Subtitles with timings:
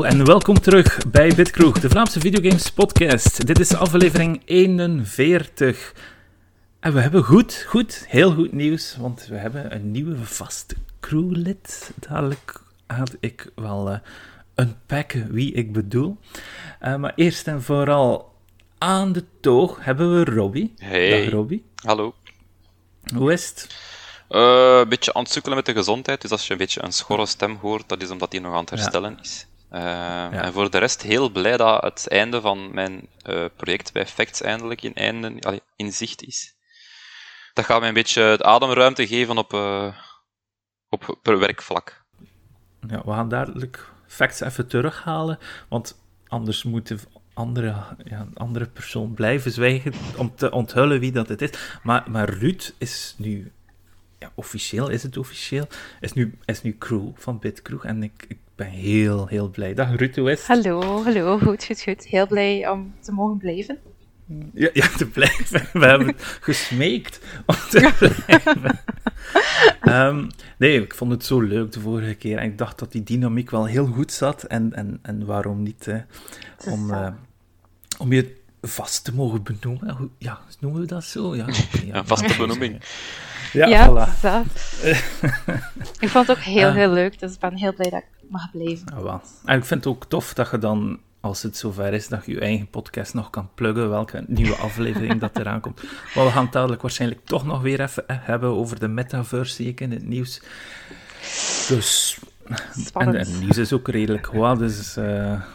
[0.00, 3.46] Hallo en welkom terug bij Bitkroeg, de Vlaamse videogames podcast.
[3.46, 5.94] Dit is aflevering 41.
[6.80, 11.92] En we hebben goed, goed, heel goed nieuws, want we hebben een nieuwe vaste crewlid.
[12.08, 13.98] Dadelijk had ik wel uh,
[14.54, 16.16] unpacken wie ik bedoel.
[16.82, 18.34] Uh, maar eerst en vooral
[18.78, 20.74] aan de toog hebben we Robbie.
[20.76, 21.10] Hey.
[21.10, 21.64] Dag Robbie.
[21.74, 22.14] Hallo.
[23.14, 23.66] Hoe is het?
[24.30, 26.20] Uh, een beetje aan het sukkelen met de gezondheid.
[26.20, 28.60] Dus als je een beetje een schorre stem hoort, dat is omdat hij nog aan
[28.60, 29.20] het herstellen ja.
[29.20, 29.48] is.
[29.72, 30.30] Uh, ja.
[30.32, 34.40] En voor de rest heel blij dat het einde van mijn uh, project bij Facts
[34.40, 36.54] eindelijk in, einde, in zicht is.
[37.52, 39.52] Dat gaat mij een beetje de ademruimte geven op,
[40.88, 42.04] op per werkvlak.
[42.88, 46.98] Ja, we gaan dadelijk Facts even terughalen, want anders moet de
[47.34, 51.78] andere, ja, andere persoon blijven zwijgen om te onthullen wie dat het is.
[51.82, 53.52] Maar, maar Ruud is nu
[54.18, 55.66] ja, officieel is het officieel,
[56.00, 57.84] is nu, is nu crew van Bitkroeg.
[57.84, 59.74] En ik, ik ben heel, heel blij.
[59.74, 60.46] Dag Ruud, hoe is het?
[60.46, 62.06] Hallo, hallo, goed, goed, goed.
[62.06, 63.78] Heel blij om te mogen blijven.
[64.54, 65.68] Ja, ja te blijven.
[65.72, 68.80] We hebben gesmeekt om te blijven.
[69.82, 72.38] um, nee, ik vond het zo leuk de vorige keer.
[72.38, 74.42] En ik dacht dat die dynamiek wel heel goed zat.
[74.42, 76.04] En, en, en waarom niet
[76.66, 77.08] om, uh,
[77.98, 80.10] om je vast te mogen benoemen.
[80.18, 81.36] Ja, noemen we dat zo?
[81.36, 82.82] Ja, okay, ja, vaste benoeming.
[83.52, 84.20] Ja, ja voilà.
[84.20, 84.44] dat.
[86.04, 88.50] ik vond het ook heel, heel leuk, dus ik ben heel blij dat ik mag
[88.50, 88.92] blijven.
[88.94, 89.20] Ja, wel.
[89.44, 92.32] En ik vind het ook tof dat je dan, als het zover is, dat je
[92.32, 95.82] je eigen podcast nog kan pluggen, welke nieuwe aflevering dat eraan komt.
[96.14, 99.68] Maar we gaan het dadelijk waarschijnlijk toch nog weer even hebben over de metaverse, zie
[99.68, 100.42] ik in het nieuws.
[101.68, 102.18] Dus...
[102.94, 105.04] En, en nieuws is ook redelijk wat, dus uh,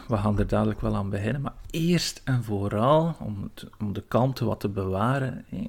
[0.08, 1.42] we gaan er dadelijk wel aan beginnen.
[1.42, 5.64] Maar eerst en vooral, om, het, om de kalmte wat te bewaren, hè,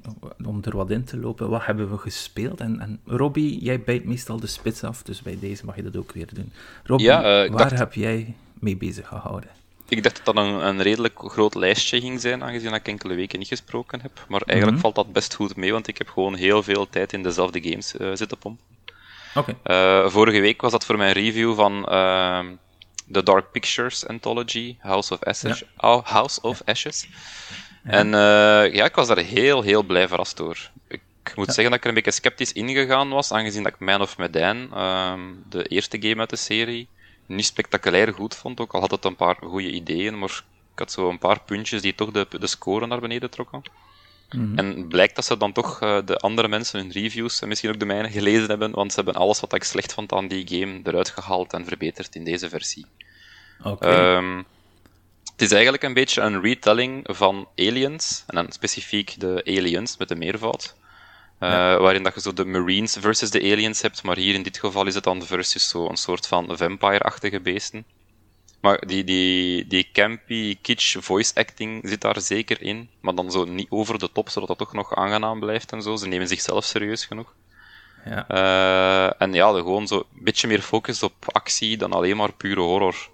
[0.45, 2.59] om er wat in te lopen, wat hebben we gespeeld?
[2.59, 5.97] En, en Robbie, jij bijt meestal de spits af, dus bij deze mag je dat
[5.97, 6.51] ook weer doen.
[6.83, 7.79] Robbie, ja, uh, waar dacht...
[7.79, 9.49] heb jij mee bezig gehouden?
[9.89, 13.39] Ik dacht dat dat een, een, redelijk groot lijstje ging zijn, aangezien ik enkele weken
[13.39, 14.25] niet gesproken heb.
[14.27, 14.93] Maar eigenlijk mm -hmm.
[14.93, 17.95] valt dat best goed mee, want ik heb gewoon heel veel tijd in dezelfde games
[17.95, 18.65] uh, zitten pompen.
[19.37, 19.55] Okay.
[19.63, 22.39] Uh, vorige week was dat voor mijn review van uh,
[23.11, 25.59] The Dark Pictures Anthology, House of Ashes.
[25.59, 25.89] Ja.
[25.89, 27.07] Oh, House of Ashes.
[27.83, 27.91] Ja.
[27.91, 30.57] En uh, ja, ik was daar heel, heel blij verrast door.
[30.87, 31.53] Ik moet ja.
[31.53, 34.69] zeggen dat ik er een beetje sceptisch ingegaan was, aangezien dat ik Man of Medan,
[35.49, 36.87] de eerste game uit de serie,
[37.25, 38.59] niet spectaculair goed vond.
[38.59, 40.43] Ook al had het een paar goede ideeën, maar
[40.73, 43.61] ik had zo een paar puntjes die toch de, de score naar beneden trokken.
[44.31, 44.57] Mm -hmm.
[44.57, 47.79] En blijkt dat ze dan toch uh, de andere mensen hun reviews en misschien ook
[47.79, 50.79] de mijne gelezen hebben, want ze hebben alles wat ik slecht vond aan die game
[50.83, 52.85] eruit gehaald en verbeterd in deze versie.
[53.63, 54.15] Okay.
[54.15, 54.45] Um,
[55.31, 60.07] het is eigenlijk een beetje een retelling van Aliens, en dan specifiek de Aliens met
[60.07, 60.75] de meervoud.
[61.39, 61.79] Uh, ja.
[61.79, 64.85] Waarin dat je zo de Marines versus de Aliens hebt, maar hier in dit geval
[64.85, 67.85] is het dan versus zo een soort van vampire-achtige beesten.
[68.67, 72.89] Maar die, die, die campy, kitsch voice acting zit daar zeker in.
[72.99, 75.95] Maar dan zo niet over de top, zodat dat toch nog aangenaam blijft en zo.
[75.95, 77.33] Ze nemen zichzelf serieus genoeg.
[78.05, 78.25] Ja.
[78.31, 82.61] Uh, en ja, gewoon zo een beetje meer focus op actie dan alleen maar pure
[82.61, 83.09] horror.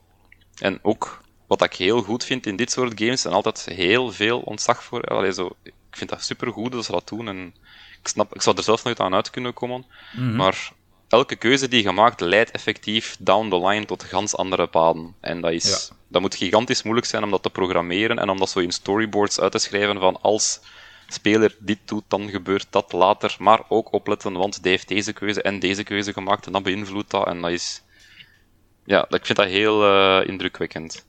[0.58, 4.40] En ook, wat ik heel goed vind in dit soort games, en altijd heel veel
[4.40, 5.02] ontzag voor.
[5.02, 7.28] Allee, zo, ik vind dat super goed dat ze dat doen.
[7.28, 7.56] En
[8.02, 9.86] ik, snap, ik zou er zelf nooit aan uit kunnen komen.
[10.14, 10.36] Mm -hmm.
[10.36, 10.72] Maar
[11.14, 15.16] elke keuze die je maakt leidt effectief down the line tot gans andere paden.
[15.20, 15.96] En dat, is, ja.
[16.08, 19.40] dat moet gigantisch moeilijk zijn om dat te programmeren en om dat zo in storyboards
[19.40, 20.60] uit te schrijven van als
[21.08, 23.36] speler dit doet, dan gebeurt dat later.
[23.40, 27.12] Maar ook opletten, want die heeft deze keuze en deze keuze gemaakt en dat beïnvloedt
[27.12, 27.28] dat.
[27.28, 27.82] En dat is...
[28.86, 31.06] Ja, ik vind dat heel uh, indrukwekkend.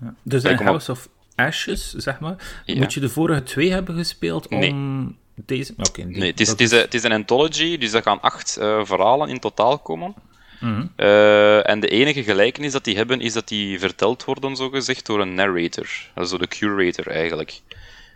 [0.00, 0.14] Ja.
[0.22, 2.76] Dus in House of Ashes, zeg maar, ja.
[2.76, 4.58] moet je de vorige twee hebben gespeeld om...
[4.58, 5.16] Nee.
[5.46, 5.74] Deze?
[5.76, 8.56] Okay, die, nee, het is, het, is, het is, een anthology, dus er gaan acht
[8.60, 10.14] uh, verhalen in totaal komen.
[10.60, 10.92] Mm -hmm.
[10.96, 15.20] uh, en de enige gelijkenis dat die hebben, is dat die verteld worden, zogezegd, door
[15.20, 15.88] een narrator.
[16.14, 17.60] Dat is zo de curator, eigenlijk.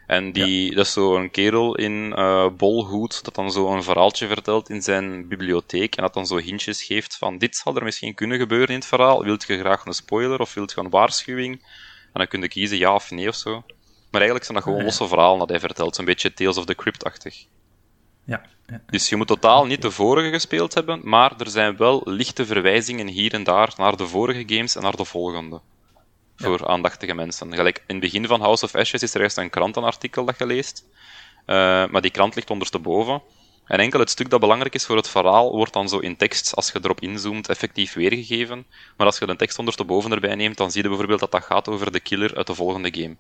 [0.06, 0.75] En die, ja.
[0.75, 4.82] dat is zo een kerel in uh, bolhoed, dat dan zo een verhaaltje vertelt in
[4.82, 8.69] zijn bibliotheek, en dat dan zo hintjes geeft van, dit zal er misschien kunnen gebeuren
[8.69, 11.52] in het verhaal, wilt je graag een spoiler, of wilt je een waarschuwing?
[12.12, 13.64] En dan kun je kiezen ja of nee, of zo.
[14.12, 15.94] Maar eigenlijk zijn dat gewoon losse verhalen dat hij vertelt.
[15.94, 17.47] Zo'n beetje Tales of the Crypt-achtig.
[18.25, 22.03] Ja, ja, Dus je moet totaal niet de vorige gespeeld hebben, maar er zijn wel
[22.05, 25.61] lichte verwijzingen hier en daar naar de vorige games en naar de volgende.
[26.37, 26.67] Voor ja.
[26.67, 27.55] aandachtige mensen.
[27.55, 30.47] Gelijk, in het begin van House of Ashes is er eerst een krantenartikel dat je
[30.47, 30.85] leest.
[31.47, 31.56] Uh,
[31.87, 33.23] maar die krant ligt ondersteboven.
[33.67, 36.56] En enkel het stuk dat belangrijk is voor het verhaal wordt dan zo in tekst,
[36.56, 38.67] als je erop inzoomt, effectief weergegeven.
[38.97, 41.69] Maar als je de tekst ondersteboven erbij neemt, dan zie je bijvoorbeeld dat dat gaat
[41.69, 43.17] over de killer uit de volgende game.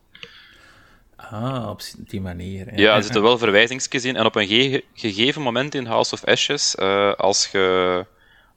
[1.30, 2.66] Ah, op die manier.
[2.66, 2.76] Hè.
[2.76, 4.16] Ja, er zitten wel verwijzingsjes in.
[4.16, 8.06] En op een ge gegeven moment in House of Ashes, uh, als je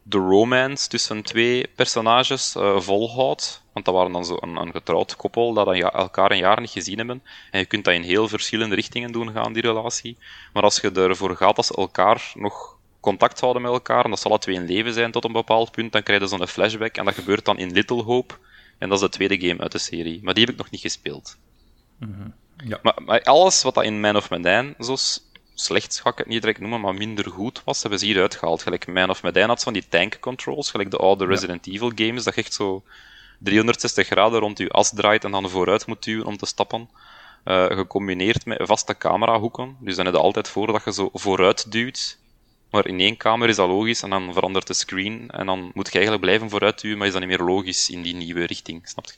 [0.03, 3.63] de romance tussen twee personages uh, volhoudt.
[3.73, 6.61] Want dat waren dan zo een, een getrouwd koppel dat dan ja, elkaar een jaar
[6.61, 7.23] niet gezien hebben.
[7.51, 10.17] En je kunt dat in heel verschillende richtingen doen gaan, die relatie.
[10.53, 14.19] Maar als je ervoor gaat dat ze elkaar nog contact houden met elkaar, en dat
[14.19, 16.95] ze alle twee in leven zijn tot een bepaald punt, dan krijg je zo'n flashback.
[16.95, 18.33] En dat gebeurt dan in Little Hope.
[18.77, 20.19] En dat is de tweede game uit de serie.
[20.23, 21.37] Maar die heb ik nog niet gespeeld.
[21.99, 22.29] Mhm.
[22.63, 22.79] Ja.
[22.81, 24.95] maar, maar, alles wat dat in Man of Medan zo
[25.53, 28.61] slecht, ga ik het niet direct noemen, maar minder goed was, hebben ze hier uitgehaald.
[28.61, 32.23] Gelijk Man of Medan had van die tank controls, gelijk de oude Resident Evil games,
[32.23, 32.83] dat je echt zo
[33.39, 36.89] 360 graden rond je as draait en dan vooruit moet duwen om te stappen.
[37.45, 39.77] Uh, gecombineerd met vaste camerahoeken.
[39.79, 42.17] Dus dan heb je altijd voor dat je zo vooruit duwt.
[42.75, 45.29] Maar in één kamer is dat logisch en dan verandert de screen.
[45.29, 48.01] En dan moet je eigenlijk blijven vooruit duwen, maar is dat niet meer logisch in
[48.01, 48.87] die nieuwe richting.
[48.87, 49.13] Snap je?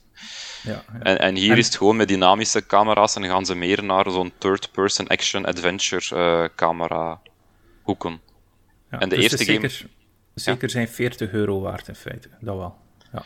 [0.70, 4.12] Ja, En, en, hier is het gewoon met dynamische camera's en gaan ze meer naar
[4.12, 7.22] zo'n third-person action adventure uh, camera
[7.82, 8.22] hoeken.
[8.92, 9.70] Ja, en de dus eerste game.
[9.70, 9.90] Zeker,
[10.34, 12.76] zeker zijn 40 euro waard in feite, dat wel.
[13.14, 13.24] Ja.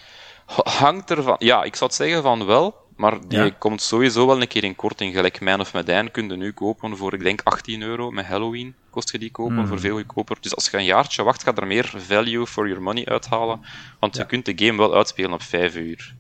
[0.64, 1.36] Hangt ervan.
[1.40, 4.76] Ja, ik zou het zeggen van wel, maar die komt sowieso wel een keer in
[4.76, 5.14] korting.
[5.14, 8.12] Gelijk Man of Medan kun je nu kopen voor, ik denk, 18 euro.
[8.12, 9.68] Met Halloween kost je die kopen, hmm.
[9.68, 10.38] voor veel goedkoper.
[10.42, 13.62] Dus als je een jaartje wacht, gaat er meer value for your money uithalen.
[14.00, 16.16] Want je kunt de game wel uitspelen op 5 uur.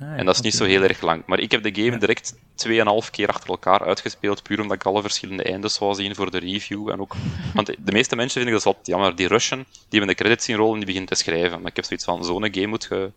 [0.00, 1.22] Ah, en dat is niet zo heel erg lang.
[1.26, 5.00] Maar ik heb de game direct 2,5 keer achter elkaar uitgespeeld, puur omdat ik alle
[5.00, 6.90] verschillende eindes wou zien voor de review.
[6.90, 7.14] En ook,
[7.54, 9.16] want de meeste mensen vinden dat wat jammer.
[9.16, 11.60] Die Russian, die hebben de credits zien rollen en die begint te schrijven.
[11.60, 13.10] Maar ik heb zoiets van, zo'n game moet je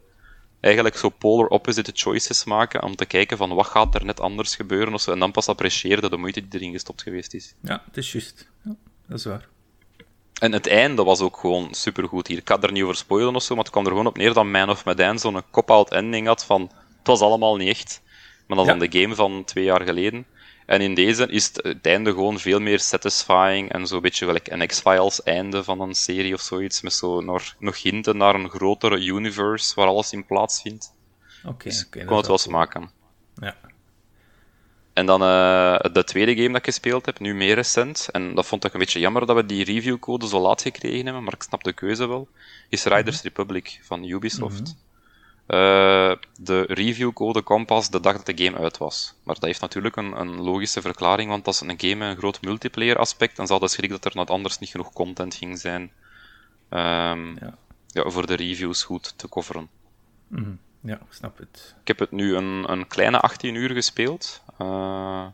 [0.59, 4.55] eigenlijk zo polar opposite choices maken om te kijken van wat gaat er net anders
[4.55, 7.53] gebeuren of zo, en dan pas appreciëren de moeite die erin gestopt geweest is.
[7.61, 8.49] Ja, het is juist.
[8.63, 8.75] Ja,
[9.07, 9.47] dat is waar.
[10.39, 12.37] En het einde was ook gewoon supergoed hier.
[12.37, 14.33] Ik ga er niet over spoilen of zo, maar het kwam er gewoon op neer
[14.33, 16.61] dat Man of Medan zo'n cop-out ending had van
[16.97, 18.01] het was allemaal niet echt.
[18.47, 20.25] Maar dat is dan de game van twee jaar geleden.
[20.67, 24.67] En in deze is het, einde gewoon veel meer satisfying en zo'n beetje gelijk een
[24.67, 29.05] X-Files einde van een serie of zoiets, met zo nog, nog hinten naar een grotere
[29.05, 30.93] universe waar alles in plaatsvindt.
[31.39, 32.89] Oké, okay, dus okay, kon het wel smaken.
[33.35, 33.55] Ja.
[34.93, 38.45] En dan uh, de tweede game dat ik gespeeld heb, nu meer recent, en dat
[38.45, 41.43] vond ik een beetje jammer dat we die reviewcode zo laat gekregen hebben, maar ik
[41.43, 42.27] snap de keuze wel,
[42.69, 43.27] is Riders mhm.
[43.27, 44.61] Republic van Ubisoft.
[44.61, 44.86] Mhm.
[45.47, 49.13] Uh, de reviewcode kwam pas de dag dat de game uit was.
[49.23, 52.17] Maar dat heeft natuurlijk een, een logische verklaring, want dat is een game met een
[52.17, 55.59] groot multiplayer aspect, en ze hadden schrik dat er net anders niet genoeg content ging
[55.59, 55.91] zijn
[56.69, 57.57] um, ja.
[57.87, 58.09] ja.
[58.09, 59.69] voor de reviews goed te coveren.
[60.27, 61.75] Mm Ja, snap het.
[61.81, 64.41] Ik heb het nu een, een kleine 18 uur gespeeld.
[64.61, 65.25] Uh,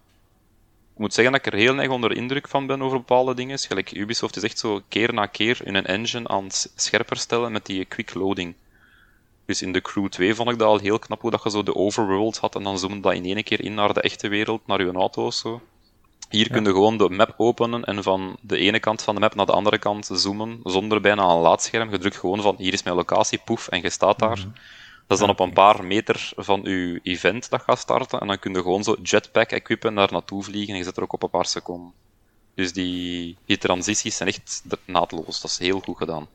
[0.93, 3.59] ik moet zeggen dat ik er heel erg onder indruk van ben over bepaalde dingen.
[3.59, 7.51] Gelijk Ubisoft is echt zo keer na keer in een engine aan het scherper stellen
[7.51, 8.55] met die quick loading.
[9.45, 11.63] Dus in de Crew 2 vond ik dat al heel knap hoe dat je zo
[11.63, 14.67] de overworld had en dan zoomde dat in één keer in naar de echte wereld,
[14.67, 15.61] naar je auto of zo.
[16.29, 19.35] Hier kun je gewoon de map openen en van de ene kant van de map
[19.35, 21.89] naar de andere kant zoomen, zonder bijna een laadscherm.
[21.91, 24.37] Je drukt gewoon van, hier is mijn locatie, poef, en je staat daar.
[24.37, 24.49] Mhm.
[25.07, 28.39] Dat is dan op een paar meter van je event dat gaat starten, en dan
[28.39, 31.23] kun je gewoon zo jetpack equipen, naar naartoe vliegen, en je zit er ook op
[31.23, 31.93] een paar seconden.
[32.55, 35.41] Dus die, die transities zijn echt naadloos.
[35.41, 36.27] Dat is heel goed gedaan.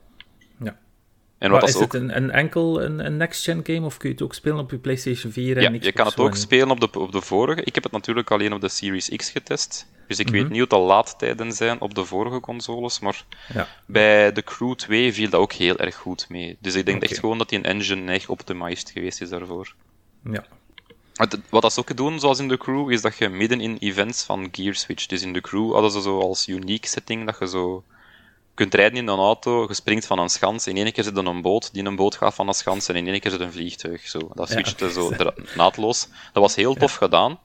[0.59, 0.79] Ja.
[1.39, 1.83] En wat is ook...
[1.83, 4.71] het een, een enkel een, een next-gen game of kun je het ook spelen op
[4.71, 5.57] je PlayStation 4?
[5.57, 7.63] En ja, je kan het ook spelen op de, op de vorige.
[7.65, 9.87] Ik heb het natuurlijk alleen op de Series X getest.
[10.07, 10.53] Dus ik weet mhm.
[10.53, 13.01] niet wat de laadtijden zijn op de vorige consoles.
[13.01, 13.69] Maar ja.
[13.87, 16.57] bij de Crew 2 viel dat ook heel erg goed mee.
[16.61, 19.75] Dus ik denk echt gewoon dat die engine echt optimized geweest is daarvoor.
[20.25, 20.45] Ja.
[21.15, 24.23] Wat, wat ze ook doen, zoals in de Crew, is dat je midden in events
[24.23, 25.07] van Gear Switch.
[25.07, 27.85] Dus in de Crew hadden ze zo als unique setting dat je zo
[28.59, 31.27] kunt rijden in een auto, je springt van een schans, in één keer zit er
[31.27, 33.53] een boot, die een boot gaat van een schans, en in één keer zit een
[33.53, 34.09] vliegtuig.
[34.09, 34.31] Zo.
[34.35, 35.13] Dat switchte ja, zo
[35.57, 36.09] naadloos.
[36.33, 37.39] Dat was heel tof gedaan.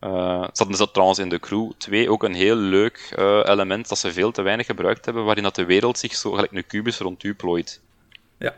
[0.00, 3.98] Uh, hadden dat trouwens in de Crew 2 ook een heel leuk uh, element dat
[3.98, 6.98] ze veel te weinig gebruikt hebben, waarin dat de wereld zich zo gelijk een kubus
[6.98, 7.80] rond u plooit.
[8.38, 8.54] Ja.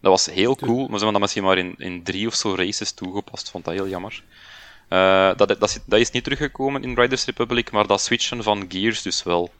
[0.00, 2.54] Dat was heel cool, maar ze hebben dat misschien maar in, in drie of zo
[2.54, 3.50] races toegepast.
[3.50, 4.22] Vond dat heel jammer.
[4.90, 9.02] Uh, dat, dat, dat, is niet teruggekomen in Riders Republic, maar dat switchen van gears
[9.02, 9.50] dus wel.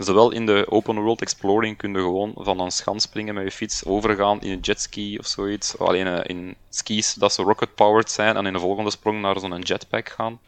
[0.00, 3.50] Zowel in de open world exploring kun je gewoon van een schans springen met je
[3.50, 5.78] fiets, overgaan in een jetski of zoiets.
[5.78, 9.60] Alleen uh, in skis dat ze rocket-powered zijn en in de volgende sprong naar zo'n
[9.60, 10.40] jetpack gaan.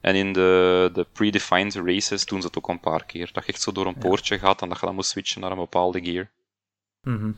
[0.00, 3.30] En in de, de predefined races doen ze het ook een paar keer.
[3.32, 5.50] Dat je echt zo door een poortje gaat en dat je dan moet switchen naar
[5.50, 6.30] een bepaalde gear.
[7.02, 7.36] Mm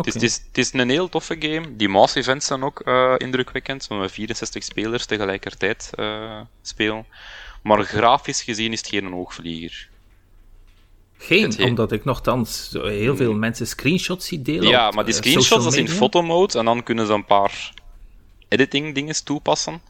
[0.00, 1.76] het, is, het, is, een heel toffe game.
[1.76, 7.06] Die mass events zijn ook uh, indrukwekkend, met 64 spelers tegelijkertijd uh, spelen.
[7.62, 9.88] Maar grafisch gezien is het geen oogvlieger.
[11.24, 14.68] Geen, omdat ik nogthans heel veel mensen screenshots zie delen.
[14.68, 17.72] Ja, maar die eh, screenshots dat is in fotomode en dan kunnen ze een paar
[18.48, 19.80] editing dingen toepassen.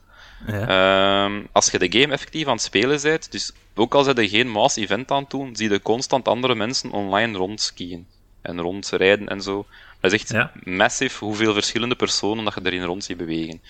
[0.47, 1.25] Ja.
[1.25, 4.49] Ehm, als je de game effectief aan het spelen bent, dus ook al er geen
[4.49, 8.07] mass event aan doen, zie je constant andere mensen online rondskiën.
[8.43, 9.67] en rondrijden en zo.
[10.01, 10.53] Dat is echt Ja.
[10.65, 13.61] massief hoeveel verschillende personen dat je erin rond ziet bewegen.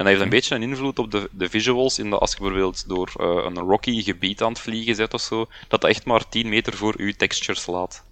[0.00, 2.38] En dat heeft een beetje een invloed op de, de visuals, in dat als je
[2.38, 5.38] bijvoorbeeld door eh, een rocky gebied aan het vliegen zit of zo,
[5.68, 8.04] dat dat echt maar 10 meter voor je textures laat.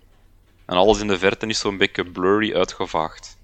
[0.66, 3.38] En alles in de verte is zo'n beetje blurry uitgevaagd.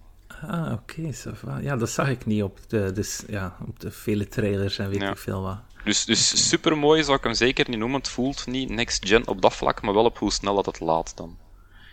[0.46, 1.12] Ah, oké.
[1.12, 1.58] va.
[1.62, 5.00] Ja, dat zag ik niet op de, dus, ja, op de vele trailers en weet
[5.00, 5.10] Ja.
[5.10, 5.58] ik veel wat.
[5.84, 7.98] Dus, dus super mooi zou ik hem zeker niet noemen.
[7.98, 10.80] Het voelt niet next gen op dat vlak, maar wel op hoe snel dat het
[10.80, 11.38] laat dan.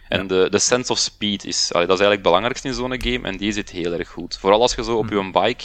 [0.08, 3.02] En de, de sense of speed is, allee, dat is eigenlijk het belangrijkste in zo'n
[3.02, 4.38] game, en die zit heel erg goed.
[4.38, 5.64] Vooral als je zo op je bike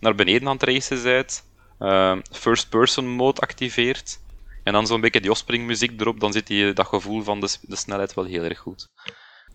[0.00, 1.44] naar beneden aan het racen bent,
[1.78, 4.20] eh, first person mode activeert,
[4.62, 7.76] en dan zo'n beetje die offspring-muziek erop, dan zit die, dat gevoel van de, de
[7.76, 8.88] snelheid wel heel erg goed.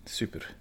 [0.04, 0.56] Super.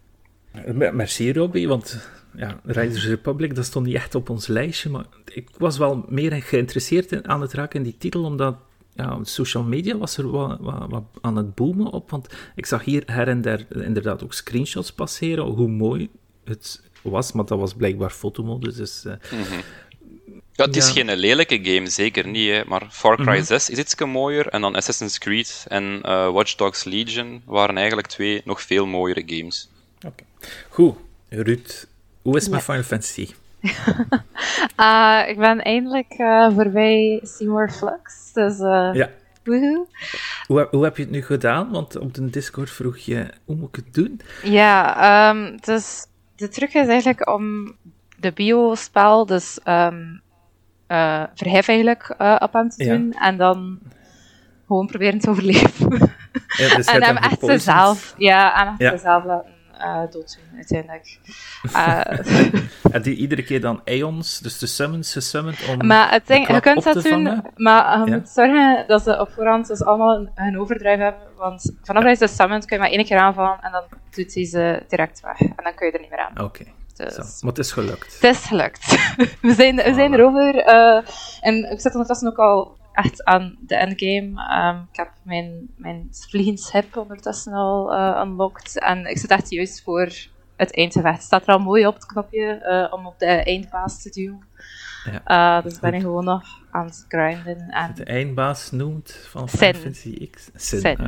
[0.73, 5.05] Me- Merci, Robbie, want ja, Riders Republic, dat stond niet echt op ons lijstje, maar
[5.25, 8.57] ik was wel meer geïnteresseerd aan het raken in die titel, omdat
[8.95, 13.29] ja, social media was er wat aan het boomen op, want ik zag hier her
[13.29, 16.11] en der inderdaad ook screenshots passeren, hoe mooi
[16.45, 19.04] het was, maar dat was blijkbaar fotomodus, dus...
[19.04, 19.12] eh,
[20.56, 20.92] Ja, het is Ja.
[20.92, 24.75] geen lelijke game, zeker niet, hè, maar Far Cry 6 is iets mooier, en dan
[24.75, 29.68] Assassin's Creed en eh, Watch Dogs Legion waren eigenlijk twee nog veel mooiere games.
[30.68, 30.94] Goed,
[31.28, 31.87] Ruud,
[32.23, 32.66] hoe is het met Ja.
[32.66, 33.28] Final Fantasy?
[34.76, 38.32] Ah, ik ben eindelijk eh, voorbij Seymour Flux.
[38.32, 39.11] Dus, eh Ja,
[39.44, 39.87] woehoe.
[40.46, 41.70] hoe, heb- hoe heb je het nu gedaan?
[41.70, 44.20] Want op de Discord vroeg je, hoe moet ik het doen?
[44.42, 44.96] Ja,
[45.30, 46.06] ehm, dus
[46.37, 47.76] de truc is eigenlijk om
[48.19, 50.03] de biospel, dus ehm
[50.87, 52.97] eh verhef eigenlijk eh, op hem te Ja.
[52.97, 53.79] doen en dan
[54.67, 56.12] gewoon proberen te overleven.
[56.57, 58.97] Ja, dus en hem echt zelf, ja, en echt Ja.
[58.97, 61.19] zelf laten eh dooddoen uiteindelijk.
[61.73, 62.00] Eh,
[62.93, 65.87] En die iedere keer dan Aeons, dus de summons, gesummoned om...
[65.87, 67.45] Maar het ding, je kunt dat doen, vangen?
[67.57, 68.16] maar je Ja.
[68.16, 71.23] moet zorgen dat ze op voorhand dus allemaal een, een overdrive hebben.
[71.37, 74.35] Want vanaf dat je ze summont, kun je maar één keer aanvallen en dan doet
[74.35, 75.40] hij ze direct weg.
[75.40, 76.45] En dan kun je er niet meer aan.
[76.45, 76.64] Oké,
[76.97, 77.23] Dus zo.
[77.23, 78.14] Maar het is gelukt.
[78.21, 78.87] het is gelukt.
[79.43, 80.57] we zijn, we zijn erover.
[80.57, 81.02] eh,
[81.40, 84.49] en ik zit ondertussen ook al echt aan de endgame.
[84.49, 88.79] Ehm, ik heb mijn, mijn vliegenship ondertussen al eh unlocked.
[88.79, 90.13] En ik zit echt juist voor
[90.57, 91.15] het eindgevecht.
[91.15, 94.45] Het staat er al mooi op het knopje eh, om op de eindbaas te duwen.
[95.11, 95.57] Ja.
[95.59, 97.69] Eh, dus ben ik gewoon nog aan het grinden.
[97.69, 99.49] En, De eindbaas noemt van.
[99.49, 100.51] Final Fantasy X.
[100.55, 100.81] Sin.
[100.81, 100.99] Sin.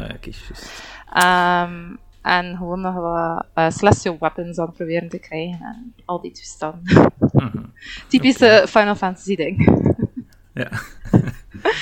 [1.09, 5.61] Ah, ehm, en gewoon nog wat eh, celestial weapons aan het proberen te krijgen.
[5.61, 7.13] En al die toestanden.
[7.33, 7.63] Mhm.
[8.09, 9.85] Typische Final Fantasy ding.
[10.55, 10.71] Ja,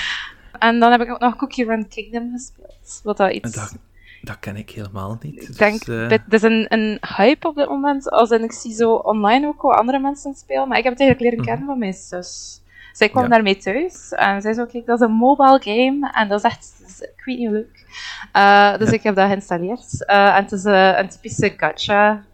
[0.58, 3.00] En dan heb ik ook nog Cookie Run Kingdom gespeeld.
[3.02, 3.52] Wat dat iets...
[3.52, 3.76] dat,
[4.22, 5.40] dat ken ik helemaal niet.
[5.40, 8.10] Ik Dus, denk, eh, dit, dit is een, een hype op dit moment.
[8.10, 10.68] Als in, ik zie zo online ook wel andere mensen het spelen.
[10.68, 12.60] Maar ik heb het eigenlijk leren kennen van mijn zus.
[12.92, 13.22] Zij kwam.
[13.22, 13.28] Ja.
[13.28, 16.10] daarmee thuis en zij zei: Kijk, dat is een mobile game.
[16.12, 17.84] En dat is echt, dat is- ik weet niet hoe leuk.
[18.32, 18.94] Eh, dus Ja.
[18.94, 20.04] ik heb dat geïnstalleerd.
[20.06, 22.24] Eh, en het is een typische gacha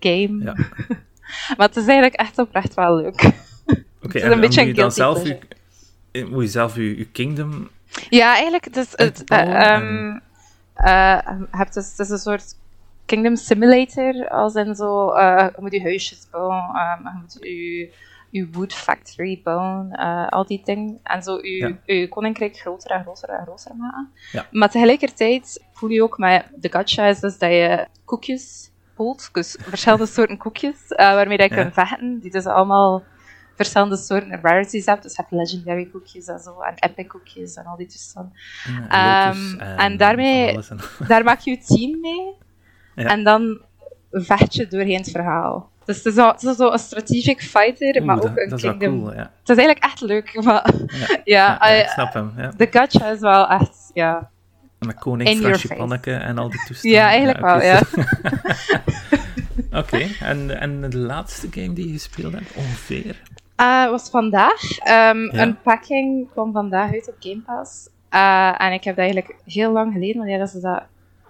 [0.00, 0.44] game.
[0.44, 0.54] Ja.
[1.56, 3.30] maar het is eigenlijk echt oprecht wel leuk.
[4.02, 5.38] Oké, is en, een beetje en moet je dan zelf je,
[6.24, 7.68] moet je zelf je, je kingdom...
[8.08, 10.22] Ja, eigenlijk, het is, het, Uitbouwen eh, en-
[10.74, 12.54] ehm, eh, hebt dus, het is een soort
[13.06, 17.92] Kingdom Simulator, als in zo, eh, je moet je huisjes bouwen, ehm, je moet je,
[18.30, 20.98] je wood factory bouwen, eh, al die dingen.
[21.02, 24.10] En zo je, je koninkrijk groter en groter en groter maken.
[24.32, 24.46] Ja.
[24.50, 29.56] Maar tegelijkertijd voel je ook met de gacha is dus dat je koekjes poelt, dus
[29.60, 31.62] verschillende soorten koekjes, eh, waarmee je Ja.
[31.62, 33.02] kunt vechten, die dus allemaal
[33.56, 35.02] verschillende soorten rarities hebt.
[35.02, 38.32] Dus je hebt legendary koekjes en zo, en epic koekjes en al die toestanden.
[38.88, 42.34] eh, Ehm, en daarmee- en- Daar maak je je team mee.
[42.94, 43.04] Ja.
[43.10, 43.60] En dan
[44.10, 45.70] vecht je doorheen het verhaal.
[45.84, 48.58] Dus het is zo, het is zo een strategic fighter, maar ook dat, een dat
[48.58, 49.00] is wel kingdom.
[49.02, 49.18] cool, ja.
[49.40, 50.70] Het is eigenlijk echt leuk, maar
[51.24, 52.32] Ja, ik snap hem.
[52.56, 54.30] De gacha is wel echt, ja.
[54.78, 55.80] Met koning, In your Fransje face.
[55.80, 57.00] Panneke en al die toestanden.
[57.00, 57.80] Ja, eigenlijk wel, ja.
[59.80, 63.22] Oké, en, en de laatste game die je gespeeld hebt, ongeveer?
[63.56, 64.78] Eh, was vandaag.
[64.78, 65.42] Ehm Ja.
[65.42, 67.88] Een packing kwam vandaag uit op Game Pass.
[68.08, 70.82] Eh, en ik heb dat eigenlijk heel lang geleden, wanneer dat ze dat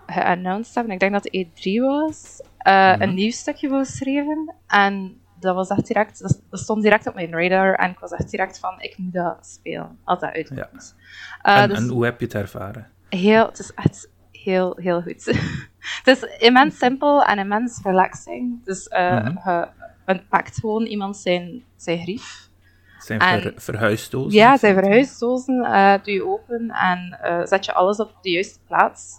[0.07, 3.03] geannounced hebben, ik denk dat het E3 was, eh, Mhm.
[3.03, 4.55] een nieuw stukje voor geschreven.
[4.67, 7.75] En dat was echt direct, dat dat stond direct op mijn radar.
[7.75, 10.95] En ik was echt direct van, ik moet dat spelen, als dat uitkomt.
[11.43, 12.87] En, dus en hoe heb je het ervaren?
[13.09, 15.25] heel, het is echt heel, heel goed.
[16.05, 18.65] het is immens simpel en immens relaxing.
[18.65, 19.69] Dus je
[20.07, 22.49] ontpakt gewoon iemand zijn, zijn grief.
[22.97, 24.33] Het zijn ver, verhuisdozen?
[24.33, 28.59] Ja, zijn verhuisdozen eh doe je open en eh, zet je alles op de juiste
[28.67, 29.19] plaats.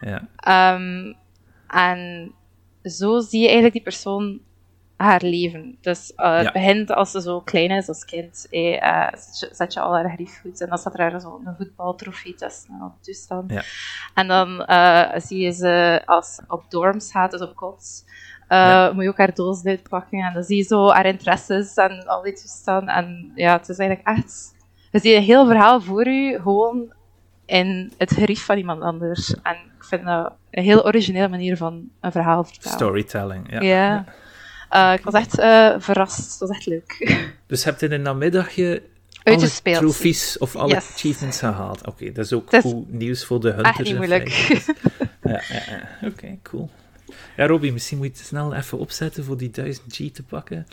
[0.00, 1.12] Ja, Ehm,
[1.68, 2.32] en
[2.82, 4.40] zo zie je eigenlijk die persoon
[4.96, 5.78] haar leven.
[5.80, 6.36] Dus uh, Ja.
[6.36, 8.46] het begint als ze zo klein is als kind.
[8.50, 10.60] eh, eh, zet, je, zet je al haar grief goed.
[10.60, 13.50] En dan staat er zo een voetbaltrofee tussen en al die toestand.
[13.52, 13.62] Ja.
[14.14, 18.04] En dan eh, zie je ze als ze op dorms gaat, dus op kots.
[18.50, 18.92] Eh, Ja.
[18.92, 20.18] Moet je ook haar doos uitpakken.
[20.18, 22.88] En dan zie je zo haar interesses en al die toestand.
[22.88, 24.54] En ja, het is eigenlijk echt...
[24.90, 26.92] Je ziet een heel verhaal voor je, gewoon
[27.46, 29.34] in het gerief van iemand anders.
[29.42, 32.76] En ik vind dat een heel originele manier van een verhaal vertellen.
[32.78, 33.60] Storytelling, ja.
[33.60, 34.04] Ja.
[34.68, 36.30] Eh, ik was echt eh, verrast.
[36.30, 37.18] Het was echt leuk.
[37.46, 38.82] Dus heb je in een namiddagje
[39.22, 39.76] alle Uitgespeeld.
[39.78, 40.90] trophies of alle Yes.
[40.94, 41.86] achievements gehaald?
[41.86, 43.78] Oké, dat is ook is goed nieuws voor de hunters.
[43.78, 44.28] Echt niet moeilijk.
[45.22, 46.08] ja, ja, ja.
[46.08, 46.70] Oké, cool.
[47.36, 50.66] Ja, Robbie, misschien moet je het snel even opzetten voor die 1000 G te pakken.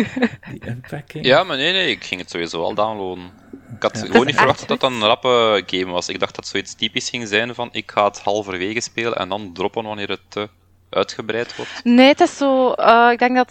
[0.50, 1.24] die unpacking.
[1.26, 3.30] Ja, maar nee, nee, ik ging het sowieso al downloaden.
[3.76, 4.06] Ik had Ja.
[4.06, 6.08] gewoon niet verwacht dat dat een rappe game was.
[6.08, 9.52] Ik dacht dat zoiets typisch ging zijn van ik ga het halverwege spelen en dan
[9.52, 10.48] droppen wanneer het
[10.90, 11.84] uitgebreid wordt.
[11.84, 12.72] Nee, het is zo...
[12.72, 13.46] eh, ik denk dat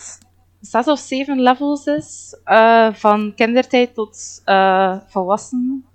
[0.59, 2.37] het zes of zeven levels is.
[2.43, 5.85] eh, van kindertijd tot eh, volwassen.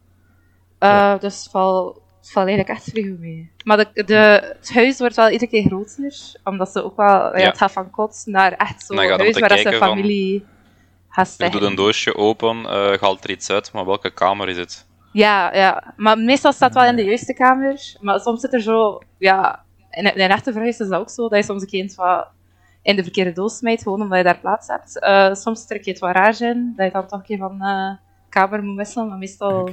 [0.78, 1.18] Eh, Ja.
[1.18, 3.50] Dus valt, het valt eigenlijk echt vrij goed mee.
[3.64, 4.14] Maar de, de,
[4.58, 6.14] het huis wordt wel iedere keer groter.
[6.44, 7.06] Omdat ze ook wel...
[7.08, 7.46] Ja, Ja.
[7.46, 10.44] het gaat van kot naar echt zo'n het huis waar dat ze familie
[11.08, 14.56] gaat Je doet een doosje open, eh haalt er iets uit, maar welke kamer is
[14.56, 14.86] het?
[15.12, 17.96] Ja, ja, maar meestal staat het wel in de juiste kamer.
[18.00, 21.28] Maar soms zit er zo, ja, in in een echte verhuis is dat ook zo,
[21.28, 22.26] dat je soms een iets wat
[22.82, 24.98] in de verkeerde doos smijt, gewoon omdat je daar plaats hebt.
[25.00, 27.62] Eh, soms een keer iets wat raar in, dat je dan toch een keer van
[27.62, 27.90] eh,
[28.28, 29.70] kamer moet wisselen, maar meestal,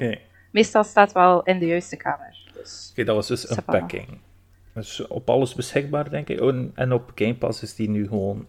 [0.51, 2.44] meestal staat het wel in de juiste kamer.
[2.65, 3.73] Dus, Oké, dat was dus Ça va.
[3.73, 4.17] unpacking.
[4.73, 6.41] Dus op alles beschikbaar, denk ik.
[6.41, 8.45] Oh, en- op Game Pass is die nu gewoon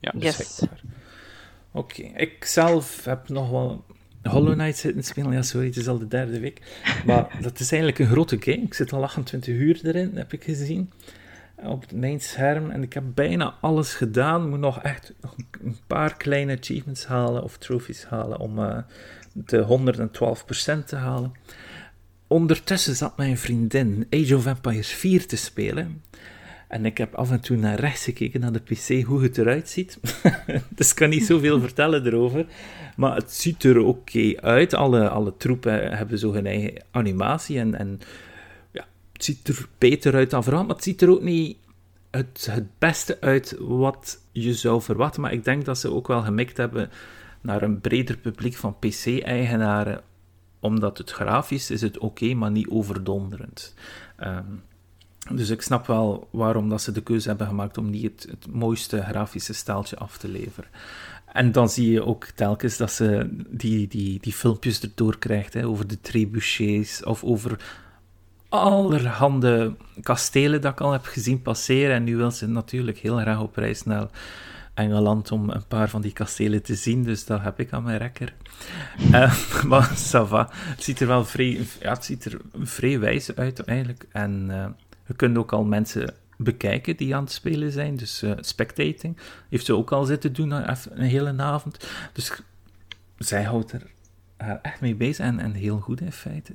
[0.00, 0.12] Ja.
[0.18, 0.36] Yes.
[0.36, 0.80] beschikbaar.
[1.72, 3.84] Oké, ik zelf heb nog wel
[4.22, 5.32] Hollow Knight zitten spelen.
[5.32, 6.60] Ja, sorry, het is al de derde week.
[7.06, 8.62] Maar dat is eigenlijk een grote game.
[8.62, 10.90] Ik zit al 28 uur erin, heb ik gezien.
[11.56, 12.70] Op mijn scherm.
[12.70, 14.48] En ik heb bijna alles gedaan.
[14.48, 18.78] Moet nog echt nog een paar kleine achievements halen of trophies halen om eh,
[19.32, 19.62] de
[20.82, 21.32] 112% te halen.
[22.26, 26.02] Ondertussen zat mijn vriendin Age of Empires 4 te spelen.
[26.68, 29.68] En ik heb af en toe naar rechts gekeken naar de PC hoe het eruit
[29.68, 29.98] ziet.
[30.76, 32.46] dus ik kan niet zoveel vertellen erover.
[32.96, 34.74] Maar het ziet er oké uit.
[34.74, 37.58] Alle, alle troepen hebben zo hun eigen animatie.
[37.58, 38.00] En, en
[38.70, 40.64] ja, het ziet er beter uit dan vooral.
[40.64, 41.56] Maar het ziet er ook niet
[42.10, 45.20] het, het beste uit wat je zou verwachten.
[45.20, 46.90] Maar ik denk dat ze ook wel gemikt hebben
[47.40, 50.00] naar een breder publiek van PC-eigenaren.
[50.66, 53.74] Omdat het grafisch is het oké, maar niet overdonderend.
[54.16, 54.44] Ehm,
[55.30, 59.02] dus ik snap wel waarom dat ze de keuze hebben gemaakt om niet het, mooiste
[59.02, 60.70] grafische staaltje af te leveren.
[61.32, 65.66] En dan zie je ook telkens dat ze die, die, die filmpjes erdoor krijgt hè,
[65.66, 67.58] over de trebuchets of over
[68.48, 71.94] allerhande kastelen dat ik al heb gezien passeren.
[71.94, 74.08] En nu wil ze natuurlijk heel graag op reis naar
[74.76, 77.02] Engeland om een paar van die kastelen te zien.
[77.02, 78.34] Dus dat heb ik aan mijn rekker.
[79.12, 79.34] Eh,
[79.70, 80.48] maar ça va.
[80.52, 84.06] Het ziet er wel vrij, ja, ziet er vrij wijs uit eigenlijk.
[84.12, 84.66] En eh,
[85.06, 87.96] je kunt ook al mensen bekijken die aan het spelen zijn.
[87.96, 89.16] Dus eh, spectating
[89.48, 91.88] heeft ze ook al zitten doen een hele avond.
[92.12, 92.32] Dus
[93.18, 93.86] zij houdt er
[94.36, 96.52] haar echt mee bezig en, en heel goed in feite.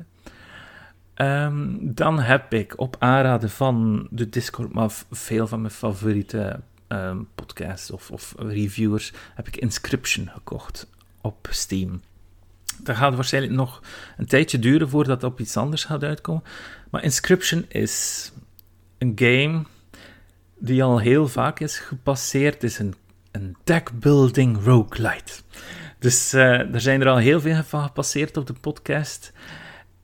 [1.13, 6.59] Ehm, dan heb ik op aanraden van de Discord, maar veel van mijn favoriete
[6.91, 10.87] ehm, podcasts of, of reviewers, heb ik Inscription gekocht
[11.21, 12.01] op Steam.
[12.83, 13.81] Dat gaat waarschijnlijk nog
[14.17, 16.43] een tijdje duren voordat het op iets anders gaat uitkomen.
[16.89, 18.31] Maar Inscription is
[18.97, 19.63] een game
[20.57, 22.53] die al heel vaak is gepasseerd.
[22.53, 22.93] Het is een,
[23.31, 25.33] een deckbuilding roguelite.
[25.99, 29.33] Dus eh, er zijn er al heel veel van gepasseerd op de podcast.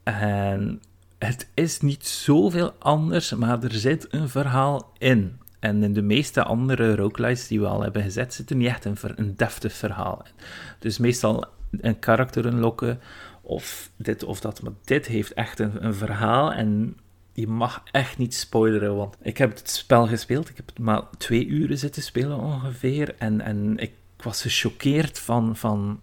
[0.04, 0.82] En
[1.18, 5.40] het is niet zoveel anders, maar er zit een verhaal in.
[5.60, 8.86] En in de meeste andere roguelites die we al hebben gezet, zit er niet echt
[8.86, 10.32] een, een deftig verhaal in.
[10.80, 13.00] Dus meestal een karakter unlocken,
[13.42, 14.62] of dit of dat.
[14.62, 16.98] Maar dit heeft echt een, een verhaal en
[17.34, 20.50] je mag echt niet spoileren, want ik heb het spel gespeeld.
[20.50, 23.16] Ik heb het maar twee uren zitten spelen ongeveer.
[23.18, 26.00] En, en ik was gechoqueerd van, van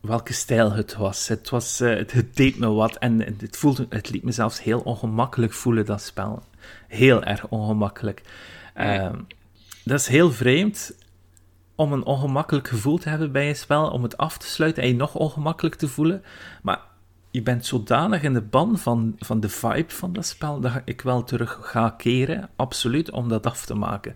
[0.00, 1.28] welke stijl het was.
[1.28, 4.62] Het, was eh, het, het deed me wat en het, voelde, het liet me zelfs
[4.62, 6.42] heel ongemakkelijk voelen, dat spel.
[6.88, 8.22] Heel erg ongemakkelijk.
[8.74, 9.18] Ehm,
[9.84, 10.94] dat is heel vreemd
[11.74, 14.88] om een ongemakkelijk gevoel te hebben bij een spel, om het af te sluiten en
[14.88, 16.22] je nog ongemakkelijk te voelen.
[16.62, 16.80] Maar
[17.30, 21.00] je bent zodanig in de ban van, van de vibe van dat spel dat ik
[21.00, 24.14] wel terug ga keren, absoluut, om dat af te maken.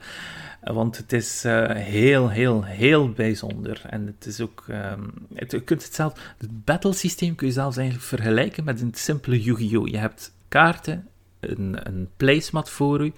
[0.60, 3.82] Want het is eh, heel, heel, heel bijzonder.
[3.86, 4.64] En het is ook.
[4.68, 5.02] ehm,
[5.34, 6.34] het, je kunt het zelf.
[6.38, 9.88] Het battlesysteem kun je zelfs eigenlijk vergelijken met een simpele Yu-Gi-Oh!
[9.88, 11.08] Je hebt kaarten,
[11.40, 13.12] een, een placemat voor u.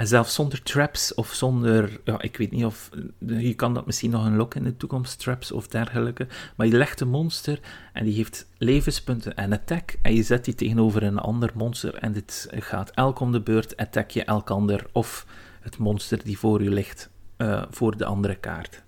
[0.00, 2.90] En zelfs zonder traps of zonder, ja, ik weet niet of,
[3.26, 6.76] je kan dat misschien nog een lok in de toekomst, traps of dergelijke, maar je
[6.76, 7.60] legt een monster
[7.92, 12.12] en die heeft levenspunten en attack en je zet die tegenover een ander monster en
[12.12, 15.26] dit gaat elk om de beurt, attack je elk ander of
[15.60, 18.82] het monster die voor je ligt uh, voor de andere kaart.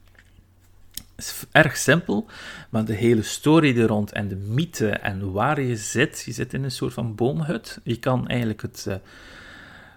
[0.95, 2.27] Het is erg simpel,
[2.71, 6.55] maar de hele story er rond en de mythe en waar je zit, je zit
[6.55, 7.81] in een soort van boomhut.
[7.83, 8.85] Je kan eigenlijk het...
[8.89, 8.95] Uh,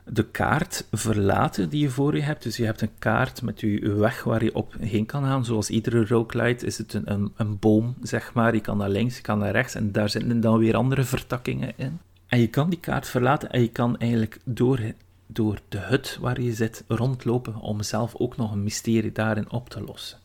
[0.06, 2.44] de kaart verlaten die je voor je hebt.
[2.44, 5.46] Dus je hebt een kaart met je weg waar je op heen kan gaan.
[5.46, 8.54] Zoals iedere roguelite is het een, een, een, boom, zeg maar.
[8.54, 11.74] Je kan naar links, je kan naar rechts en daar zitten dan weer andere vertakkingen
[11.76, 12.00] in.
[12.28, 14.80] En je kan die kaart verlaten en je kan eigenlijk door,
[15.28, 19.70] door de hut waar je zit rondlopen om zelf ook nog een mysterie daarin op
[19.70, 20.18] te lossen.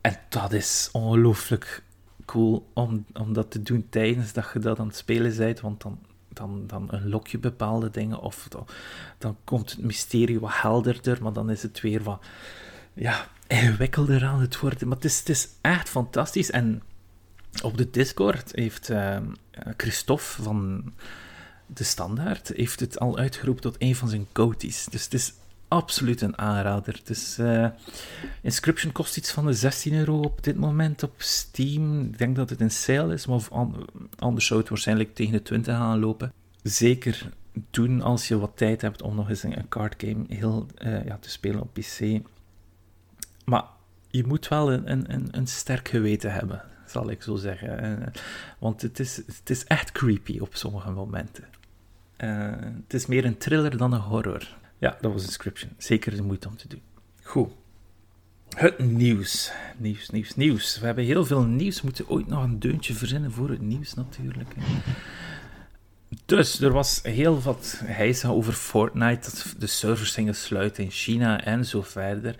[0.00, 1.82] En dat is ongelooflijk
[2.24, 5.82] cool om, om dat te doen tijdens dat je dat aan het spelen bent, want
[5.82, 5.98] dan
[6.36, 8.20] dan, dan unlock je bepaalde dingen.
[8.20, 8.66] Of dan,
[9.18, 12.24] dan komt het mysterie wat helderder, maar dan is het weer wat
[12.94, 14.88] ja, ingewikkelder aan het worden.
[14.88, 16.50] Maar het is, het is echt fantastisch.
[16.50, 16.82] En
[17.62, 19.16] op de Discord heeft uh,
[19.76, 20.92] Christophe van
[21.66, 24.84] de Standaard heeft het al uitgeroepen tot een van zijn goaties.
[24.84, 25.32] Dus het is
[25.68, 27.00] absoluut een aanrader.
[27.04, 27.68] Dus uh,
[28.42, 32.00] Inscription kost iets van de 16 euro op dit moment op Steam.
[32.00, 33.40] Ik denk dat het een sale is, maar
[34.18, 36.32] anders zou het waarschijnlijk tegen de 20 gaan lopen.
[36.62, 37.28] Zeker
[37.70, 41.16] doen als je wat tijd hebt om nog eens een card game heel, uh, ja,
[41.20, 42.20] te spelen op PC.
[43.44, 43.64] Maar
[44.10, 47.84] je moet wel een, een, een sterk geweten hebben, zal ik zo zeggen.
[47.84, 48.06] Uh,
[48.58, 51.44] want het is, het is echt creepy op sommige momenten.
[52.16, 54.56] Het is meer een thriller dan een horror.
[54.78, 55.70] Ja, dat was Inscription.
[55.78, 56.82] Zeker de moeite om te doen.
[57.22, 57.50] Goed.
[58.56, 59.52] Het nieuws.
[59.76, 60.78] Nieuws, nieuws, nieuws.
[60.78, 61.76] We hebben heel veel nieuws.
[61.76, 64.54] We moeten ooit nog een deuntje verzinnen voor het nieuws natuurlijk.
[66.24, 71.44] Dus er was heel wat heisa over Fortnite, dat de servers gingen sluiten in China
[71.44, 72.36] en zo verder.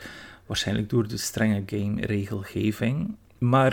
[0.47, 3.17] Waarschijnlijk door de strenge game-regelgeving.
[3.39, 3.71] Maar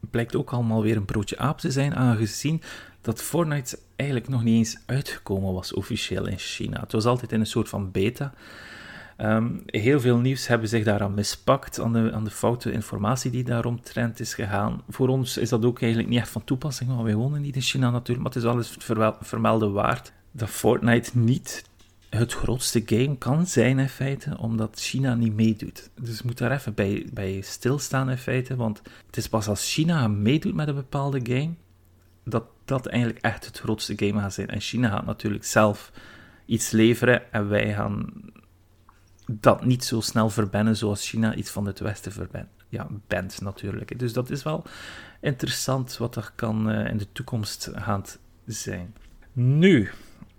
[0.00, 2.62] het blijkt ook allemaal weer een broodje aap te zijn, aangezien
[3.00, 6.80] dat Fortnite eigenlijk nog niet eens uitgekomen was officieel in China.
[6.80, 8.32] Het was altijd in een soort van beta.
[9.16, 13.44] Ehm, heel veel nieuws hebben zich daaraan mispakt, aan de, aan de foute informatie die
[13.44, 14.82] daaromtrent is gegaan.
[14.88, 17.62] Voor ons is dat ook eigenlijk niet echt van toepassing, want wij wonen niet in
[17.62, 18.76] China natuurlijk, maar het is wel eens
[19.20, 21.64] vermelden waard dat Fortnite niet
[22.10, 25.90] het grootste game kan zijn in feite, omdat China niet meedoet.
[26.00, 29.72] Dus je moet daar even bij, bij stilstaan in feite, want het is pas als
[29.72, 31.54] China meedoet met een bepaalde game,
[32.24, 34.48] dat dat eigenlijk echt het grootste game gaat zijn.
[34.48, 35.92] En China gaat natuurlijk zelf
[36.46, 38.12] iets leveren en wij gaan
[39.26, 42.48] dat niet zo snel verbannen zoals China iets van het Westen verbent.
[42.68, 43.98] Ja, bent natuurlijk.
[43.98, 44.64] Dus dat is wel
[45.20, 48.04] interessant wat er kan uh, in de toekomst gaan
[48.46, 48.94] zijn.
[49.32, 49.90] Nu,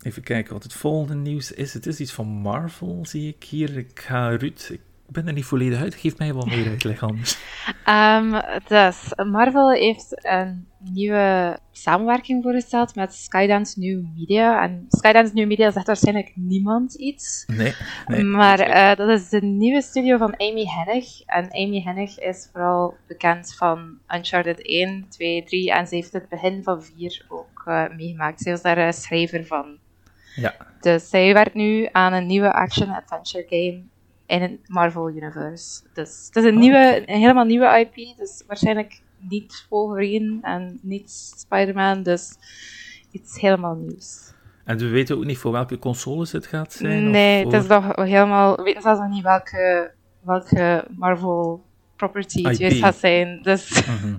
[0.02, 1.74] even kijken wat het volgende nieuws is.
[1.74, 3.78] Het is iets van Marvel, zie ik hier.
[3.78, 5.96] Ik ga Ruud, ik ben er niet volledig uit.
[5.96, 7.38] Geef mij wat meer uitleg anders.
[7.86, 14.64] um, dus, Marvel heeft een nieuwe samenwerking voorgesteld met Skydance New Media.
[14.64, 17.44] En Skydance New Media zegt waarschijnlijk niemand iets.
[17.48, 17.74] Nee.
[18.08, 21.22] nee maar uh, dat is de nieuwe studio van Amy Hennig.
[21.26, 26.30] En Amy Hennig is vooral bekend van Uncharted 1, 2, 3 en ze heeft het
[26.30, 28.42] begin van 4 ook uh, meegemaakt.
[28.42, 29.78] Ze was daar uh, schrijver van.
[30.36, 30.56] Ja.
[30.80, 33.84] Dus zij werkt nu aan een nieuwe action-adventure game
[34.32, 35.82] in het Marvel Universe.
[35.94, 41.34] Dus het is een, nieuwe, een helemaal nieuwe IP, dus waarschijnlijk niet Wolverine en niet
[41.38, 42.36] Spider-Man, dus
[43.12, 44.34] iets helemaal nieuws.
[44.64, 47.10] En we weten ook niet voor welke consoles het gaat zijn?
[47.10, 48.56] Nee, het is nog helemaal...
[48.56, 49.92] We weten zelfs nog niet welke,
[50.22, 51.64] welke Marvel
[51.96, 53.40] property het gaat zijn.
[53.42, 53.86] Dus...
[53.86, 54.16] Mhm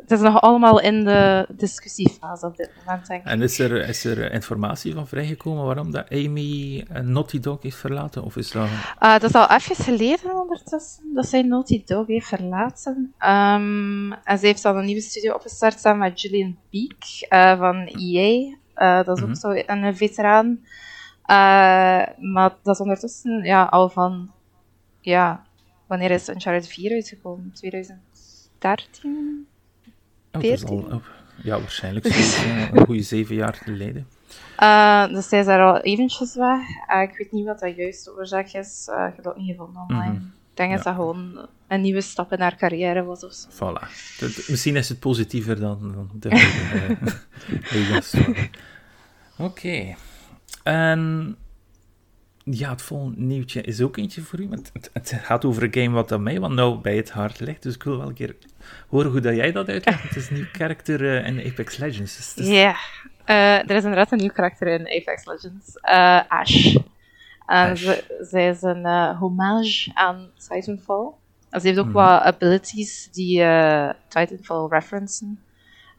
[0.00, 3.28] het is nog allemaal in de discussiefase op dit moment, denk ik.
[3.28, 8.22] En is er, is er informatie van vrijgekomen waarom dat Amy Naughty Dog heeft verlaten?
[8.22, 8.66] Of is dat...
[8.66, 13.14] Uh, dat is al even geleden ondertussen, dat zij Naughty Dog heeft verlaten.
[13.18, 17.76] Um, en ze heeft dan een nieuwe studio opgestart samen met Julian Beek uh, van
[17.86, 18.56] EA.
[18.76, 19.38] Uh, dat is ook mhm.
[19.38, 20.64] zo een veteraan.
[22.18, 24.32] maar dat is ondertussen ja, al van...
[25.00, 25.44] Ja,
[25.86, 27.52] wanneer is Uncharted 4 uitgekomen?
[27.52, 29.46] 2013?
[30.34, 30.94] Oh,
[31.42, 34.06] ja, waarschijnlijk een goede zeven jaar geleden.
[34.60, 36.60] Uh, dus zij is daar al eventjes weg.
[36.94, 38.88] Uh, ik weet niet wat dat juist oorzaak is.
[38.90, 40.12] Uh, ik heb dat niet gevonden online.
[40.12, 40.24] Mhm.
[40.50, 43.48] Ik denk dat dat gewoon een nieuwe stap in haar carrière was of zo.
[43.50, 43.88] Voilà.
[44.48, 46.96] misschien is het positiever dan, dan de
[49.38, 49.94] Oké.
[50.62, 51.36] En
[52.44, 54.48] ja, het volgende nieuwtje is ook eentje voor u.
[54.50, 57.62] Het, het, gaat over een game wat aan mij wat nou bij het hart ligt.
[57.62, 58.36] Dus ik wil wel een keer
[58.88, 60.02] horen hoe dat jij dat uitlegt.
[60.02, 62.34] Het is een nieuw karakter uh, in Apex Legends.
[62.34, 62.76] Dus ja,
[63.26, 65.78] uh, er is inderdaad een nieuw karakter in Apex Legends.
[65.82, 66.76] Uh, Ash.
[67.46, 71.10] En ze, zij is een eh, hommage aan Titanfall.
[71.50, 71.94] En ze heeft ook Mhm.
[71.94, 75.40] wat abilities die eh, Titanfall referencen.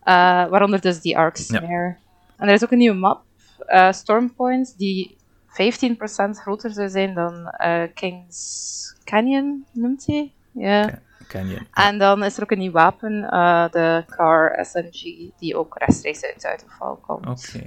[0.04, 0.14] Eh,
[0.48, 1.96] waaronder dus die Arc Snare.
[2.38, 3.22] En er is ook een nieuwe map,
[3.66, 5.18] eh, Stormpoint, die
[5.56, 10.32] 15% groter zou zijn dan eh, King's Canyon, noemt hij.
[10.52, 11.00] Ja.
[11.32, 11.60] Je?
[11.74, 16.24] En dan is er ook een nieuw wapen, eh, de Car SMG, die ook rechtstreeks
[16.24, 17.28] uit Titanfall komt.
[17.28, 17.66] Oké.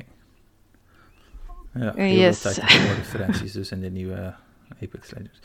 [1.74, 2.40] Ja, heel Yes.
[2.40, 4.34] veel Titanfall referenties dus in de nieuwe
[4.82, 5.40] Apex Legends.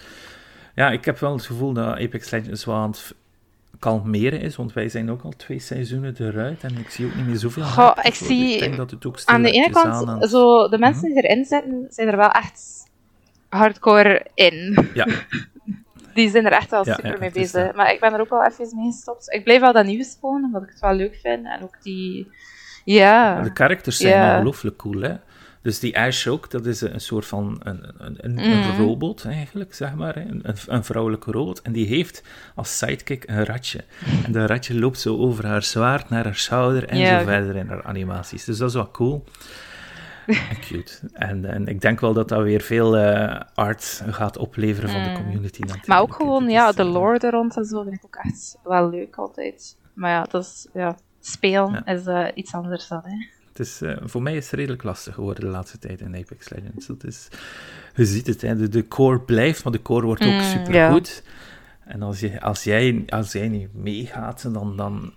[0.76, 3.12] Ja, ik heb wel het gevoel dat Apex Legends wel aan het v-
[3.84, 7.26] kalmeren is, want wij zijn ook al twee seizoenen eruit en ik zie ook niet
[7.26, 7.64] meer zoveel.
[7.64, 11.14] Goh, ik zie- denk dat het ook Aan de ene kant, aan zo, de mensen
[11.14, 12.62] die erin zitten, zijn er wel echt
[13.50, 14.88] hardcore in.
[14.94, 15.08] Ja,
[16.14, 17.66] Die zijn er echt wel Ja, super ja, mee bezig.
[17.66, 17.76] dat.
[17.76, 19.34] Maar ik ben er ook wel even mee gestopt.
[19.34, 21.46] Ik blijf wel dat nieuws gewoon, omdat ik het wel leuk vind.
[21.46, 22.28] En ook die...
[22.86, 23.42] Ja.
[23.42, 24.34] de characters zijn Ja.
[24.34, 25.14] ongelooflijk cool, hè.
[25.64, 28.82] Dus die Ash ook, dat is een soort van een, een, een, een Mhm.
[28.82, 30.18] robot eigenlijk, zeg maar.
[30.18, 31.62] Een, een, vrouwelijke robot.
[31.62, 32.24] En die heeft
[32.56, 33.84] als sidekick een ratje.
[34.26, 37.68] En dat ratje loopt zo over haar zwaard naar haar schouder en zo verder in
[37.68, 38.44] haar animaties.
[38.46, 39.24] Dus dat is wel cool.
[40.28, 40.94] En cute.
[41.14, 45.10] En, en ik denk wel dat dat weer veel eh, art gaat opleveren van de
[45.10, 45.16] Mm.
[45.16, 45.60] community.
[45.60, 45.88] natuurlijk.
[45.88, 48.58] Maar ook gewoon, ja, de eh, lore er rond en zo vind ik ook echt
[48.64, 49.78] wel leuk altijd.
[49.94, 50.68] Maar ja, dat is...
[50.74, 51.94] Ja, spelen Ja.
[51.94, 53.33] is eh, iets anders dan, hè.
[53.54, 56.50] Het is, eh, voor mij is het redelijk lastig geworden de laatste tijd in Apex
[56.50, 56.88] Legends.
[56.88, 57.28] Dat is,
[57.96, 61.24] je ziet het, hè, de, de core blijft, maar de core wordt ook Mm, supergoed.
[61.86, 65.14] En als, je, als, jij, als jij niet meegaat, dan, dan,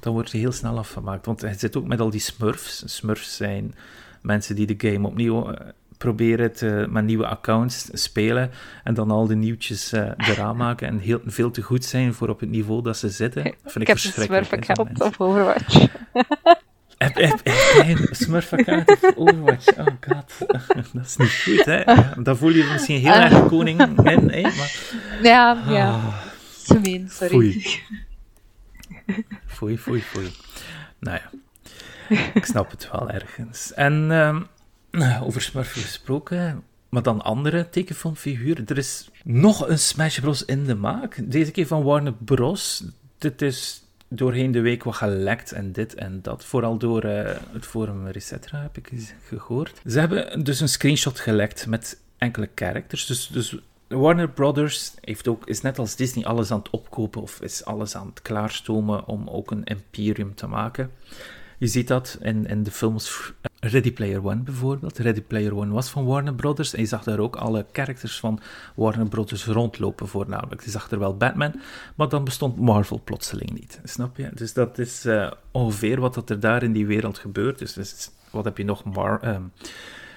[0.00, 1.26] dan word je heel snel afgemaakt.
[1.26, 2.96] Want het zit ook met al die smurfs.
[2.96, 3.74] Smurfs zijn
[4.22, 5.68] mensen die de game opnieuw eh,
[5.98, 8.50] proberen te, met nieuwe accounts te spelen.
[8.84, 10.88] En dan al de nieuwtjes eh eraan maken.
[10.88, 13.44] En heel, veel te goed zijn voor op het niveau dat ze zitten.
[13.44, 15.86] Dat vind ik, Ik heb een smurf account op Overwatch.
[17.00, 17.44] Heb, heb, heb
[17.84, 19.78] jij een Smurf-account op Overwatch?
[19.78, 20.32] Oh god,
[20.92, 21.82] dat is niet goed, hè?
[22.22, 24.40] Dan voel je misschien heel erg de koning in, hè?
[24.42, 24.72] Maar,
[25.22, 25.88] Ja, ja.
[25.90, 26.16] ah,
[26.66, 27.30] Te meen, sorry.
[27.36, 27.82] Foei.
[29.46, 30.30] foei, foei, foei.
[30.98, 31.30] Nou ja,
[32.34, 33.72] ik snap het wel ergens.
[33.74, 38.66] En ehm, over Smurfen gesproken, maar dan andere tekenfilmfiguren.
[38.66, 40.44] Er is nog een Smash Bros.
[40.44, 41.20] in de maak.
[41.22, 42.84] Deze keer van Warner Bros.
[43.18, 46.44] Dit is doorheen de week wat gelekt en dit en dat.
[46.44, 49.80] Vooral door eh, het forum Resetra heb ik gehoord.
[49.86, 53.06] Ze hebben dus een screenshot gelekt met enkele characters.
[53.06, 53.56] Dus, dus
[53.88, 57.96] Warner Brothers heeft ook, is net als Disney alles aan het opkopen of is alles
[57.96, 60.90] aan het klaarstomen om ook een imperium te maken.
[61.60, 64.98] Je ziet dat in, in de films Ready Player One bijvoorbeeld.
[64.98, 66.74] Ready Player One was van Warner Brothers.
[66.74, 68.40] En je zag daar ook alle characters van
[68.74, 70.64] Warner Brothers rondlopen voornamelijk.
[70.64, 71.60] Je zag er wel Batman,
[71.94, 73.80] maar dan bestond Marvel plotseling niet.
[73.84, 74.30] Snap je?
[74.34, 77.58] Dus dat is eh, ongeveer wat dat er daar in die wereld gebeurt.
[77.58, 78.82] Dus, dus wat heb je nog?
[78.94, 79.42] Ehm,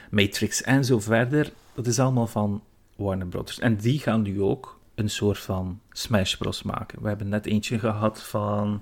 [0.09, 1.51] Matrix en zo verder.
[1.73, 2.63] Dat is allemaal van
[2.95, 3.59] Warner Brothers.
[3.59, 6.63] En die gaan nu ook een soort van Smash Bros.
[6.63, 7.01] maken.
[7.01, 8.81] We hebben net eentje gehad van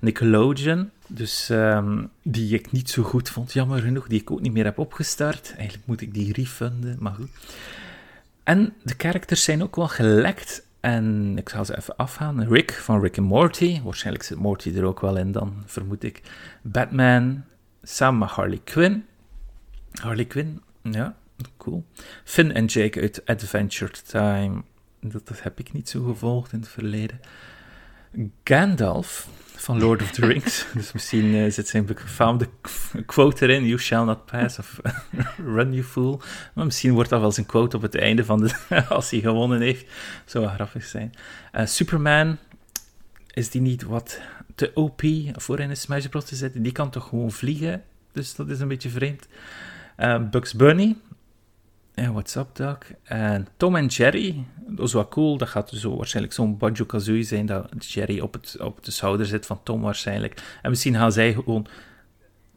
[0.00, 4.52] Nickelodeon, dus ehm, die ik niet zo goed vond, jammer genoeg, die ik ook niet
[4.52, 5.54] meer heb opgestart.
[5.56, 7.30] Eigenlijk moet ik die refunden, maar goed.
[8.42, 10.66] En de characters zijn ook wel gelekt.
[10.80, 12.48] En ik zal ze even afgaan.
[12.48, 13.80] Rick van Rick and Morty.
[13.82, 16.22] Waarschijnlijk zit Morty er ook wel in dan, vermoed ik.
[16.62, 17.44] Batman.
[17.82, 19.04] Samen met Harley Quinn.
[19.92, 21.16] Harley Quinn, ja,
[21.56, 21.84] cool.
[22.24, 24.62] Finn en Jake uit Adventure Time.
[25.04, 27.20] Dat, dat heb ik niet zo gevolgd in het verleden.
[28.44, 30.66] Gandalf van Lord of the Rings.
[30.74, 32.48] dus misschien zit zijn befaamde
[33.06, 34.80] quote erin: You shall not pass of
[35.56, 36.20] run you fool.
[36.54, 38.84] Maar misschien wordt dat wel zijn quote op het einde van de.
[38.88, 39.86] als hij gewonnen heeft.
[40.24, 41.12] Zou grappig zijn.
[41.52, 42.38] Uh, Superman.
[43.34, 44.20] Is die niet wat
[44.54, 46.24] te OP voor in een Smash Bros.
[46.24, 46.62] te zetten?
[46.62, 47.82] Die kan toch gewoon vliegen?
[48.12, 49.26] Dus dat is een beetje vreemd.
[49.98, 50.96] Uh, Bugs Bunny.
[51.94, 52.76] En What's Up, Doc?
[53.02, 55.36] En Tom en Jerry, dat is wel cool.
[55.36, 59.46] Dat gaat zo waarschijnlijk zo'n Banjo-Kazooie zijn, dat Jerry op, het, op de schouder zit
[59.46, 60.42] van Tom waarschijnlijk.
[60.62, 61.66] En misschien gaan zij gewoon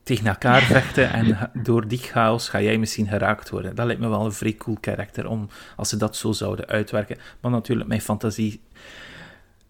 [0.04, 3.76] tegen elkaar vechten en door die chaos ga jij misschien geraakt worden.
[3.76, 7.18] Dat lijkt me wel een vrij cool karakter, om, als ze dat zo zouden uitwerken.
[7.40, 8.62] Maar natuurlijk, mijn fantasie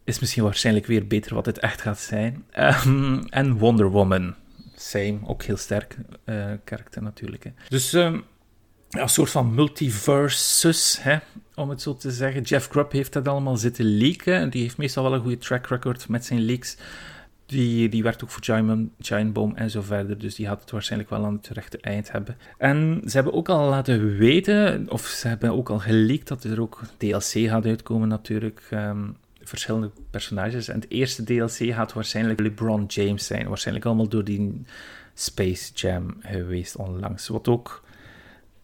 [0.03, 2.45] is misschien waarschijnlijk weer beter wat het echt gaat zijn.
[2.59, 4.35] Um, en Wonder Woman,
[4.75, 7.43] same, ook heel sterk uh, karakter natuurlijk.
[7.43, 7.51] Hè.
[7.69, 7.93] Dus...
[7.93, 8.34] Um, ja,
[8.89, 11.17] een soort van multiversus, hè,
[11.55, 12.41] om het zo te zeggen.
[12.41, 14.49] Jeff Grubb heeft dat allemaal zitten leaken.
[14.49, 16.77] Die heeft meestal wel een goede track record met zijn leaks.
[17.45, 18.43] Die, die werkt ook voor
[18.99, 20.17] Giant, Bomb en zo verder.
[20.17, 22.37] Dus die had het waarschijnlijk wel aan het rechte eind hebben.
[22.57, 26.61] En ze hebben ook al laten weten, of ze hebben ook al geleakt, dat er
[26.61, 28.67] ook DLC gaat uitkomen natuurlijk.
[28.71, 29.15] Um,
[29.47, 30.67] verschillende personages.
[30.67, 33.47] En het eerste DLC gaat waarschijnlijk LeBron James zijn.
[33.47, 34.65] Waarschijnlijk allemaal door die
[35.13, 37.27] Space Jam geweest onlangs.
[37.27, 37.83] Wat ook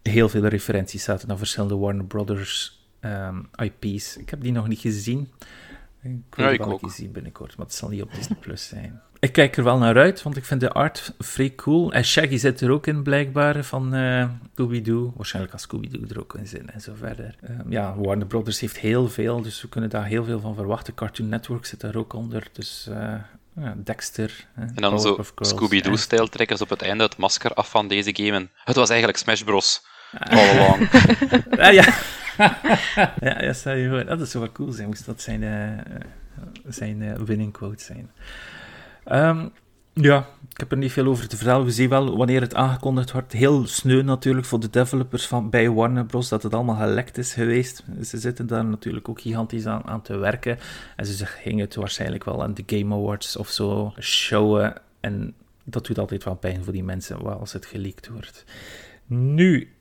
[0.02, 4.16] heel veel referenties zaten naar verschillende Warner Brothers ehm, IP's.
[4.16, 5.30] Ik heb die nog niet gezien.
[6.02, 6.90] Ik wil Ja, wel ook.
[6.90, 9.00] zien binnenkort, maar het zal niet op Disney Plus zijn.
[9.18, 11.92] Ik kijk er wel naar uit, want ik vind de art vrij cool.
[11.92, 15.12] En Shaggy zit er ook in, blijkbaar, van eh Scooby-Doo.
[15.16, 17.36] Waarschijnlijk als Scooby-Doo er ook in zit en zo verder.
[17.42, 20.94] Ehm, ja, Warner Brothers heeft heel veel, dus we kunnen daar heel veel van verwachten.
[20.94, 23.14] Cartoon Network zit daar ook onder, dus eh,
[23.56, 24.46] ja, Dexter.
[24.54, 28.32] En dan zo Scooby-Doo-stijl trekken ze op het einde het masker af van deze game.
[28.32, 29.82] En het was eigenlijk Smash Bros.
[30.18, 30.88] All along.
[31.72, 31.94] Ja.
[33.20, 34.04] ja, ja, stel je voor.
[34.04, 35.94] Dat is zou wel cool zijn, moest dat zijn, eh,
[36.68, 38.10] zijn eh, winning quote zijn.
[39.04, 39.48] Ehm,
[39.92, 41.64] ja, ik heb er niet veel over te vertellen.
[41.64, 43.32] We zien wel wanneer het aangekondigd wordt.
[43.32, 46.28] Heel sneu natuurlijk voor de developers van, bij Warner Bros.
[46.28, 47.84] dat het allemaal gelekt is geweest.
[48.02, 50.58] Ze zitten daar natuurlijk ook gigantisch aan, aan te werken.
[50.96, 54.74] En ze gingen het waarschijnlijk wel aan de Game Awards of zo showen.
[55.00, 58.44] En dat doet altijd wel pijn voor die mensen als het geleakt wordt.
[59.06, 59.72] Nu,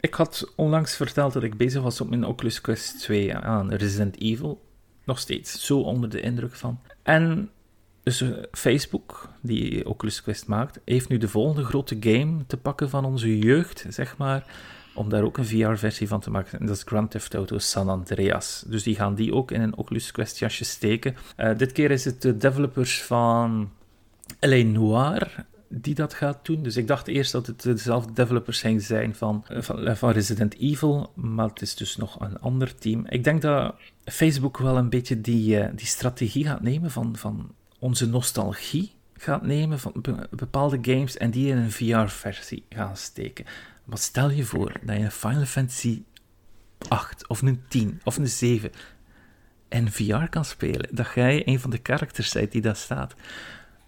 [0.00, 4.20] ik had onlangs verteld dat ik bezig was op mijn Oculus Quest 2 aan Resident
[4.20, 4.66] Evil.
[5.04, 6.80] Nog steeds zo onder de indruk van.
[7.02, 7.50] En
[8.02, 12.90] dus eh, Facebook, die Oculus Quest maakt, heeft nu de volgende grote game te pakken
[12.90, 14.44] van onze jeugd, zeg maar.
[14.94, 16.60] Om daar ook een VR-versie van te maken.
[16.60, 18.64] En dat is Grand Theft Auto San Andreas.
[18.66, 21.16] Dus die gaan die ook in een Oculus Quest jasje steken.
[21.36, 23.70] Eh, dit keer is het de developers van
[24.40, 24.62] L.A.
[24.62, 26.62] Noir die dat gaat doen.
[26.62, 30.58] Dus ik dacht eerst dat het dezelfde developers zijn van, eh, van, eh, van Resident
[30.58, 33.06] Evil, maar het is dus nog een ander team.
[33.08, 37.54] Ik denk dat Facebook wel een beetje die, eh, die strategie gaat nemen van, van
[37.78, 43.44] onze nostalgie gaat nemen van be- bepaalde games en die in een VR-versie gaan steken.
[43.84, 46.02] Maar stel je voor dat je een Final Fantasy
[46.88, 48.70] 8 of een 10 of een 7
[49.68, 53.14] in VR kan spelen, dat jij een van de characters bent die daar staat.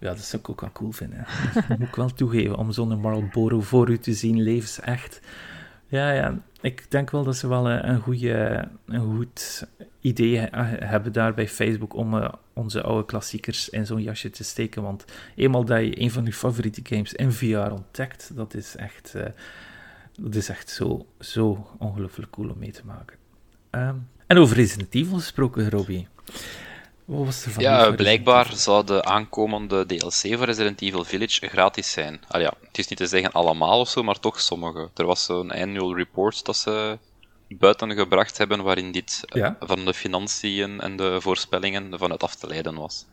[0.01, 1.25] Ja, dat zou ik ook wel cool vinden.
[1.67, 5.19] Dat moet ik wel toegeven, om zo'n Marlboro voor u te zien, levensecht.
[5.87, 9.67] Ja, ja, ik denk wel dat ze wel eh, een, goede, een goed
[9.99, 14.43] idee he- hebben daar bij Facebook om eh, onze oude klassiekers in zo'n jasje te
[14.43, 14.81] steken.
[14.81, 19.15] Want eenmaal dat je een van je favoriete games in VR ontdekt, dat is echt,
[19.15, 19.25] eh,
[20.19, 23.17] dat is echt zo, zo ongelooflijk cool om mee te maken.
[23.69, 23.95] Ehm,
[24.27, 26.07] en over Resident Evil gesproken, Robbie.
[27.05, 31.47] Wat was er van nieuws Ja, blijkbaar zou de aankomende DLC voor Resident Evil Village
[31.47, 32.21] gratis zijn.
[32.27, 34.89] Al ja, het is niet te zeggen allemaal of zo, maar toch sommige.
[34.95, 36.97] Er was zo'n annual report dat ze
[37.47, 39.57] buiten gebracht hebben waarin dit eh, Ja.
[39.59, 43.05] van de financiën en de voorspellingen vanuit af te leiden was.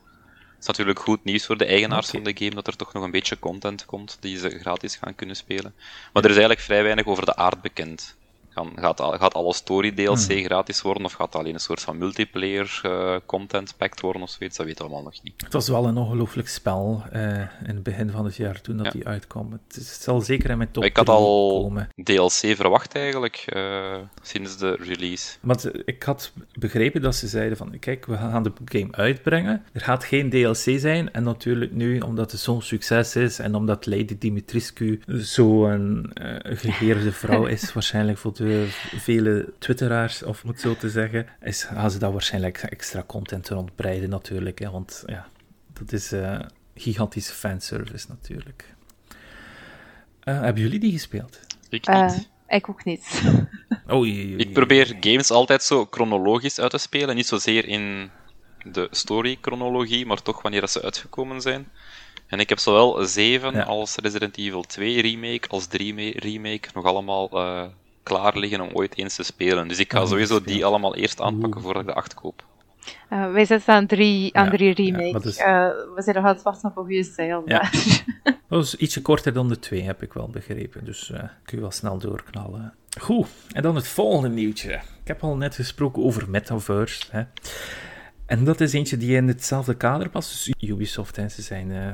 [0.50, 3.02] Het is natuurlijk goed nieuws voor de eigenaars van de game dat er toch nog
[3.02, 5.74] een beetje content komt die ze gratis gaan kunnen spelen.
[6.12, 8.16] Maar er is eigenlijk vrij weinig over de aard bekend.
[8.58, 10.44] Gaan, gaat, gaat alle story DLC Hmm.
[10.44, 14.56] gratis worden of gaat alleen een soort van multiplayer eh, content packed worden of zoiets?
[14.56, 15.34] Dat weten we allemaal nog niet.
[15.36, 18.86] Het was wel een ongelooflijk spel eh, in het begin van het jaar toen dat
[18.86, 18.92] Ja.
[18.92, 19.52] die uitkwam.
[19.52, 21.88] Het, zal zeker in mijn top ik had 3 al komen.
[22.04, 25.36] DLC verwacht eigenlijk eh, sinds de release.
[25.40, 29.62] Maar het- ik had begrepen dat ze zeiden van, kijk, we gaan de game uitbrengen.
[29.72, 31.12] Er gaat geen DLC zijn.
[31.12, 37.12] En natuurlijk nu, omdat het zo'n succes is en omdat Lady Dimitrescu zo'n eh geheerde
[37.12, 41.98] vrouw is, waarschijnlijk voor de vele twitteraars, of moet zo te zeggen, is, gaan ze
[41.98, 44.58] daar waarschijnlijk extra content rondbreiden natuurlijk.
[44.58, 45.26] Hè, want ja,
[45.72, 46.40] dat is eh,
[46.74, 48.74] gigantische fanservice natuurlijk.
[50.20, 51.40] Eh, hebben jullie die gespeeld?
[51.68, 52.28] Ik Eh, niet.
[52.48, 53.22] ik ook niet.
[53.86, 54.36] Oh, oei, oei, oei.
[54.36, 57.14] Ik probeer games altijd zo chronologisch uit te spelen.
[57.16, 58.10] Niet zozeer in
[58.72, 61.68] de story-chronologie, maar toch wanneer dat ze uitgekomen zijn.
[62.26, 63.62] En ik heb zowel 7 Ja.
[63.62, 67.64] als Resident Evil 2 remake als 3 me- remake nog allemaal eh,
[68.08, 69.68] klaar liggen om ooit eens te spelen.
[69.68, 72.44] Dus ik ga Oh, sowieso die allemaal eerst aanpakken voordat ik de 8 koop.
[73.08, 75.20] Eh, wij zitten aan drie, aan Ja, drie ja, remake.
[75.24, 77.42] dus- Eh, we zijn nog aan het wachten op een goede stijl.
[77.44, 77.58] Ja.
[77.58, 78.04] maar-
[78.48, 80.84] Dat was ietsje korter dan de twee, heb ik wel begrepen.
[80.84, 82.74] Dus eh, kun je wel snel doorknallen.
[83.00, 84.72] Goed, en dan het volgende nieuwtje.
[84.72, 87.02] Ik heb al net gesproken over Metaverse.
[87.10, 87.22] Hè.
[88.26, 90.30] En dat is eentje die in hetzelfde kader past.
[90.30, 91.86] Dus Ubisoft, hè, ze zijn eh,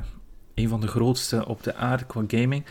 [0.55, 2.65] een van de grootste op de aarde qua gaming.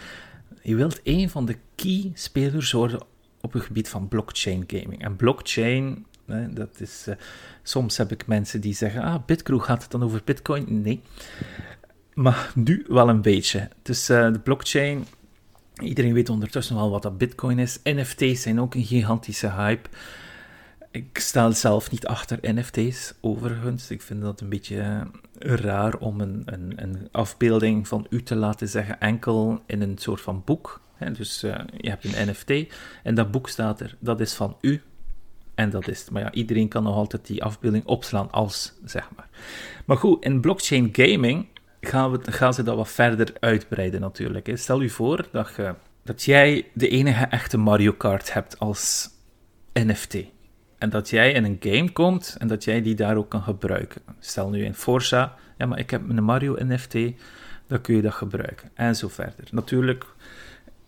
[0.62, 3.00] Je wilt een van de key spelers worden
[3.46, 5.04] op het gebied van blockchain gaming.
[5.04, 7.08] En blockchain, hè, dat is...
[7.08, 7.16] eh,
[7.64, 10.82] soms heb ik mensen die zeggen, ah, Bitcrew gaat het dan over bitcoin?
[10.82, 11.02] Nee.
[12.14, 13.70] Maar nu wel een beetje.
[13.82, 15.06] Dus eh, de blockchain,
[15.82, 17.80] iedereen weet ondertussen wel wat dat bitcoin is.
[17.84, 19.90] NFT's zijn ook een gigantische hype.
[20.92, 23.90] Ik sta zelf niet achter NFT's, overigens.
[23.90, 28.36] Ik vind dat een beetje eh, raar om een, een, een afbeelding van u te
[28.36, 30.82] laten zeggen enkel in een soort van boek.
[31.14, 32.74] Dus eh, je hebt een NFT
[33.04, 34.82] en dat boek staat er, dat is van u.
[35.56, 36.12] En dat is het.
[36.12, 39.28] Maar ja, iedereen kan nog altijd die afbeelding opslaan als, zeg maar.
[39.86, 41.48] Maar goed, in blockchain gaming
[41.82, 44.52] gaan, we, gaan ze dat wat verder uitbreiden natuurlijk.
[44.54, 45.74] Stel u voor dat je
[46.04, 49.10] dat jij de enige echte Mario Kart hebt als
[49.74, 50.18] NFT.
[50.78, 54.02] En dat jij in een game komt en dat jij die daar ook kan gebruiken.
[54.20, 56.94] Stel nu in Forza, ja, maar ik heb een Mario NFT,
[57.68, 58.70] dan kun je dat gebruiken.
[58.74, 59.46] En zo verder.
[59.52, 60.06] Natuurlijk,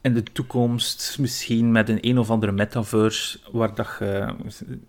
[0.06, 3.98] in de toekomst misschien met een een of andere metaverse, waar dat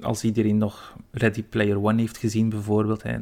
[0.00, 3.18] als iedereen nog Ready Player One heeft gezien bijvoorbeeld, hè,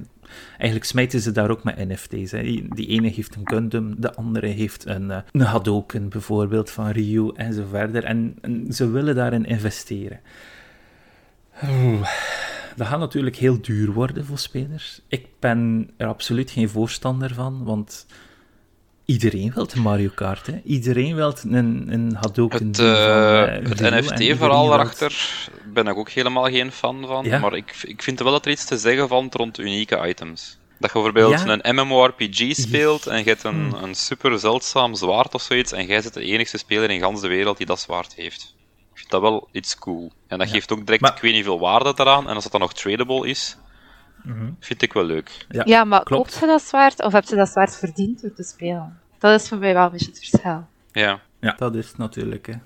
[0.49, 2.31] eigenlijk smijten ze daar ook met NFT's.
[2.31, 2.43] Hè.
[2.69, 7.31] Die ene heeft een Gundam, de andere heeft een, uh, een Hadoken bijvoorbeeld van Ryu
[7.35, 8.05] en zo verder.
[8.05, 8.37] En,
[8.71, 10.21] ze willen daarin investeren.
[12.77, 15.01] Dat gaat natuurlijk heel duur worden voor spelers.
[15.09, 18.07] Ik ben er absoluut geen voorstander van, want
[19.05, 20.47] iedereen wil een Mario Kart.
[20.47, 20.61] Hè.
[20.65, 22.67] Iedereen wil een, een Hadoken.
[22.67, 27.25] Het, uh, uh, het NFT-verhaal daarachter ben ik ook helemaal geen fan van.
[27.25, 27.39] Ja?
[27.39, 30.59] Maar ik, ik vind wel dat er iets te zeggen valt rond unieke items.
[30.79, 31.59] Dat je bijvoorbeeld ja?
[31.63, 33.85] een MMORPG speelt en je hebt een, hmm.
[33.85, 37.57] een super zeldzaam zwaard of zoiets en jij bent de enige speler in de wereld
[37.57, 38.55] die dat zwaard heeft.
[38.93, 40.13] Ik vind dat wel iets cool.
[40.27, 41.15] En dat geeft ook direct, maar...
[41.15, 42.29] ik weet niet veel waarde eraan.
[42.29, 43.57] En als dat dan nog tradable is,
[44.25, 44.57] mm -hmm.
[44.61, 45.47] vind ik wel leuk.
[45.49, 46.31] Ja, ja maar klopt.
[46.31, 48.99] koopt je dat zwaard of heb je dat zwaard verdiend door te spelen?
[49.19, 50.67] Dat is voor mij wel een beetje het verschil.
[50.93, 51.21] Ja.
[51.41, 52.47] Ja, dat is natuurlijk.
[52.47, 52.53] Hè.
[52.53, 52.61] En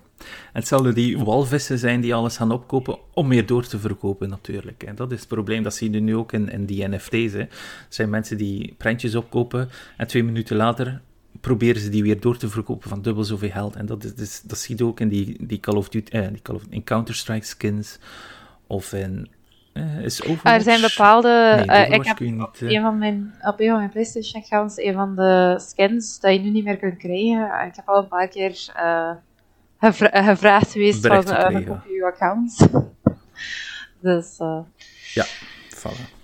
[0.52, 4.82] het zouden die walvissen zijn die alles gaan opkopen om meer door te verkopen, natuurlijk.
[4.82, 7.32] En dat is het probleem, dat zie je nu ook in, in die NFT's.
[7.32, 7.38] Hè.
[7.38, 7.48] Er
[7.88, 11.00] zijn mensen die prentjes opkopen en twee minuten later
[11.40, 13.76] proberen ze die weer door te verkopen van dubbel zoveel geld.
[13.76, 16.42] En dat, is, dat zie je ook in die, die Call of Duty, eh, die
[16.42, 17.98] Call of, in Counter-Strike skins
[18.66, 19.28] of in
[19.78, 21.62] uh, is er zijn bepaalde.
[21.66, 22.70] Nee, uh, ik heb niet, op, uh...
[22.70, 26.38] een van mijn, op een van mijn PlayStation accounts een van de skins dat je
[26.38, 27.66] nu niet meer kunt krijgen.
[27.66, 28.50] Ik heb al een paar keer
[29.80, 32.68] gevra gevraagd geweest van uh, op je account.
[34.00, 34.36] dus.
[35.14, 35.24] ja,
[35.68, 36.16] vallen.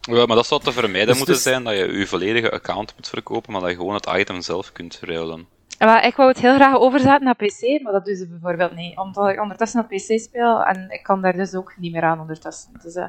[0.00, 1.42] Ja, maar dat zou te vermijden dus moeten dus...
[1.42, 4.72] zijn dat je je volledige account moet verkopen, maar dat je gewoon het item zelf
[4.72, 5.46] kunt ruilen.
[5.84, 8.98] Maar ik wou het heel graag overzetten naar PC, maar dat doen ze bijvoorbeeld niet.
[8.98, 12.20] Omdat ik ondertussen op PC speel en ik kan daar dus ook niet meer aan
[12.20, 12.70] ondertussen.
[12.82, 13.04] Dus, uh...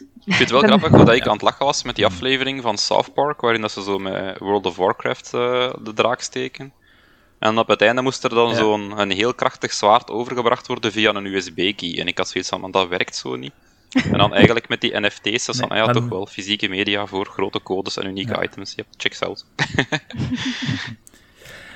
[0.00, 2.78] Ik vind het wel grappig dat ik aan het lachen was met die aflevering van
[2.78, 6.72] South Park, waarin dat ze zo met World of Warcraft uh, de draak steken.
[7.38, 8.54] En op het einde moest er dan ja.
[8.54, 11.98] zo'n een heel krachtig zwaard overgebracht worden via een USB-key.
[11.98, 13.52] En ik had zoiets van, maar dat werkt zo niet.
[13.92, 17.06] En dan eigenlijk met die NFT's, dat is dan nee, ja, toch wel fysieke media
[17.06, 18.42] voor grote codes en unieke ja.
[18.42, 18.74] items.
[18.74, 19.44] Ja, checks out.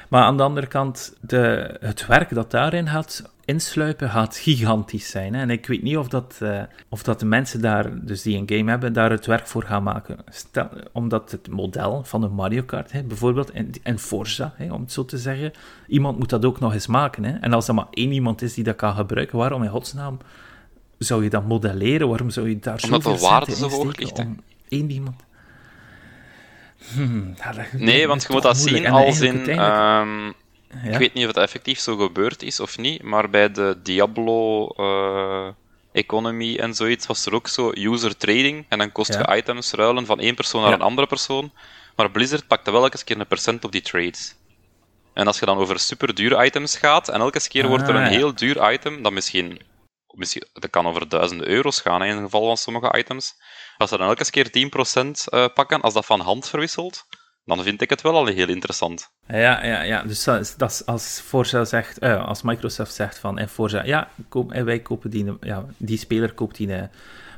[0.09, 5.35] Maar aan de andere kant, de, het werk dat daarin gaat insluipen, gaat gigantisch zijn.
[5.35, 5.41] Hè?
[5.41, 8.57] En ik weet niet of dat, uh, of dat de mensen daar, dus die een
[8.57, 10.19] game hebben, daar het werk voor gaan maken.
[10.29, 14.81] Stel, omdat het model van een Mario Kart, hè, bijvoorbeeld, en, en Forza, hè, om
[14.81, 15.53] het zo te zeggen,
[15.87, 17.25] iemand moet dat ook nog eens maken.
[17.25, 17.39] Hè?
[17.39, 20.19] En als er maar één iemand is die dat kan gebruiken, waarom in godsnaam
[20.99, 22.09] zou je dat modelleren?
[22.09, 24.19] Waarom zou je daar Omdat de waarde zo hoog ligt.
[24.19, 25.25] Om één iemand...
[26.95, 27.35] Hmm,
[27.73, 29.49] nee, want je moet dat zien als in.
[29.49, 30.35] Um,
[30.85, 30.91] ja.
[30.91, 34.69] Ik weet niet of het effectief zo gebeurd is of niet, maar bij de Diablo
[34.77, 35.49] uh,
[35.93, 38.67] Economy en zoiets was er ook zo user trading.
[38.69, 39.19] En dan kost ja.
[39.19, 41.53] je items ruilen van één persoon naar een andere persoon.
[41.97, 44.35] Maar Blizzard pakte wel elke keer een percent op die trades.
[45.15, 48.07] En als je dan over super dure items gaat, en elke keer wordt er een
[48.07, 49.61] heel duur item, dat misschien,
[50.11, 53.35] misschien dat kan over duizenden euro's gaan in het geval van sommige items,
[53.79, 54.71] als ze dan elke keer
[55.05, 57.07] 10% uh, pakken, als dat van hand verwisselt,
[57.45, 59.11] dan vind ik het wel al heel interessant.
[59.29, 60.03] Ja, ja, ja.
[60.03, 64.53] dus dat, dat als Forza zegt, uh, als Microsoft zegt van, en Forza, ja, koop,
[64.53, 66.83] en wij kopen die, ja, die speler koopt die uh,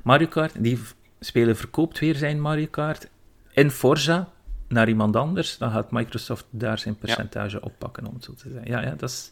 [0.02, 0.80] Mario Kart, die
[1.20, 3.08] speler verkoopt weer zijn Mario Kart
[3.50, 4.28] in Forza
[4.68, 7.62] naar iemand anders, dan gaat Microsoft daar zijn percentage ja.
[7.62, 8.70] oppakken, om het zo te zeggen.
[8.70, 9.30] Ja, ja, dat is...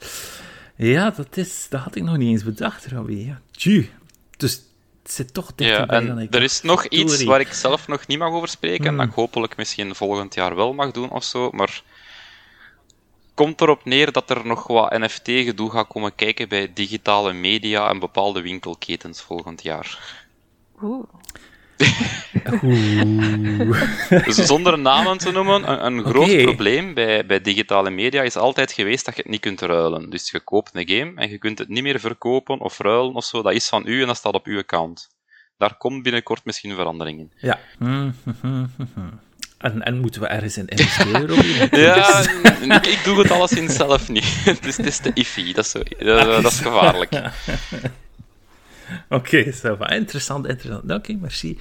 [0.77, 3.27] Ja, dat, is, dat had ik nog niet eens bedacht, Robbie.
[3.27, 3.41] Ja.
[3.51, 3.91] Tju.
[4.37, 4.63] Dus
[5.07, 8.07] het zit toch dichterbij ja, dan ik Er is nog iets waar ik zelf nog
[8.07, 11.25] niet mag over spreken, en dat ik hopelijk misschien volgend jaar wel mag doen of
[11.25, 11.83] zo, maar
[13.35, 17.99] komt erop neer dat er nog wat NFT-gedoe gaat komen kijken bij digitale media en
[17.99, 20.17] bepaalde winkelketens volgend jaar.
[20.83, 21.05] Oeh.
[24.24, 26.43] Dus zonder namen te noemen, een, een groot okay.
[26.43, 30.11] probleem bij, bij digitale media is altijd geweest dat je het niet kunt ruilen.
[30.11, 33.24] Dus je koopt een game en je kunt het niet meer verkopen of ruilen of
[33.24, 33.43] zo.
[33.43, 35.09] Dat is van u en dat staat op uw account.
[35.57, 37.33] Daar komt binnenkort misschien verandering in.
[37.37, 37.59] Ja.
[39.59, 41.37] En, en moeten we ergens in investeren?
[41.87, 42.20] ja,
[42.61, 44.45] ik, ik, doe het alleszins zelf niet.
[44.64, 47.11] Dus het is te iffy, dat is, dat is gevaarlijk.
[49.09, 50.82] Oké, okay, interessant, interessant.
[50.84, 51.59] Oké, okay, merci.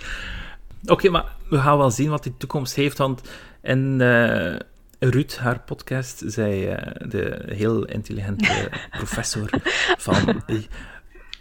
[0.83, 3.21] Oké, okay, maar we gaan wel zien wat de toekomst heeft, want
[3.61, 4.55] in uh,
[4.99, 6.77] Ruud, haar podcast, zei uh,
[7.09, 8.69] de heel intelligente
[8.99, 9.49] professor
[9.97, 10.43] van...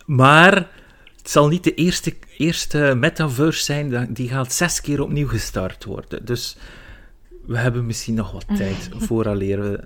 [0.07, 0.55] Maar
[1.17, 6.25] het zal niet de eerste, eerste metaverse zijn, die gaat zes keer opnieuw gestart worden.
[6.25, 6.57] Dus
[7.47, 9.85] we hebben misschien nog wat tijd vooraleer we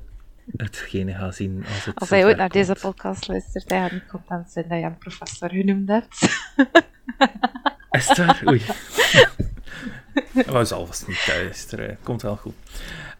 [0.57, 4.07] hetgene gaat zien als het Als hij ooit naar deze podcast luistert, hij gaat niet
[4.07, 6.22] content zijn dat je hem professor genoemd hebt.
[7.90, 8.42] Is het waar?
[8.46, 8.62] Oei.
[10.66, 11.99] Zal vast niet luisteren.
[12.03, 12.55] Komt wel goed.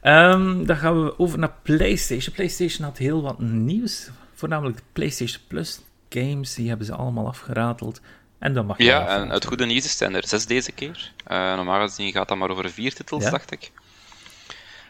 [0.00, 2.34] Ehm, dan gaan we over naar PlayStation.
[2.34, 4.10] PlayStation had heel wat nieuws.
[4.34, 6.54] Voornamelijk de PlayStation Plus games.
[6.54, 8.00] Die hebben ze allemaal afgerateld.
[8.38, 10.72] En dan mag je Ja, en het goede nieuws is, het zijn er zes deze
[10.72, 11.12] keer.
[11.24, 13.30] Eh, normaal gezien gaat dat maar over vier titels, Ja.
[13.30, 13.70] dacht ik.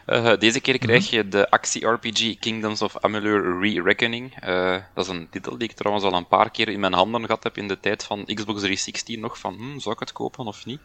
[0.09, 1.15] Eh, deze keer krijg Mhm.
[1.15, 4.35] je de actie-RPG Kingdoms of Amalur Re-Reckoning.
[4.39, 7.25] Eh, dat is een titel die ik trouwens al een paar keer in mijn handen
[7.25, 10.45] gehad heb in de tijd van Xbox 360 nog, van hm, zou ik het kopen
[10.45, 10.81] of niet?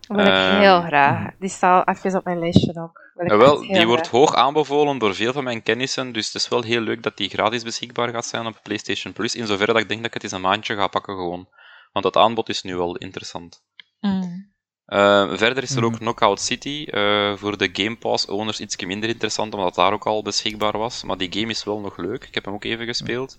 [0.00, 1.30] Dat wil ik Ehm, heel graag.
[1.38, 3.00] Die staat even op mijn lijstje ook.
[3.14, 6.62] Wil wel, die wordt hoog aanbevolen door veel van mijn kennissen, dus het is wel
[6.62, 9.88] heel leuk dat die gratis beschikbaar gaat zijn op PlayStation Plus, in zoverre dat ik
[9.88, 11.48] denk dat ik het eens een maandje ga pakken gewoon.
[11.92, 13.62] Want dat aanbod is nu wel interessant.
[14.00, 14.54] Mm.
[14.88, 16.00] Uh, verder is er ook Mhm.
[16.00, 16.86] Knockout City.
[16.90, 21.02] uh, voor de Game Pass owners iets minder interessant, omdat daar ook al beschikbaar was.
[21.04, 22.24] Maar die game is wel nog leuk.
[22.24, 23.38] Ik heb hem ook even gespeeld.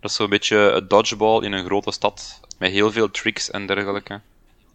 [0.00, 2.40] Dat is zo'n beetje een dodgeball in een grote stad.
[2.58, 4.20] Met heel veel tricks en dergelijke.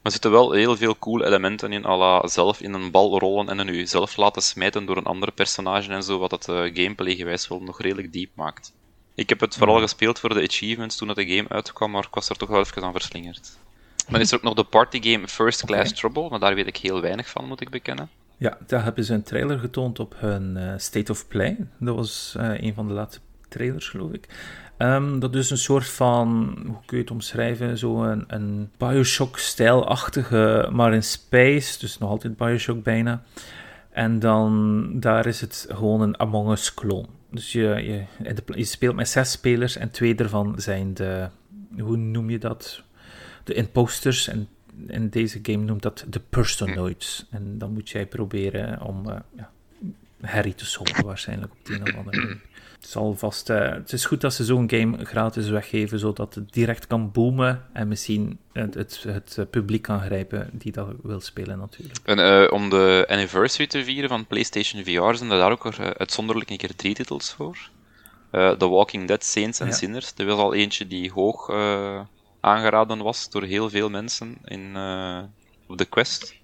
[0.02, 3.50] Er zitten wel heel veel cool elementen in, à la zelf in een bal rollen
[3.50, 6.56] en dan u zelf laten smijten door een ander personage en zo, wat het uh,
[6.74, 8.74] gameplay gewijs wel nog redelijk diep maakt.
[9.16, 12.14] Ik heb het vooral gespeeld voor de achievements toen dat de game uitkwam, maar ik
[12.14, 13.58] was er toch wel even aan verslingerd.
[14.10, 15.94] Dan is er ook nog de partygame First Class.
[15.94, 18.10] Trouble, maar daar weet ik heel weinig van, moet ik bekennen.
[18.38, 21.58] Ja, daar hebben ze een trailer getoond op hun eh, State of Play.
[21.80, 24.28] Dat was eh, een van de laatste trailers, geloof ik.
[24.78, 27.78] Ehm, dat is een soort van, hoe kun je het omschrijven?
[27.78, 33.24] Zo een, een Bioshock-stijlachtige, maar in space, dus nog altijd Bioshock bijna.
[33.92, 37.08] En dan, daar is het gewoon een Among Us clone.
[37.32, 37.62] Dus je,
[38.24, 41.28] je, je speelt met zes spelers en twee daarvan zijn de,
[41.78, 42.84] hoe noem je dat?
[43.48, 44.28] De imposters.
[44.28, 44.48] En
[44.88, 47.26] in deze game noemt dat de personoids.
[47.30, 49.52] En dan moet jij proberen om eh ja,
[50.22, 52.42] Harry te solven, waarschijnlijk op die of andere manier.
[52.80, 56.54] Het, zal vast, eh, het is goed dat ze zo'n game gratis weggeven, zodat het
[56.54, 61.20] direct kan boomen en misschien het, het, het eh, publiek kan grijpen die dat wil
[61.20, 62.00] spelen natuurlijk.
[62.04, 66.58] En om de anniversary te vieren van PlayStation VR zijn er daar ook uitzonderlijk een
[66.58, 67.70] keer drie titels voor.
[68.32, 69.78] The Walking Dead, Saints and Ja.
[69.78, 70.14] Sinners.
[70.18, 71.50] Er was al eentje die hoog
[72.48, 75.20] aangeraden was door heel veel mensen in, eh,
[75.68, 76.36] op de Quest.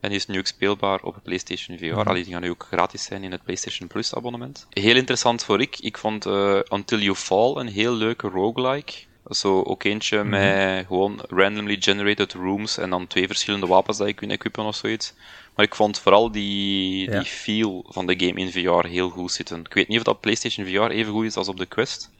[0.00, 1.84] En die is nu ook speelbaar op PlayStation VR.
[1.84, 2.08] Mhm.
[2.08, 4.66] Allee, die gaan nu ook gratis zijn in het PlayStation Plus abonnement.
[4.70, 5.78] Heel interessant voor ik.
[5.78, 8.92] Ik vond eh, Until You Fall een heel leuke roguelike.
[9.28, 10.28] Zo ook eentje Mhm.
[10.28, 14.76] met gewoon randomly generated rooms en dan twee verschillende wapens dat je kunt equippen of
[14.76, 15.14] zoiets.
[15.54, 17.18] Maar ik vond vooral die, Ja.
[17.18, 19.60] die feel van de game in VR heel goed zitten.
[19.60, 22.10] Ik weet niet of dat PlayStation VR even goed is als op de Quest.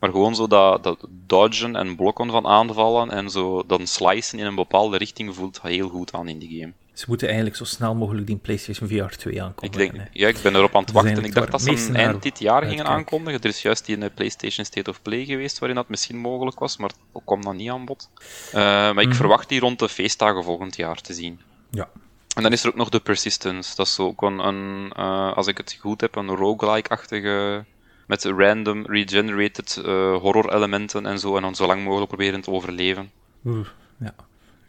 [0.00, 4.46] Maar gewoon zo dat, dat dodgen en blokken van aanvallen en zo dan slicen in
[4.46, 6.72] een bepaalde richting voelt heel goed aan in die game.
[6.92, 9.78] Ze moeten eigenlijk zo snel mogelijk die PlayStation VR 2 Ik, aankondigen.
[9.94, 10.04] denk, hè.
[10.12, 11.24] ja, ik ben erop aan het Dat wachten.
[11.24, 12.96] Ik dacht dat ze hem eind dit jaar gingen uitkijk.
[12.98, 13.40] aankondigen.
[13.40, 16.58] Er is juist die in de PlayStation State of Play geweest waarin dat misschien mogelijk
[16.58, 18.08] was, maar ook kwam dat niet aan bod.
[18.52, 19.16] Eh, maar ik Mhm.
[19.16, 21.40] verwacht die rond de feestdagen volgend jaar te zien.
[21.70, 21.88] Ja.
[22.36, 23.76] En dan is er ook nog de Persistence.
[23.76, 27.64] Dat is ook een, een eh, als ik het goed heb, een roguelike-achtige,
[28.10, 33.10] met random regenerated eh, horror-elementen en zo, en dan zo lang mogelijk proberen te overleven.
[33.44, 33.66] Oeh,
[33.98, 34.14] ja,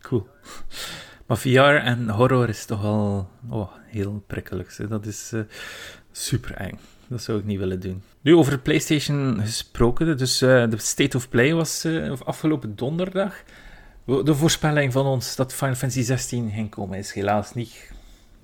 [0.01, 0.27] cool.
[1.25, 4.77] Maar VR en horror is toch wel oh, heel prikkelig.
[4.77, 4.87] Hè?
[4.87, 5.41] Dat is eh,
[6.11, 6.79] super eng.
[7.07, 8.01] Dat zou ik niet willen doen.
[8.21, 10.17] Nu over PlayStation gesproken.
[10.17, 11.87] Dus eh, de State of Play was
[12.23, 13.43] afgelopen donderdag.
[14.05, 17.91] De voorspelling van ons dat Final Fantasy 16 ging komen is helaas niet,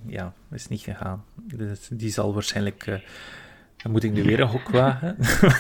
[0.06, 1.24] ja, is niet gegaan.
[1.36, 3.02] Dus die zal waarschijnlijk.
[3.78, 5.16] Dan moet ik nu weer een hok wagen.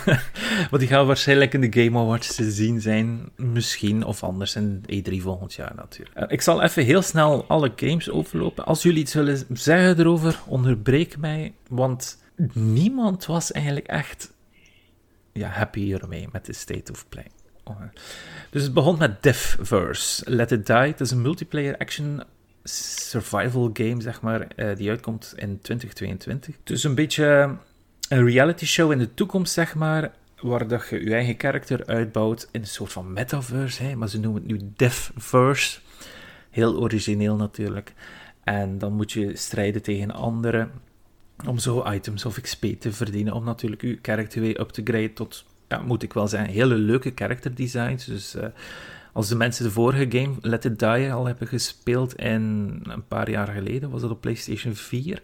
[0.70, 3.30] Want die gaan waarschijnlijk in de Game Awards te zien zijn.
[3.36, 6.32] Misschien, of anders in E3 volgend jaar natuurlijk.
[6.32, 8.65] Ik zal even heel snel alle games overlopen.
[8.65, 11.53] Als jullie iets willen zeggen erover, onderbreek mij.
[11.70, 14.34] Want niemand was eigenlijk echt
[15.34, 17.28] ja, happy hiermee met de State of Play.
[17.63, 17.82] Oh.
[18.49, 20.32] Dus het begon met Devverse.
[20.32, 20.76] Let It Die.
[20.76, 22.24] Het is een multiplayer action
[22.63, 26.55] survival game, zeg maar, eh, die uitkomt in 2022.
[26.63, 27.57] Dus een beetje
[28.10, 32.49] een reality show in de toekomst, zeg maar, waar dat je je eigen karakter uitbouwt
[32.51, 35.80] in een soort van metaverse, hè, maar ze noemen het nu Devverse.
[36.49, 37.93] Heel origineel natuurlijk.
[38.43, 40.72] En dan moet je strijden tegen anderen
[41.45, 45.14] om zo items of XP te verdienen, om natuurlijk je karakter weer up te graden
[45.14, 48.05] tot, ja, moet ik wel zeggen, hele leuke character designs.
[48.05, 48.47] Dus eh,
[49.14, 53.30] als de mensen de vorige game, Let It Die, al hebben gespeeld en een paar
[53.30, 55.22] jaar geleden, was dat op PlayStation 4,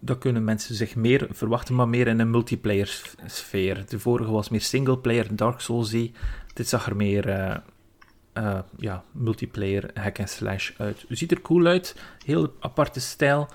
[0.00, 3.84] dan kunnen mensen zich meer verwachten, maar meer in een multiplayer sfeer.
[3.88, 5.90] De vorige was meer singleplayer, Dark souls
[6.54, 7.56] Dit zag er meer eh,
[8.32, 11.04] eh, ja, multiplayer hack and slash uit.
[11.08, 13.48] Ziet er cool uit, heel aparte stijl.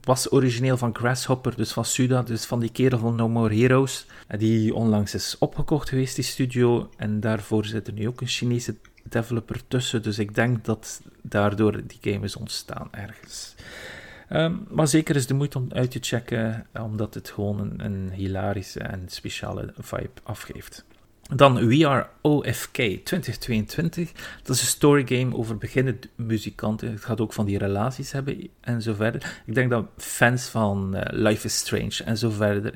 [0.00, 4.06] was origineel van Grasshopper, dus van Suda, dus van die kerel van No More Heroes,
[4.38, 6.90] die onlangs is opgekocht geweest, die studio.
[6.96, 11.80] En daarvoor zit er nu ook een Chinese developer tussen, dus ik denk dat daardoor
[11.86, 13.54] die game is ontstaan ergens.
[14.28, 18.10] Ehm, maar zeker is de moeite om uit te checken, omdat het gewoon een, een
[18.12, 20.84] hilarische en speciale vibe afgeeft.
[21.34, 24.12] Dan We Are OFK 2022.
[24.42, 26.90] Dat is een storygame over beginnende muzikanten.
[26.90, 29.40] Het gaat ook van die relaties hebben en zo verder.
[29.46, 32.74] Ik denk dat fans van uh, Life is Strange en zo verder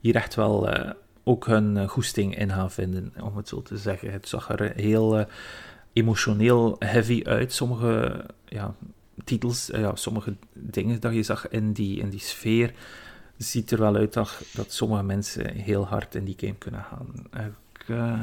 [0.00, 0.90] hier echt wel uh,
[1.24, 4.12] ook hun goesting in gaan vinden, om het zo te zeggen.
[4.12, 5.26] Het zag er heel
[5.92, 7.52] emotioneel heavy uit.
[7.52, 8.74] Sommige ja,
[9.24, 12.74] titels, ja, sommige dingen dat je zag in die, in die sfeer,
[13.36, 17.06] ziet er wel uit dat, dat sommige mensen heel hard in die game kunnen gaan.
[17.88, 18.22] Uh,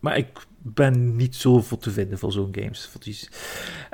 [0.00, 0.28] maar ik
[0.58, 2.90] ben niet zo voor te vinden voor zo'n games.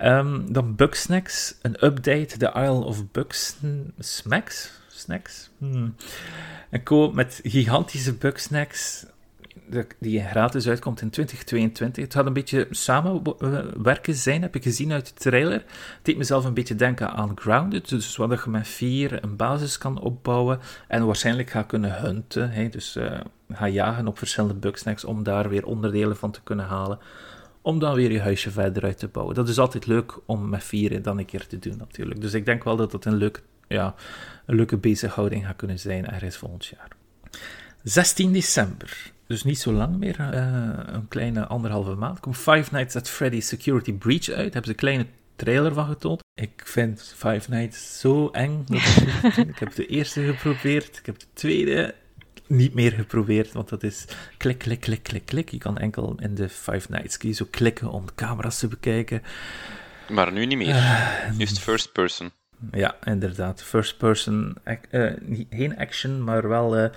[0.02, 3.56] Um, dan Bugsnacks, een update, The Isle of Bugs
[3.98, 4.70] Smacks?
[4.88, 5.50] Snacks?
[5.58, 5.94] Hmm.
[6.70, 9.06] Een koop met gigantische Bugsnacks
[9.98, 12.04] die gratis uitkomt in 2022.
[12.04, 15.64] Het gaat een beetje samenwerken zijn, heb ik gezien uit de trailer.
[15.96, 19.78] Het deed mezelf een beetje denken aan Grounded, dus wat je met vier een basis
[19.78, 25.04] kan opbouwen en waarschijnlijk gaat kunnen hunten, hè, dus uh, gaan jagen op verschillende bugsnacks
[25.04, 26.98] om daar weer onderdelen van te kunnen halen,
[27.62, 29.34] om dan weer je huisje verder uit te bouwen.
[29.34, 32.20] Dat is altijd leuk om met vier dan een keer te doen natuurlijk.
[32.20, 33.94] Dus ik denk wel dat dat een leuke, ja,
[34.46, 36.88] een leuke bezighouding gaat kunnen zijn ergens volgend jaar.
[37.82, 42.96] 16 december dus niet zo lang meer, uh, een kleine anderhalve maand, komt Five Nights
[42.96, 44.36] at Freddy's Security Breach uit.
[44.36, 45.06] Daar hebben ze een kleine
[45.36, 46.20] trailer van getoond.
[46.34, 48.64] Ik vind Five Nights zo eng.
[49.52, 51.94] ik heb de eerste geprobeerd, ik heb de tweede
[52.46, 54.04] niet meer geprobeerd, want dat is
[54.36, 55.48] klik, klik, klik, klik, klik.
[55.48, 59.22] Je kan enkel in de Five Nights key zo klikken om de camera's te bekijken.
[60.08, 60.68] Maar nu niet meer.
[60.68, 62.30] Uh, nu is het first person.
[62.72, 63.62] Ja, inderdaad.
[63.62, 64.56] First person,
[64.90, 65.12] uh,
[65.50, 66.90] geen action, maar wel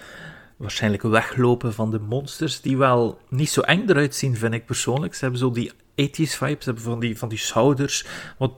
[0.62, 5.14] waarschijnlijk weglopen van de monsters, die wel niet zo eng eruit zien, vind ik persoonlijk.
[5.14, 8.06] Ze hebben zo die 80s vibes, ze hebben van die, van die schouders,
[8.38, 8.52] wat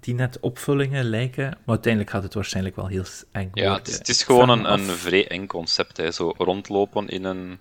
[0.00, 1.44] die net opvullingen lijken.
[1.44, 3.64] Maar uiteindelijk gaat het waarschijnlijk wel heel eng worden.
[3.64, 5.96] Ja, het is, gewoon een, een vrij eng concept.
[5.96, 6.10] Hè.
[6.10, 7.58] Zo rondlopen in een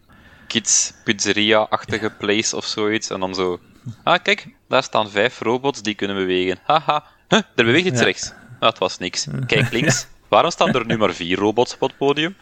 [0.47, 3.09] kids pizzeria-achtige place of zoiets.
[3.09, 3.59] En dan zo...
[4.03, 6.57] Ah, kijk, daar staan vijf robots die kunnen bewegen.
[6.63, 8.33] Haha, huh, er beweegt iets rechts.
[8.59, 9.27] Ah, het was niks.
[9.45, 10.07] Kijk links.
[10.27, 12.35] Waarom staan er nu maar vier robots op het podium?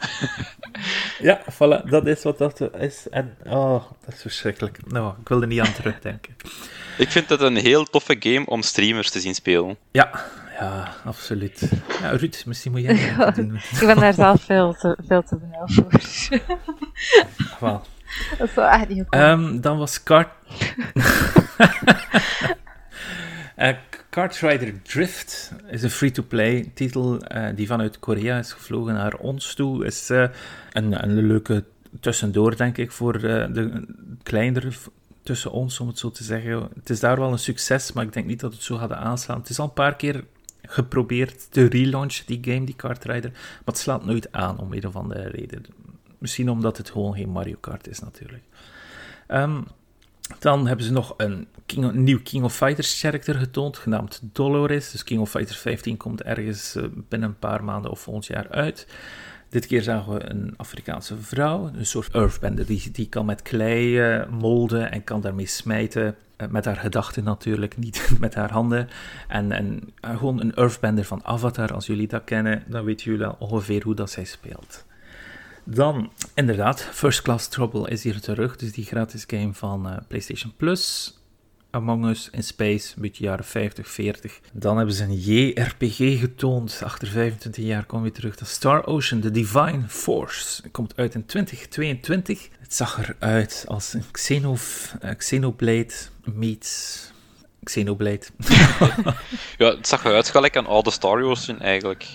[1.19, 3.09] ja, voilà, dat is wat dat is.
[3.09, 4.77] En, oh, dat is verschrikkelijk.
[4.87, 6.35] Nou, ik wilde niet aan terugdenken.
[6.97, 9.77] Ik vind het een heel toffe game om streamers te zien spelen.
[9.91, 10.11] Ja,
[10.59, 11.69] ja, absoluut.
[12.01, 13.55] Ja, Ruud, misschien moet jij dat doen.
[13.79, 15.91] ik ben daar zelf veel te, veel te benauwd voor.
[17.59, 17.81] Wel.
[18.37, 20.29] Dat is wel echt niet um, Dan was Kart...
[23.55, 23.69] uh,
[24.15, 29.53] Kart Rider Drift is een free-to-play titel uh, die vanuit Korea is gevlogen naar ons
[29.53, 29.85] toe.
[29.85, 30.27] Is uh,
[30.71, 31.63] een, een leuke
[31.99, 33.21] tussendoor, denk ik, voor uh,
[33.53, 33.85] de
[34.23, 34.71] kleinere
[35.23, 36.69] tussen ons, om het zo te zeggen.
[36.75, 39.39] Het is daar wel een succes, maar ik denk niet dat het zo gaat aanslaan.
[39.39, 40.23] Het is al een paar keer
[40.61, 44.87] geprobeerd te relaunchen, die game, die Kart Rider, maar het slaat nooit aan om een
[44.87, 45.65] of andere reden.
[46.17, 48.43] Misschien omdat het gewoon geen Mario Kart is, natuurlijk.
[49.27, 49.65] Um,
[50.39, 51.47] dan hebben ze nog een,
[51.93, 54.91] nieuw King of Fighters character getoond, genaamd Dolores.
[54.91, 58.49] Dus King of Fighters 15 komt ergens eh, binnen een paar maanden of volgend jaar
[58.49, 58.87] uit.
[59.49, 64.15] Dit keer zagen we een Afrikaanse vrouw, een soort earthbender, die, die kan met klei
[64.17, 66.15] uh, molden en kan daarmee smijten.
[66.37, 68.89] Uh, met haar gedachten natuurlijk, niet met haar handen.
[69.27, 73.83] En, en gewoon een earthbender van Avatar, als jullie dat kennen, dan weten jullie ongeveer
[73.83, 74.85] hoe dat zij speelt.
[75.65, 78.55] Dan, inderdaad, First Class Trouble is hier terug.
[78.55, 81.13] Dus die gratis game van uh, PlayStation Plus.
[81.69, 84.39] Among Us in Space, een beetje jaren 50, 40.
[84.53, 86.81] Dan hebben ze een JRPG getoond.
[86.83, 88.35] Achter 25 jaar kom je terug.
[88.35, 90.69] Dat Star Ocean, The Divine Force.
[90.69, 92.49] komt uit in 2022.
[92.59, 94.57] Het zag eruit als een Xeno,
[95.03, 95.93] uh, Xenoblade
[96.23, 96.99] meets
[97.63, 98.25] Xenoblade.
[99.57, 102.07] ja, het zag eruit gelijk aan oude Star Ocean eigenlijk.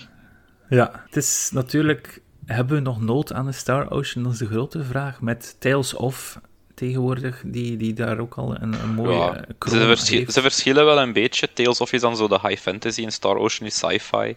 [0.69, 4.23] Ja, het is natuurlijk hebben we nog nood aan de Star Ocean?
[4.23, 5.21] Dat is de grote vraag.
[5.21, 6.39] Met Tales of
[6.73, 9.45] tegenwoordig, die, die daar ook al een, een mooie ja,
[9.95, 11.53] ze, ze, verschillen wel een beetje.
[11.53, 14.35] Tales of is dan zo de high fantasy en Star Ocean is sci-fi.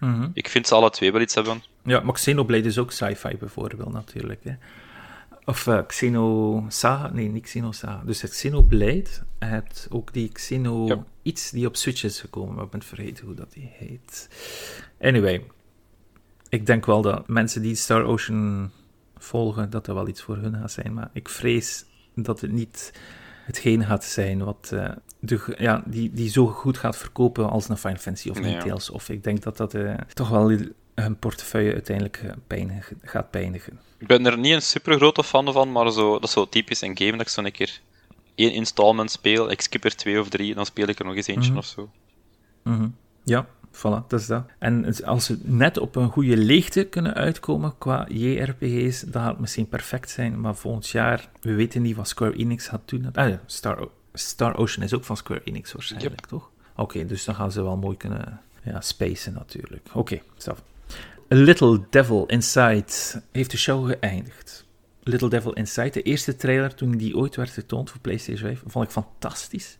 [0.00, 0.28] Mhm.
[0.32, 1.62] Ik vind ze alle twee wel iets hebben.
[1.84, 4.44] Ja, maar Xenoblade is ook sci-fi bijvoorbeeld natuurlijk.
[4.44, 4.52] Hè.
[5.44, 8.02] Of uh, Xeno Saga, nee, niet Xeno Saga.
[8.04, 12.70] Dus het Xenoblade, het ook die Xeno iets die op Switch is gekomen, maar ik
[12.70, 14.28] ben vergeten hoe dat die heet.
[15.00, 15.42] Anyway,
[16.50, 18.70] ik denk wel dat mensen die Star Ocean
[19.18, 20.94] volgen, dat er wel iets voor hun gaat zijn.
[20.94, 21.84] Maar ik vrees
[22.14, 22.92] dat het niet
[23.44, 24.88] hetgeen gaat zijn wat, uh,
[25.20, 28.90] de, ja, die, die zo goed gaat verkopen als een Final Fantasy of een Tales
[28.90, 29.08] of.
[29.08, 30.58] Ik denk dat dat uh, toch wel
[30.94, 33.80] hun portefeuille uiteindelijk pijnig, gaat pijnigen.
[33.98, 36.80] Ik ben er niet een super grote fan van, maar zo, dat is zo typisch
[36.80, 37.80] een game dat ik zo een keer
[38.34, 41.14] één installment speel, ik skip er twee of drie en dan speel ik er nog
[41.14, 41.90] eens eentje mm of zo.
[42.62, 42.96] Mm -hmm.
[43.24, 44.46] Ja, voilà, dat is dat.
[44.58, 49.40] En als ze net op een goede leegte kunnen uitkomen qua JRPG's, dan gaat het
[49.40, 50.40] misschien perfect zijn.
[50.40, 53.08] Maar volgend jaar, we weten niet wat Square Enix gaat doen.
[53.12, 56.50] Ah ja, Star, Star Ocean is ook van Square Enix waarschijnlijk, toch?
[56.76, 59.88] Oké, dus dan gaan ze wel mooi kunnen ja, spacen natuurlijk.
[59.92, 60.54] Oké, okay.
[61.32, 62.84] A Little Devil Inside
[63.32, 64.66] heeft de show geëindigd.
[65.02, 68.84] Little Devil Inside, de eerste trailer toen die ooit werd getoond voor PlayStation 5, vond
[68.84, 69.76] ik fantastisch.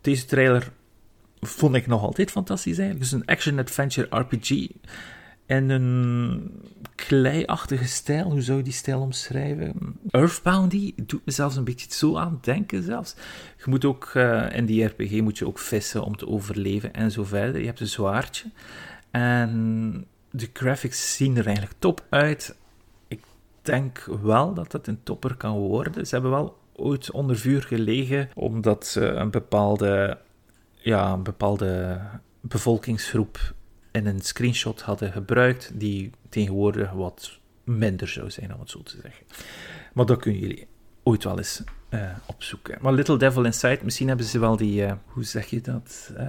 [0.00, 0.72] Deze trailer
[1.40, 3.10] vond ik nog altijd fantastisch eigenlijk.
[3.10, 4.68] Dus een action-adventure RPG
[5.48, 6.50] en een
[6.94, 8.30] kleiachtige stijl.
[8.30, 9.98] Hoe zou je die stijl omschrijven?
[10.10, 13.14] Earthboundy doet me zelfs een beetje zo aan denken zelfs.
[13.56, 17.10] Je moet ook, uh, in die RPG moet je ook vissen om te overleven en
[17.10, 17.60] zo verder.
[17.60, 18.50] Je hebt een zwaardje.
[19.10, 22.56] En de graphics zien er eigenlijk top uit.
[23.08, 23.20] Ik
[23.62, 26.06] denk wel dat het een topper kan worden.
[26.06, 30.18] Ze hebben wel ooit onder vuur gelegen omdat ze een bepaalde
[30.78, 32.00] ja, een bepaalde
[32.40, 33.54] bevolkingsgroep
[33.90, 38.98] in een screenshot hadden gebruikt, die tegenwoordig wat minder zou zijn, om het zo te
[39.02, 39.26] zeggen.
[39.92, 40.66] Maar dat kunnen jullie
[41.02, 42.78] ooit wel eens uh, opzoeken.
[42.80, 46.26] Maar Little Devil Inside, misschien hebben ze wel die, uh, hoe zeg je dat, uh,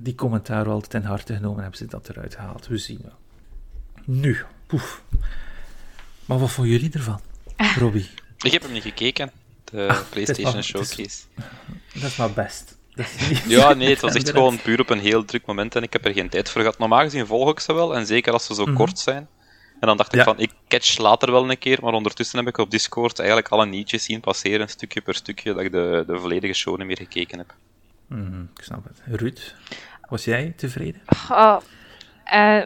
[0.00, 2.66] die commentaar wel ten harte genomen, hebben ze dat eruit gehaald.
[2.66, 3.16] We zien wel.
[4.04, 5.02] Nu, poef.
[6.24, 7.20] Maar wat vonden jullie ervan,
[7.78, 8.10] Robbie?
[8.38, 9.30] Ik heb hem niet gekeken,
[9.64, 11.22] de ah, PlayStation Showcase.
[11.94, 12.75] Dat is maar best.
[13.48, 16.04] Ja, nee, het was echt gewoon puur op een heel druk moment en ik heb
[16.04, 16.78] er geen tijd voor gehad.
[16.78, 18.74] Normaal gezien volg ik ze wel, en zeker als ze zo mhm.
[18.74, 19.28] kort zijn.
[19.80, 22.58] En dan dacht ik van, ik catch later wel een keer, maar ondertussen heb ik
[22.58, 26.52] op Discord eigenlijk alle nieuwtjes zien passeren, stukje per stukje, dat ik de, de volledige
[26.54, 27.54] show niet meer gekeken heb.
[28.06, 29.20] Mm, ik snap het.
[29.20, 29.54] Ruud,
[30.08, 31.00] was jij tevreden?
[31.30, 31.56] Oh,
[32.34, 32.62] uh,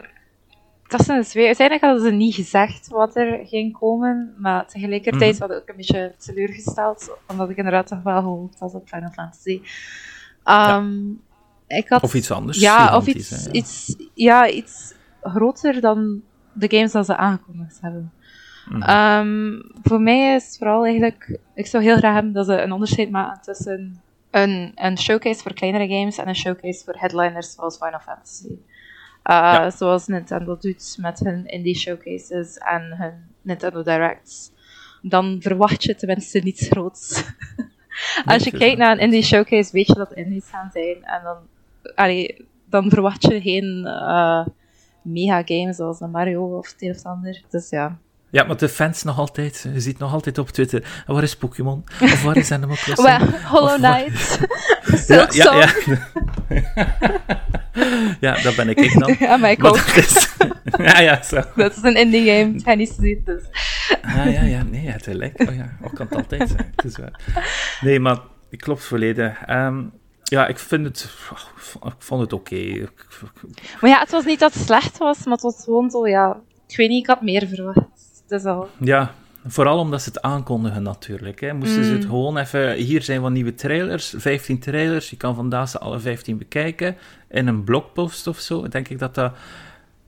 [0.87, 1.47] dat zijn twee.
[1.47, 5.51] Uiteindelijk hadden ze niet gezegd wat er ging komen, maar tegelijkertijd mm -hmm.
[5.51, 9.61] had ik een beetje teleurgesteld, omdat ik inderdaad toch wel gehoopt had op Final Fantasy.
[10.45, 11.20] Um,
[11.66, 12.61] ik had, of iets anders.
[12.61, 13.53] Ja, of iets, ja.
[13.53, 16.22] iets, ja, iets groter dan
[16.53, 18.12] de games dat ze aangekondigd hebben.
[18.68, 19.26] Mm -hmm.
[19.26, 23.11] um, voor mij is vooral eigenlijk, ik zou heel graag hebben dat ze een onderscheid
[23.11, 28.01] maken tussen een, een showcase voor kleinere games en een showcase voor headliners zoals Final
[28.01, 28.51] Fantasy.
[28.51, 29.70] Uh, ja.
[29.70, 33.12] Zoals Nintendo doet met hun indie showcases en hun
[33.43, 34.51] Nintendo Directs.
[35.03, 37.24] Dan verwacht je tenminste niets groots.
[38.24, 41.05] Als je kijkt naar een indie showcase, weet je dat indies gaan zijn.
[41.05, 41.36] En dan,
[41.94, 44.46] allee, dan verwacht je geen uh,
[45.03, 47.42] mega games zoals een Mario of het een of ander.
[47.51, 47.98] Dus ja.
[48.31, 51.85] Ja, maar de fans nog altijd, je ziet nog altijd op Twitter, waar is Pokémon?
[52.01, 53.18] Of waar is Animal Crossing?
[53.18, 54.39] well, Hollow Knight.
[55.09, 55.72] ja, ja, ja.
[58.20, 59.16] ja, dat ben ik ik dan.
[59.18, 59.76] Ja, maar ik ook.
[59.76, 60.35] Is...
[60.78, 61.43] ja, ja, zo.
[61.57, 63.43] Dat is een indie game, Chinese ziet dus.
[64.03, 65.49] ja, ja, ja, nee, het lijkt.
[65.49, 66.72] Oh ja, ook kan het altijd zijn.
[66.76, 67.20] Het is waar.
[67.81, 68.18] Nee, maar
[68.51, 69.49] ik klopt volledig.
[69.49, 71.09] Um, ja, ik vind het...
[71.83, 72.55] Ik vond het oké.
[72.55, 72.89] Okay.
[73.81, 76.41] Maar ja, het was niet dat het slecht was, maar het was gewoon zo, ja...
[76.68, 78.09] Ik weet niet, ik had meer verwacht.
[78.31, 78.68] Dat is al.
[78.78, 79.14] Ja,
[79.47, 81.41] Vooral omdat ze het aankondigen natuurlijk.
[81.41, 81.53] Hè.
[81.53, 82.09] Moesten ze het mm.
[82.09, 82.72] gewoon even...
[82.74, 85.11] Hier zijn wat nieuwe trailers, 15 trailers.
[85.11, 86.97] Je kan vandaag ze alle 15 bekijken.
[87.31, 89.33] In een blogpost of zo, denk ik dat dat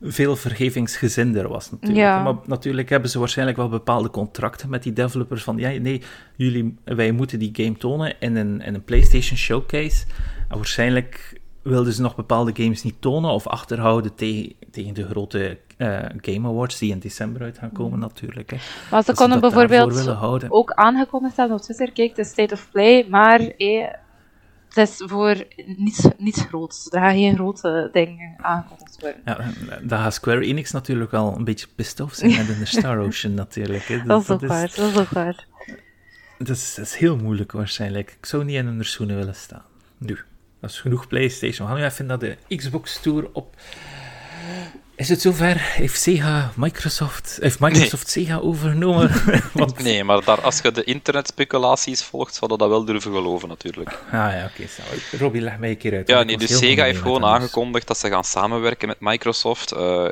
[0.01, 1.99] veel vergevingsgezinder was natuurlijk.
[1.99, 2.23] Ja.
[2.23, 6.01] Maar natuurlijk hebben ze waarschijnlijk wel bepaalde contracten met die developers van ja, nee,
[6.35, 10.05] jullie, wij moeten die game tonen in een, in een PlayStation Showcase.
[10.49, 15.57] En waarschijnlijk wilden ze nog bepaalde games niet tonen of achterhouden tegen, tegen de grote
[15.77, 18.51] uh, Game Awards die in december uit gaan komen natuurlijk.
[18.51, 18.57] Hè.
[18.91, 23.39] Maar ze konden bijvoorbeeld ook aangekondigd hebben op Twitter, kijk, de State of Play, maar
[23.39, 23.87] eh,
[24.73, 25.43] het is voor
[25.77, 26.87] niets, niets groots.
[26.91, 29.21] Er gaan geen grote dingen aangekondigd worden.
[29.25, 29.37] Ja,
[29.81, 33.33] daar gaat Square Enix natuurlijk wel een beetje pissed off zijn met de Star Ocean
[33.33, 33.83] natuurlijk.
[33.83, 34.03] Hè.
[34.03, 35.47] Dat, is ook waar, dat is ook waar.
[36.37, 38.15] Dat is, dat is heel moeilijk waarschijnlijk.
[38.19, 39.65] Ik zou niet in hun schoenen willen staan.
[39.97, 40.17] Nu.
[40.63, 41.67] Dat is genoeg PlayStation.
[41.67, 43.55] We gaan nu even naar de Xbox Tour op.
[44.95, 45.55] Is het zover?
[45.59, 49.11] Heeft Sega Microsoft, heeft Microsoft Sega overgenomen?
[49.53, 49.79] Want...
[49.79, 53.89] Nee, maar daar, als je de internetspeculaties volgt, zouden dat wel durven geloven natuurlijk.
[54.05, 54.63] Ah ja, oké.
[54.63, 56.07] Okay, Robbie, leg mij een keer uit.
[56.07, 59.73] Ja, nee, dus Sega heeft gewoon aangekondigd dat ze gaan samenwerken met Microsoft.
[59.73, 60.07] Uh,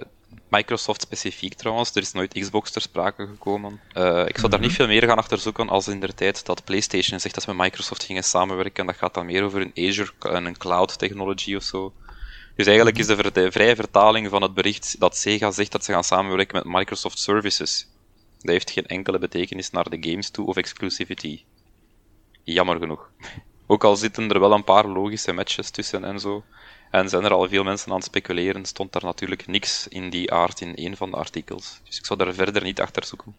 [0.52, 3.80] Microsoft specifiek trouwens, er is nooit Xbox ter sprake gekomen.
[3.98, 4.78] Uh, ik zou daar niet mhm.
[4.78, 7.66] veel meer gaan achter zoeken als in de tijd dat PlayStation zegt dat ze met
[7.66, 8.86] Microsoft gingen samenwerken.
[8.86, 11.94] Dat gaat dan meer over een Azure en een cloud technology of zo.
[12.56, 15.92] Dus eigenlijk is de, de vrije vertaling van het bericht dat Sega zegt dat ze
[15.92, 17.88] gaan samenwerken met Microsoft Services.
[18.40, 21.44] Dat heeft geen enkele betekenis naar de games toe of exclusivity.
[22.44, 23.10] Jammer genoeg.
[23.68, 26.44] Ook al zitten er wel een paar logische matches tussen en zo.
[26.92, 30.32] En zijn er al veel mensen aan het speculeren, stond daar natuurlijk niks in die
[30.34, 31.80] aard in een van de artikels.
[31.84, 33.36] Dus ik zou daar verder niet achter zoeken.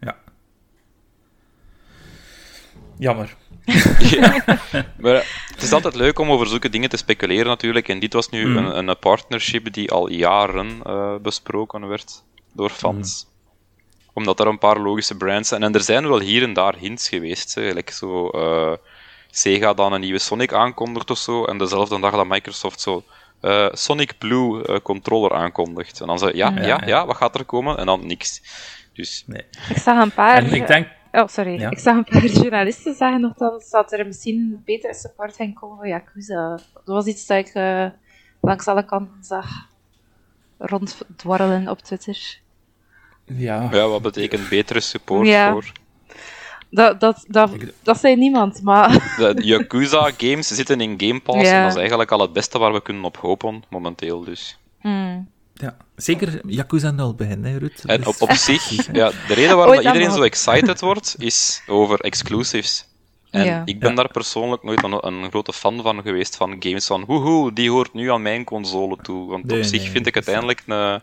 [0.00, 0.16] Ja.
[2.98, 3.36] Jammer.
[4.16, 4.44] ja.
[4.98, 7.88] Maar het is altijd leuk om over zulke dingen te speculeren natuurlijk.
[7.88, 8.56] En dit was nu Mm.
[8.56, 13.26] een, een partnership die al jaren eh, besproken werd door fans.
[14.12, 15.62] Omdat er een paar logische brands zijn.
[15.62, 17.54] En er zijn wel hier en daar hints geweest.
[17.54, 17.72] Hè.
[17.72, 18.72] Like zo, eh,
[19.36, 21.44] Sega dan een nieuwe Sonic aankondigt of zo.
[21.44, 23.02] En dezelfde dag dat Microsoft zo
[23.40, 26.00] eh, Sonic Blue eh, controller aankondigt.
[26.00, 27.06] En dan zei ja, Ja, ja, ja, ja.
[27.06, 27.78] wat gaat er komen?
[27.78, 28.42] En dan niks.
[28.92, 29.44] Dus Nee.
[29.68, 30.36] Ik zag een paar...
[30.36, 30.88] En ik denk...
[31.12, 31.60] Oh, sorry.
[31.60, 31.70] Ja.
[31.70, 35.88] Ik zag een paar journalisten zeggen nogthans dat er misschien betere support ging komen voor
[35.88, 36.50] Yakuza.
[36.74, 37.86] Dat was iets dat ik eh,
[38.40, 39.48] langs alle kanten zag
[40.58, 42.38] ronddwarrelen op Twitter.
[43.24, 45.52] Ja, ja, wat betekent betere support Ja.
[45.52, 45.72] voor...
[46.70, 47.24] Dat, dat,
[47.82, 49.14] dat, zei niemand, maar...
[49.16, 51.54] De Yakuza-games zitten in Game Pass Ja.
[51.56, 54.58] en dat is eigenlijk al het beste waar we kunnen op hopen, momenteel dus.
[54.80, 55.28] Hmm.
[55.54, 55.76] ja.
[55.96, 57.82] Zeker Yakuza 0 beginnen, hè, Ruud.
[57.84, 62.86] En op, op zich, ja, de reden waarom iedereen zo excited wordt, is over exclusives.
[63.30, 63.62] En Ja.
[63.64, 63.96] ik ben Ja.
[63.96, 67.92] daar persoonlijk nooit een, een grote fan van geweest, van games van woehoe, die hoort
[67.94, 69.28] nu aan mijn console toe.
[69.28, 71.00] Want Nee, op zich nee, vind ik uiteindelijk een,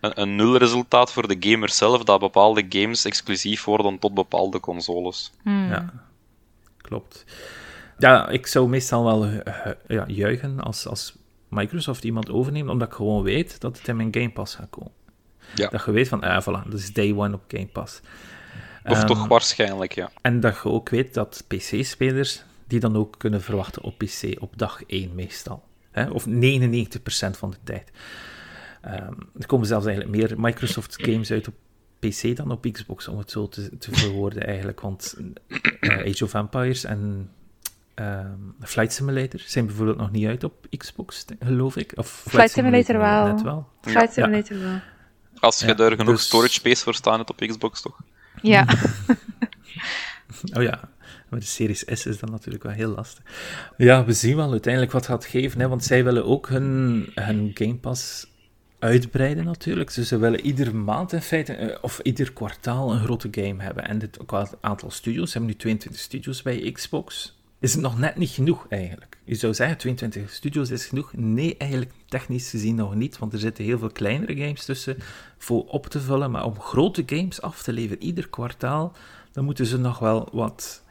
[0.00, 5.32] een, een nulresultaat voor de gamer zelf, dat bepaalde games exclusief worden tot bepaalde consoles.
[5.42, 5.68] Hmm.
[5.68, 5.92] Ja,
[6.80, 7.24] klopt.
[7.98, 11.16] Ja, ik zou meestal wel eh, ja, juichen als, als
[11.48, 14.92] Microsoft iemand overneemt, omdat ik gewoon weet dat het in mijn Game Pass gaat komen.
[15.54, 15.68] Ja.
[15.68, 18.00] Dat je weet van, ah, voilà, dat is day one op Game Pass.
[18.84, 20.10] Of Ehm, toch waarschijnlijk, ja.
[20.22, 24.58] En dat je ook weet dat PC-spelers die dan ook kunnen verwachten op PC op
[24.58, 25.64] dag 1 meestal.
[25.90, 26.10] Hè?
[26.10, 27.90] Of 99% van de tijd.
[28.86, 31.54] Ehm, er komen zelfs eigenlijk meer Microsoft games uit op
[31.98, 34.80] PC dan op Xbox, om het zo te, te verwoorden eigenlijk.
[34.80, 35.16] Want
[35.80, 37.30] eh, Age of Empires en
[37.94, 41.92] ehm, Flight Simulator zijn bijvoorbeeld nog niet uit op Xbox, geloof ik.
[41.94, 43.26] Of Flight, Simulator wel.
[43.26, 43.68] Net wel.
[43.80, 44.80] Flight Simulator wel.
[45.38, 48.00] Als je Ja, daar genoeg dus- storage space voor staan hebt op Xbox, toch?
[48.42, 48.66] Ja.
[50.54, 50.80] Oh ja,
[51.28, 53.24] maar de Series S is dan natuurlijk wel heel lastig.
[53.76, 57.50] Ja, we zien wel uiteindelijk wat gaat geven, hè, want zij willen ook hun, hun
[57.54, 58.26] Game Pass
[58.78, 59.94] uitbreiden natuurlijk.
[59.94, 63.88] Dus ze willen iedere maand in feite, eh, of ieder kwartaal, een grote game hebben.
[63.88, 67.34] En dit, qua aantal studios, ze hebben nu 22 studios bij Xbox.
[67.58, 69.18] Is het nog net niet genoeg eigenlijk?
[69.24, 71.12] Je zou zeggen, 22 studios is genoeg.
[71.16, 74.96] Nee, eigenlijk technisch gezien nog niet, want er zitten heel veel kleinere games tussen
[75.38, 76.30] voor op te vullen.
[76.30, 78.92] Maar om grote games af te leveren, ieder kwartaal,
[79.32, 80.82] dan moeten ze nog wel wat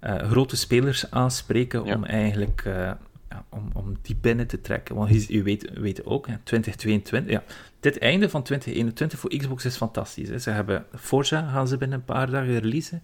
[0.00, 1.94] eh, grote spelers aanspreken Ja.
[1.94, 2.90] om eigenlijk eh,
[3.36, 4.94] ja, om, om die binnen te trekken.
[4.94, 7.42] Want je, je weet, weet ook, hè, 2022, ja,
[7.80, 10.28] dit einde van 2021 voor Xbox is fantastisch.
[10.28, 10.38] Hè.
[10.38, 13.02] Ze hebben Forza, gaan ze binnen een paar dagen releasen.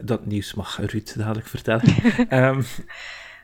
[0.00, 1.84] Dat nieuws mag Ruud dadelijk vertellen.
[2.28, 2.62] Ehm,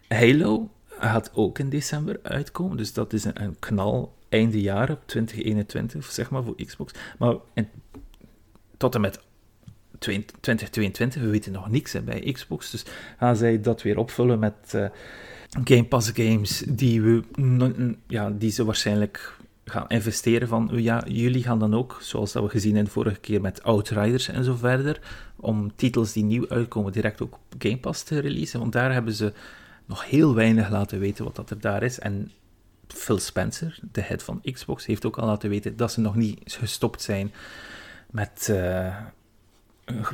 [0.08, 5.02] Halo gaat ook in december uitkomen, dus dat is een, een knal einde jaar op
[5.06, 6.92] 2021, zeg maar, voor Xbox.
[7.18, 7.68] Maar in-
[8.76, 9.20] tot en met
[9.98, 12.84] 2022, we weten nog niks hè, bij Xbox, dus
[13.18, 14.86] gaan zij dat weer opvullen met eh,
[15.64, 17.22] Game Pass games die, we,
[18.06, 22.48] ja, die ze waarschijnlijk gaan investeren van, ja, jullie gaan dan ook, zoals dat we
[22.48, 25.00] gezien hebben vorige keer met Outriders en zo verder,
[25.36, 29.12] om titels die nieuw uitkomen direct ook op Game Pass te releasen, want daar hebben
[29.12, 29.32] ze
[29.86, 31.98] nog heel weinig laten weten wat dat er daar is.
[31.98, 32.30] En
[32.88, 36.40] Phil Spencer, de head van Xbox, heeft ook al laten weten dat ze nog niet
[36.44, 37.32] gestopt zijn
[38.10, 38.96] met eh,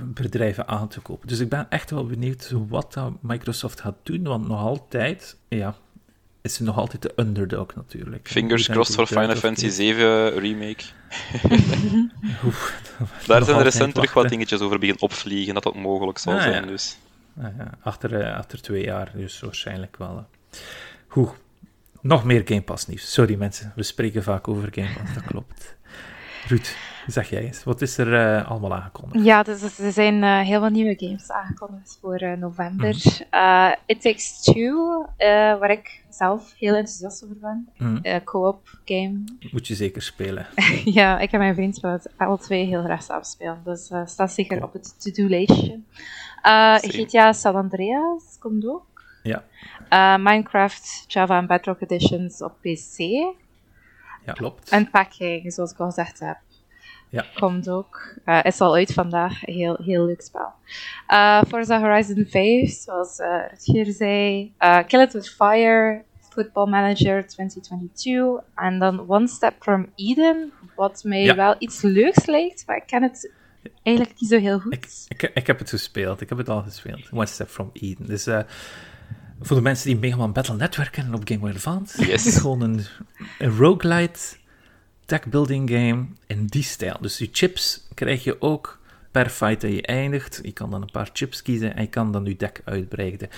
[0.05, 1.29] bedrijven aan te kopen.
[1.29, 5.75] Dus ik ben echt wel benieuwd wat dat Microsoft gaat doen, want nog altijd, ja,
[6.43, 8.29] is ze nog altijd de underdog natuurlijk.
[8.29, 10.85] Fingers crossed voor Final Fantasy het- 7 Remake.
[12.45, 12.81] Oef,
[13.27, 16.62] Daar zijn recent terug wat dingetjes over beginnen opvliegen, dat dat mogelijk zal Ah, zijn.
[16.64, 16.68] ja.
[16.70, 16.99] Dus.
[17.41, 20.16] Ah, ja, achter, eh, achter twee jaar, dus waarschijnlijk wel.
[20.51, 20.59] eh.
[21.09, 21.31] Goed,
[22.01, 23.12] nog meer Game Pass nieuws.
[23.12, 25.77] Sorry mensen, we spreken vaak over Game Pass, dat klopt.
[26.49, 26.66] Ruud,
[27.07, 29.24] zeg jij eens, wat is er eh, allemaal aangekondigd?
[29.24, 32.96] Ja, dus er- zijn eh, heel wat nieuwe games aangekondigd voor eh, november.
[33.30, 35.07] Eh, It Takes Two,
[35.59, 37.68] waar ik zelf heel enthousiast over ben.
[37.76, 39.24] Hm, Eh, co-op game.
[39.53, 40.46] moet je zeker spelen.
[40.84, 43.61] ja, ik en mijn vriend willen het alle twee heel graag samen spelen.
[43.64, 45.80] Dus staat zeker op het to-do-lijstje.
[46.80, 48.86] GTA San Andreas komt ook.
[49.22, 49.42] Ja,
[50.16, 52.98] Minecraft, Java en Bedrock Editions op PC.
[52.98, 54.68] ja klopt.
[54.70, 56.36] En Packing, zoals ik al gezegd heb.
[57.12, 57.24] Ja.
[57.34, 58.14] Komt ook.
[58.24, 59.40] Eh, is al uit vandaag.
[59.40, 60.52] Heel, heel leuk spel.
[61.06, 64.52] Eh Forza Horizon 5, zoals uh, Rutger zei.
[64.58, 68.44] Eh, Kill It With Fire, Football Manager 2022.
[68.54, 71.34] En dan One Step From Eden, wat mij Ja.
[71.34, 73.32] wel iets leuks lijkt, maar ik ken het
[73.82, 74.72] eigenlijk niet zo heel goed.
[74.72, 76.20] Ik, ik, ik heb het gespeeld.
[76.20, 77.08] Ik heb het al gespeeld.
[77.12, 78.06] One Step From Eden.
[78.06, 78.40] Dus uh,
[79.40, 82.00] voor de mensen die Mega Man Battle Network kennen op Game Boy Advance.
[82.06, 82.24] Yes.
[82.24, 82.80] Het is gewoon een,
[83.38, 84.20] een roguelite
[85.07, 86.96] deckbuilding game in die stijl.
[87.00, 88.80] Dus die chips krijg je ook
[89.11, 90.40] per fight dat je eindigt.
[90.42, 93.28] Je kan dan een paar chips kiezen en je kan dan je deck uitbreiden.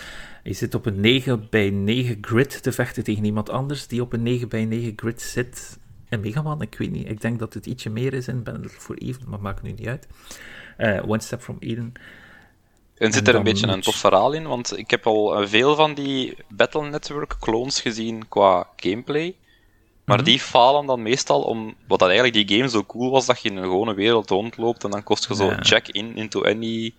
[0.43, 4.13] Je zit op een 9 bij 9 grid te vechten tegen iemand anders die op
[4.13, 5.79] een 9 bij 9 grid zit.
[6.09, 7.09] En Mega Man, ik weet niet.
[7.09, 9.87] Ik denk dat het ietsje meer is in Battle for Even, maar maakt nu niet
[9.87, 10.07] uit.
[10.79, 11.93] Uh, One Step from Eden.
[12.95, 14.47] En zit er een beetje een tof verhaal in?
[14.47, 19.37] Want ik heb al veel van die Battle Network clones gezien qua gameplay.
[20.05, 20.33] Maar mm -hmm.
[20.33, 23.49] die falen dan meestal om, wat dat eigenlijk die game zo cool was, dat je
[23.49, 25.57] in een gewone wereld rondloopt en dan kost je zo ja.
[25.61, 26.95] check in into any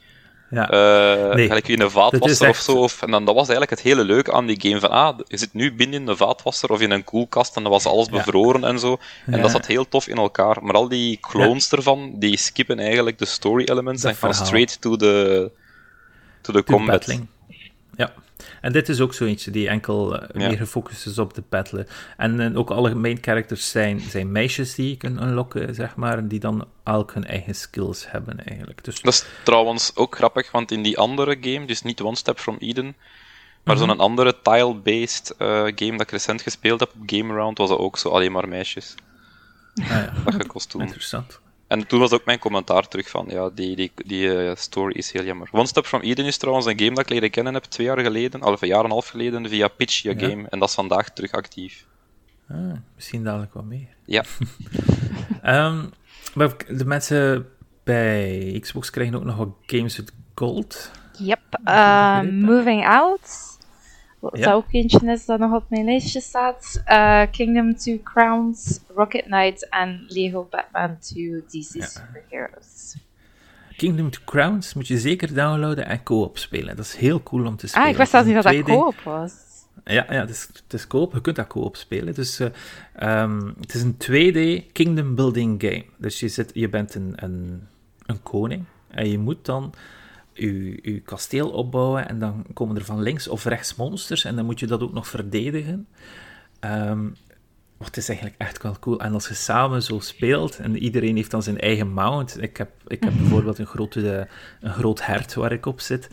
[0.49, 0.71] ja.
[0.71, 2.57] Uh, nee, gelijk in een vaatwasser echt...
[2.57, 2.77] of zo.
[2.77, 4.79] Of, en dan, dat was eigenlijk het hele leuke aan die game.
[4.79, 7.71] Van, ah, je zit nu binnen in de vaatwasser of in een koelkast en dan
[7.71, 8.97] was alles bevroren en zo.
[9.25, 9.41] En ja.
[9.41, 10.63] dat zat heel tof in elkaar.
[10.63, 14.81] Maar al die clones ervan, die skippen eigenlijk de story elements dat en gaan straight
[14.81, 15.51] to the,
[16.41, 16.87] to the combat.
[16.87, 17.27] Battling.
[17.97, 18.13] Ja.
[18.65, 20.47] En dit is ook zo eentje die enkel uh, ja.
[20.47, 21.87] meer gefocust is op de battlen.
[22.17, 26.17] En uh, ook alle main characters zijn, zijn meisjes die je kunt unlocken, zeg maar,
[26.17, 28.83] en die dan elk hun eigen skills hebben, eigenlijk.
[28.83, 29.01] Dus...
[29.01, 32.57] Dat is trouwens ook grappig, want in die andere game, dus niet One Step From
[32.59, 32.95] Eden,
[33.63, 33.87] maar -hmm.
[33.87, 37.79] zo'n andere tile-based uh, game dat ik recent gespeeld heb op Game Around, was dat
[37.79, 38.95] ook zo alleen maar meisjes.
[39.81, 40.13] Ah, ja.
[40.25, 40.81] Dat gekost toen.
[40.81, 41.39] Interessant.
[41.67, 45.11] En toen was ook mijn commentaar terug van, ja, die, die, die uh, story is
[45.11, 45.49] heel jammer.
[45.51, 47.99] One Step From Eden is trouwens een game dat ik leren kennen heb twee jaar
[47.99, 50.29] geleden, of een jaar en een half geleden, via Pitch Your ja.
[50.29, 50.47] Game.
[50.49, 51.85] En dat is vandaag terug actief.
[52.49, 53.87] Ah, misschien dadelijk wat meer.
[54.05, 54.23] Ja.
[55.45, 55.91] um,
[56.35, 57.47] maar de mensen
[57.83, 60.91] bij Xbox krijgen ook nog wat games with gold.
[61.17, 61.39] Yep.
[61.65, 63.54] Uh, moving Out.
[64.31, 64.53] Wat ja.
[64.53, 66.83] ook eentje is dat nog op mijn lijstje staat.
[66.87, 71.85] Uh, Kingdom 2 Crowns, Rocket Knight en Lego Batman 2 DC ja.
[71.85, 72.95] Superheroes.
[73.77, 76.75] Kingdom 2 Crowns moet je zeker downloaden en co-op spelen.
[76.75, 77.85] Dat is heel cool om te spelen.
[77.85, 79.33] Ah, ik wist zelfs niet dat dat co-op was.
[79.83, 81.13] Ja, ja het, is, het is co-op.
[81.13, 82.13] Je kunt dat co-op spelen.
[82.13, 82.47] Dus uh,
[83.21, 85.85] um, het is een 2D kingdom building game.
[85.97, 87.67] Dus je, zit, je bent een, een,
[88.05, 89.73] een koning en je moet dan
[90.35, 94.45] je, je kasteel opbouwen en dan komen er van links of rechts monsters en dan
[94.45, 95.87] moet je dat ook nog verdedigen.
[96.59, 97.15] Um,
[97.77, 98.99] het is eigenlijk echt wel cool.
[98.99, 102.41] En als je samen zo speelt en iedereen heeft dan zijn eigen mount.
[102.41, 104.27] Ik heb, ik heb bijvoorbeeld een, grote,
[104.61, 106.09] een groot hert waar ik op zit.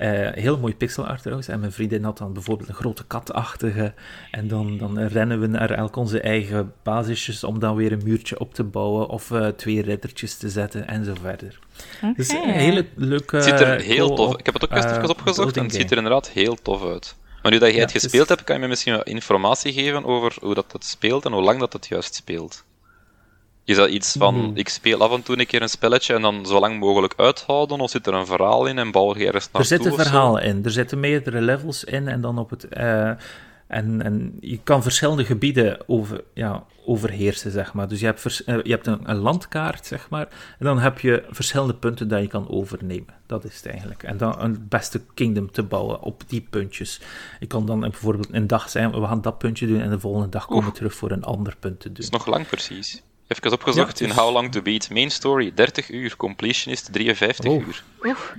[0.00, 1.48] Uh, heel mooi pixel art trouwens.
[1.48, 3.94] En mijn vriendin had dan bijvoorbeeld een grote katachtige.
[4.30, 8.38] En dan, dan rennen we naar elk onze eigen basisjes om dan weer een muurtje
[8.38, 9.08] op te bouwen.
[9.08, 11.58] Of uh, twee riddertjes te zetten en zo verder.
[11.96, 12.14] Okay.
[12.16, 13.36] Dus een hele leuke...
[13.36, 15.90] Het ziet er heel tof Ik heb het ook eerst even opgezocht en het ziet
[15.90, 17.16] er inderdaad heel tof uit.
[17.42, 20.04] Maar nu dat jij ja, het gespeeld hebt, kan je me misschien wat informatie geven
[20.04, 22.64] over hoe dat, dat speelt en hoe lang dat het juist speelt.
[23.70, 24.56] Is dat iets van, mm.
[24.56, 27.80] ik speel af en toe een keer een spelletje en dan zo lang mogelijk uithouden,
[27.80, 29.60] of zit er een verhaal in en bouw je ergens naartoe?
[29.60, 32.66] Er zitten verhalen in, er zitten meerdere levels in en dan op het...
[32.78, 33.10] Uh,
[33.66, 37.88] en, en je kan verschillende gebieden over, ja, overheersen, zeg maar.
[37.88, 40.98] Dus je hebt, vers, uh, je hebt een, een, landkaart, zeg maar, en dan heb
[40.98, 43.14] je verschillende punten dat je kan overnemen.
[43.26, 44.02] Dat is het eigenlijk.
[44.02, 47.00] En dan een beste kingdom te bouwen op die puntjes.
[47.40, 50.28] Je kan dan bijvoorbeeld een dag zijn, we gaan dat puntje doen, en de volgende
[50.28, 51.94] dag komen we terug voor een ander punt te doen.
[51.94, 53.02] Dat is nog lang precies.
[53.30, 54.90] Even opgezocht ja, in How Long to Beat.
[54.90, 57.66] Main story 30 uur, completionist 53 oh.
[57.66, 57.84] uur.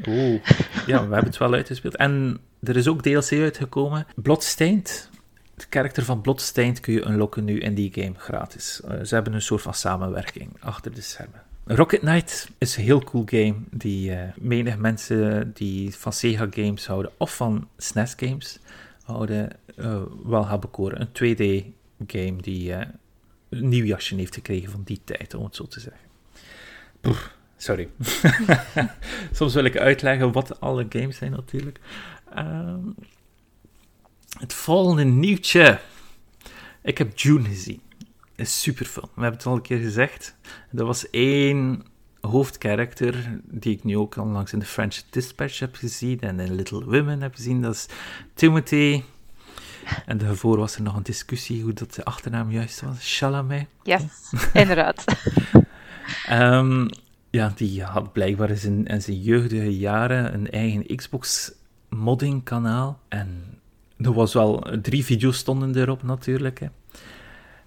[0.08, 0.42] Oeh.
[0.86, 1.96] Ja, we hebben het wel uitgespeeld.
[1.96, 4.08] En er is ook DLC uitgekomen.
[4.16, 5.10] Bloodstained.
[5.56, 8.82] De karakter van Bloodstained kun je unlocken nu in die game gratis.
[8.86, 11.42] Uh, ze hebben een soort van samenwerking achter de schermen.
[11.66, 16.88] Rocket Knight is een heel cool game die uh, menig mensen die van Sega games
[16.88, 18.60] houden of van SNES games
[19.04, 21.02] houden uh, wel gaan bekoren.
[21.02, 21.66] Een 2D
[22.08, 22.74] game die
[23.60, 26.02] nieuw jasje heeft gekregen van die tijd, om het zo te zeggen.
[27.58, 27.90] Sorry.
[29.32, 31.80] Soms wil ik uitleggen wat alle games zijn, natuurlijk.
[32.38, 32.96] Um,
[34.40, 35.80] het volgende nieuwtje.
[36.84, 37.82] Ik heb June gezien.
[38.36, 39.10] Een superfilm.
[39.16, 40.36] We hebben het al een keer gezegd.
[40.76, 41.84] Er was één
[42.22, 46.56] hoofdkarakter die ik nu ook al langs in de French Dispatch heb gezien en in
[46.56, 47.62] Little Women heb gezien.
[47.62, 47.86] Dat is
[48.34, 49.04] Timothy
[50.06, 53.18] en daarvoor was er nog een discussie hoe dat de achternaam juist was.
[53.18, 53.68] Chalamet.
[53.84, 54.02] Yes,
[54.54, 55.04] inderdaad.
[56.32, 56.90] um,
[57.30, 61.52] ja, die had blijkbaar in zijn, in zijn jeugdige jaren een eigen Xbox
[61.90, 63.00] modding kanaal.
[63.08, 63.60] En
[63.98, 66.60] er was wel drie video's stonden erop natuurlijk.
[66.60, 66.68] Hè.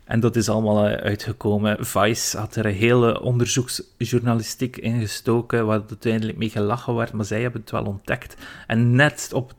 [0.04, 1.86] En dat is allemaal uitgekomen.
[1.86, 7.42] Vice had er een hele onderzoeksjournalistiek in gestoken, waar uiteindelijk mee gelachen werd, maar zij
[7.42, 8.36] hebben het wel ontdekt.
[8.66, 9.54] En net op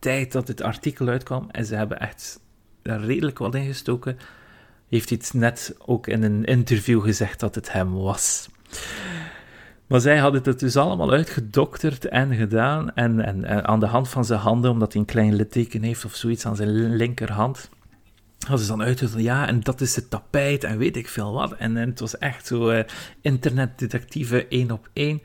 [0.00, 2.40] tijd dat het artikel uitkwam, en ze hebben echt
[2.82, 4.18] redelijk wat in gestoken,
[4.88, 8.48] heeft iets net ook in een interview gezegd dat het hem was.
[9.86, 12.94] Maar zij hadden het dus allemaal uitgedokterd en gedaan.
[12.94, 16.04] En, en, en aan de hand van zijn handen, omdat hij een klein litteken heeft
[16.04, 17.70] of zoiets aan zijn linkerhand.
[18.38, 21.52] Hadden ze dan uitgezocht, ja, en dat is het tapijt en weet ik veel wat.
[21.52, 22.82] En, en het was echt zo uh,
[23.20, 25.22] internetdetectieve één op één.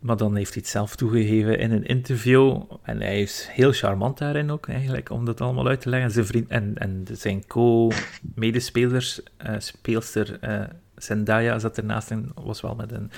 [0.00, 2.62] Maar dan heeft hij het zelf toegegeven in een interview.
[2.82, 6.10] En hij is heel charmant daarin ook, eigenlijk, om dat allemaal uit te leggen.
[6.10, 10.62] Zijn vriend en, en zijn co-medespelers, uh, speelster uh,
[10.96, 13.10] Zendaya zat ernaast en was wel met een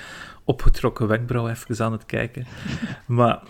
[0.43, 2.45] opgetrokken wenkbrauw even aan het kijken.
[3.05, 3.41] Maar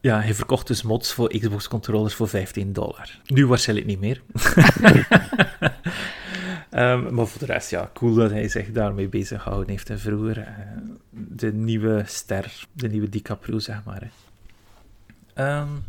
[0.00, 3.18] ja, hij verkocht dus mods voor Xbox-controllers voor 15 dollar.
[3.26, 4.22] Nu waarschijnlijk niet meer.
[6.70, 9.90] um, maar voor de rest, ja, cool dat hij zich daarmee bezig gehouden heeft.
[9.90, 10.46] En vroeger uh,
[11.10, 14.10] de nieuwe ster, de nieuwe DiCaprio, zeg maar.
[15.34, 15.84] Um,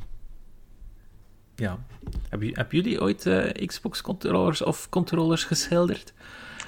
[1.56, 1.78] ja.
[2.30, 6.14] Hebben heb jullie ooit uh, Xbox-controllers of controllers geschilderd?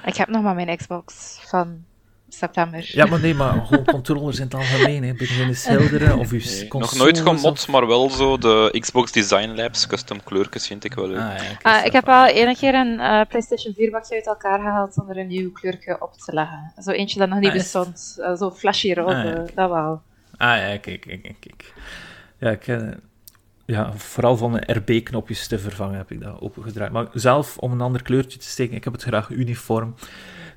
[0.05, 1.85] Ik heb nog maar mijn Xbox van
[2.33, 2.89] september.
[2.91, 5.03] Ja, maar nee, maar gewoon controllers in het algemeen.
[5.03, 5.13] Hè.
[5.13, 9.87] Beginnen schilderen of uw nee, Nog nooit gemod, maar wel zo de Xbox Design Labs,
[9.87, 11.19] custom kleurtjes vind ik wel leuk.
[11.19, 14.59] Ah, ja, uh, ik heb al ene keer een uh, PlayStation 4 bakje uit elkaar
[14.59, 16.73] gehaald zonder een nieuw kleurtje op te leggen.
[16.83, 18.17] Zo eentje dat nog niet ah, bestond.
[18.19, 19.45] Uh, zo flashy rood, ah, ja.
[19.55, 20.01] dat wel.
[20.37, 21.73] Ah ja, kijk, kijk, kijk.
[22.37, 22.65] Ja, ik,
[23.65, 26.91] ja, vooral van mijn RB-knopjes te vervangen heb ik dat opengedraaid.
[26.91, 29.95] Maar zelf, om een ander kleurtje te steken, ik heb het graag uniform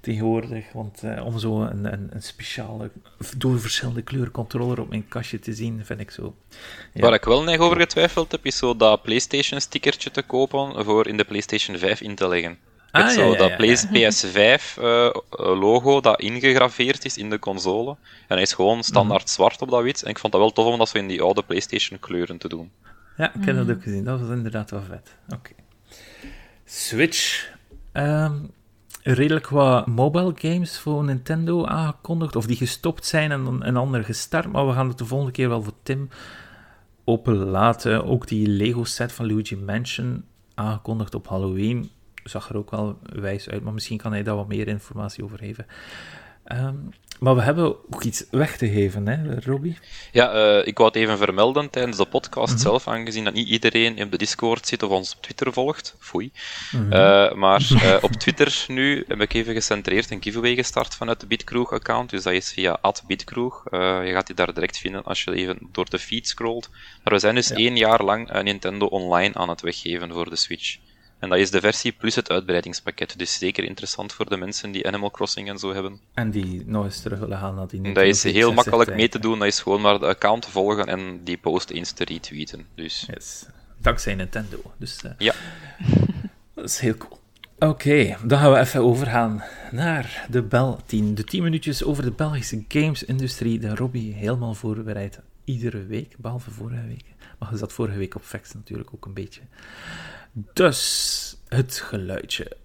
[0.05, 0.73] tegenwoordig.
[0.73, 2.91] Want uh, om zo een, een, een, speciale,
[3.37, 6.35] door verschillende kleuren controller op mijn kastje te zien, vind ik zo.
[6.93, 7.01] Ja.
[7.01, 11.17] Waar ik wel nog over getwijfeld heb, is zo dat PlayStation-stickertje te kopen voor in
[11.17, 12.59] de PlayStation 5 in te leggen.
[12.91, 17.97] Ah, zo ja, dat PS5-logo uh, dat ingegraveerd is in de console.
[18.29, 19.29] En hij is gewoon standaard mm.
[19.29, 20.03] zwart op dat wit.
[20.03, 22.71] En ik vond dat wel tof om dat zo in die oude PlayStation-kleuren te doen.
[23.17, 24.05] Ja, ik heb dat ook gezien.
[24.05, 25.17] Dat was inderdaad wel vet.
[25.29, 25.51] Oké.
[26.65, 27.53] Switch.
[27.93, 28.53] Um,
[29.05, 32.37] redelijk wat mobile games voor Nintendo aangekondigd.
[32.37, 34.53] Of die gestopt zijn en een ander gestart.
[34.53, 36.09] Maar we gaan het de volgende keer wel voor Tim
[37.05, 38.05] openlaten.
[38.05, 40.25] Ook die Lego set van Luigi Mansion
[40.55, 41.91] aangekondigd op Halloween.
[42.25, 45.39] Zag er ook wel wijs uit, maar misschien kan hij daar wat meer informatie over
[45.39, 45.67] geven.
[46.53, 46.91] Um,
[47.25, 49.79] maar we hebben ook iets weg te geven, hè, Robbie?
[50.13, 52.63] Ja, uh, ik wou het even vermelden tijdens de podcast mm -hmm.
[52.63, 55.97] zelf, aangezien dat niet iedereen in de Discord zit of ons op Twitter volgt.
[55.99, 56.31] Foei.
[56.73, 56.93] Mm -hmm.
[56.93, 61.27] uh, maar uh, op Twitter nu heb ik even gecentreerd een giveaway gestart vanuit de
[61.27, 62.11] Bitkroeg-account.
[62.11, 63.63] Dus dat is via @bitkroeg.
[63.71, 66.71] je gaat die daar direct vinden als je even door de feed scrolt.
[67.05, 67.57] Maar we zijn dus ja.
[67.57, 70.77] één jaar lang Nintendo Online aan het weggeven voor de Switch.
[71.25, 73.19] En dat is de versie plus het uitbreidingspakket.
[73.19, 76.01] Dus zeker interessant voor de mensen die Animal Crossing en zo hebben.
[76.15, 79.19] En die nog eens terug willen gaan naar die Dat is heel makkelijk mee te
[79.19, 79.39] doen.
[79.39, 82.67] Dat is gewoon maar de account te volgen en die post eens te retweeten.
[82.75, 83.07] Dus.
[83.15, 83.47] Yes.
[83.79, 84.57] Dankzij Nintendo.
[84.77, 85.35] Dus, uh, ja.
[86.55, 87.21] dat is heel cool.
[87.55, 91.15] Oké, okay, dan gaan we even overgaan naar de bel 10.
[91.15, 93.59] De 10 minuutjes over de Belgische games-industrie.
[93.59, 95.21] De Robbie helemaal voorbereid.
[95.45, 97.05] Iedere week, behalve vorige week.
[97.39, 99.41] Maar je zat vorige week op Facts natuurlijk ook een beetje.
[100.37, 102.57] Dus het geluidje.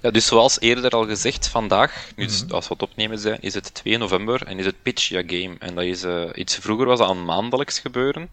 [0.00, 3.54] Ja, dus zoals eerder al gezegd, vandaag, nu dus als we het opnemen zijn, is
[3.54, 5.56] het 2 november en is het Pitch Your Game.
[5.58, 8.28] En dat is uh, iets vroeger was dat aan maandelijks gebeuren.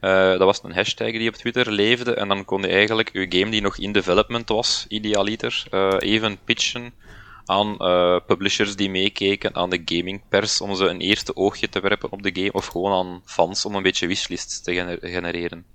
[0.00, 3.26] Uh, dat was een hashtag die op Twitter leefde en dan kon je eigenlijk je
[3.28, 6.92] game die nog in development was, idealiter, uh, even pitchen
[7.46, 12.12] aan uh, publishers die meekeken, aan de gamingpers, om ze een eerste oogje te werpen
[12.12, 15.66] op de game, of gewoon aan fans om een beetje wishlists te gener genereren.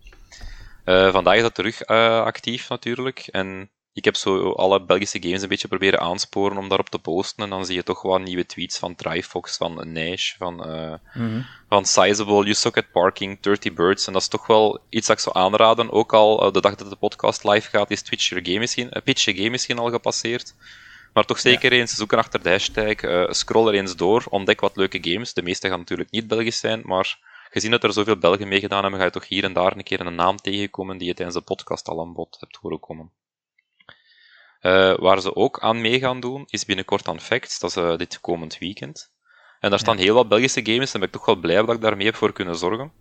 [0.86, 5.42] Uh, vandaag is dat terug uh, actief natuurlijk, en ik heb zo alle Belgische games
[5.42, 8.46] een beetje proberen aansporen om daarop te posten, en dan zie je toch wel nieuwe
[8.46, 11.46] tweets van Trifox, van Nash, van, mm -hmm.
[11.70, 15.18] van Sizable, You Suck at Parking, 30 Birds, en dat is toch wel iets dat
[15.18, 18.46] ik zou aanraden, ook al de dag dat de podcast live gaat, is Twitch Your
[18.46, 20.54] Game misschien, Pitch Your Game misschien al gepasseerd.
[21.14, 24.76] Maar toch zeker eens zoeken achter de hashtag, uh, scroll er eens door, ontdek wat
[24.76, 25.34] leuke games.
[25.34, 27.20] De meeste gaan natuurlijk niet Belgisch zijn, maar
[27.50, 30.00] gezien dat er zoveel Belgen meegedaan hebben, ga je toch hier en daar een keer
[30.00, 33.12] een naam tegenkomen die je tijdens de podcast al aan bod hebt horen komen.
[34.62, 37.98] Uh, waar ze ook aan mee gaan doen, is binnenkort aan Facts, dat is uh,
[37.98, 39.12] dit komend weekend.
[39.60, 41.82] En daar staan heel wat Belgische games en ben ik toch wel blij dat ik
[41.82, 42.92] daarmee heb voor kunnen zorgen.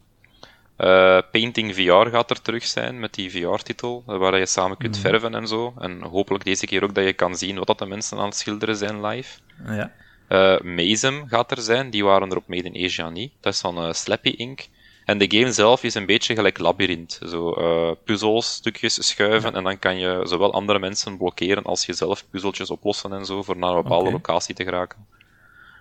[0.80, 5.00] Uh, Painting VR gaat er terug zijn met die VR-titel, waar je samen kunt mm.
[5.00, 5.74] verven en zo.
[5.78, 8.36] En hopelijk deze keer ook dat je kan zien wat dat de mensen aan het
[8.36, 9.38] schilderen zijn live.
[9.66, 9.92] Ja.
[10.28, 13.32] Uh, Mazem gaat er zijn, die waren er op Made in Asia niet.
[13.40, 14.66] Dat is van uh, Slappy Inc.
[15.04, 17.20] En de game zelf is een beetje gelijk labyrint.
[17.26, 22.70] Zo uh, puzzelstukjes schuiven en dan kan je zowel andere mensen blokkeren als jezelf puzzeltjes
[22.70, 24.12] oplossen en zo voor naar een bepaalde okay.
[24.12, 25.06] locatie te geraken.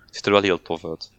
[0.06, 1.12] Het ziet er wel heel tof uit.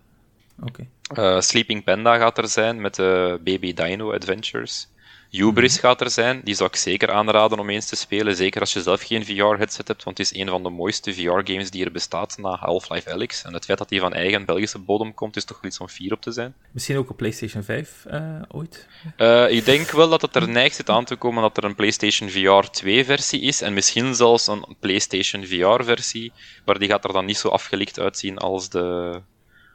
[0.63, 0.89] Okay.
[1.19, 4.89] Uh, Sleeping Panda gaat er zijn met de Baby Dino Adventures.
[5.31, 8.73] Hubris gaat er zijn, die zou ik zeker aanraden om eens te spelen, zeker als
[8.73, 11.93] je zelf geen VR-headset hebt, want het is een van de mooiste VR-games die er
[11.93, 13.45] bestaat na Half-Life Alyx.
[13.45, 15.89] En het feit dat die van eigen Belgische bodem komt, is toch wel iets om
[15.89, 16.55] fier op te zijn.
[16.73, 18.89] Misschien ook op PlayStation 5 uh, ooit?
[19.17, 21.75] Uh, ik denk wel dat het er neigt zit aan te komen dat er een
[21.75, 26.33] PlayStation VR 2-versie is, en misschien zelfs een PlayStation VR-versie,
[26.65, 29.21] maar die gaat er dan niet zo afgelikt uitzien als de,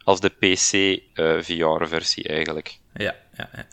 [0.05, 2.79] als de PC-VR-versie uh, eigenlijk.
[2.93, 3.65] Ja, ja, ja.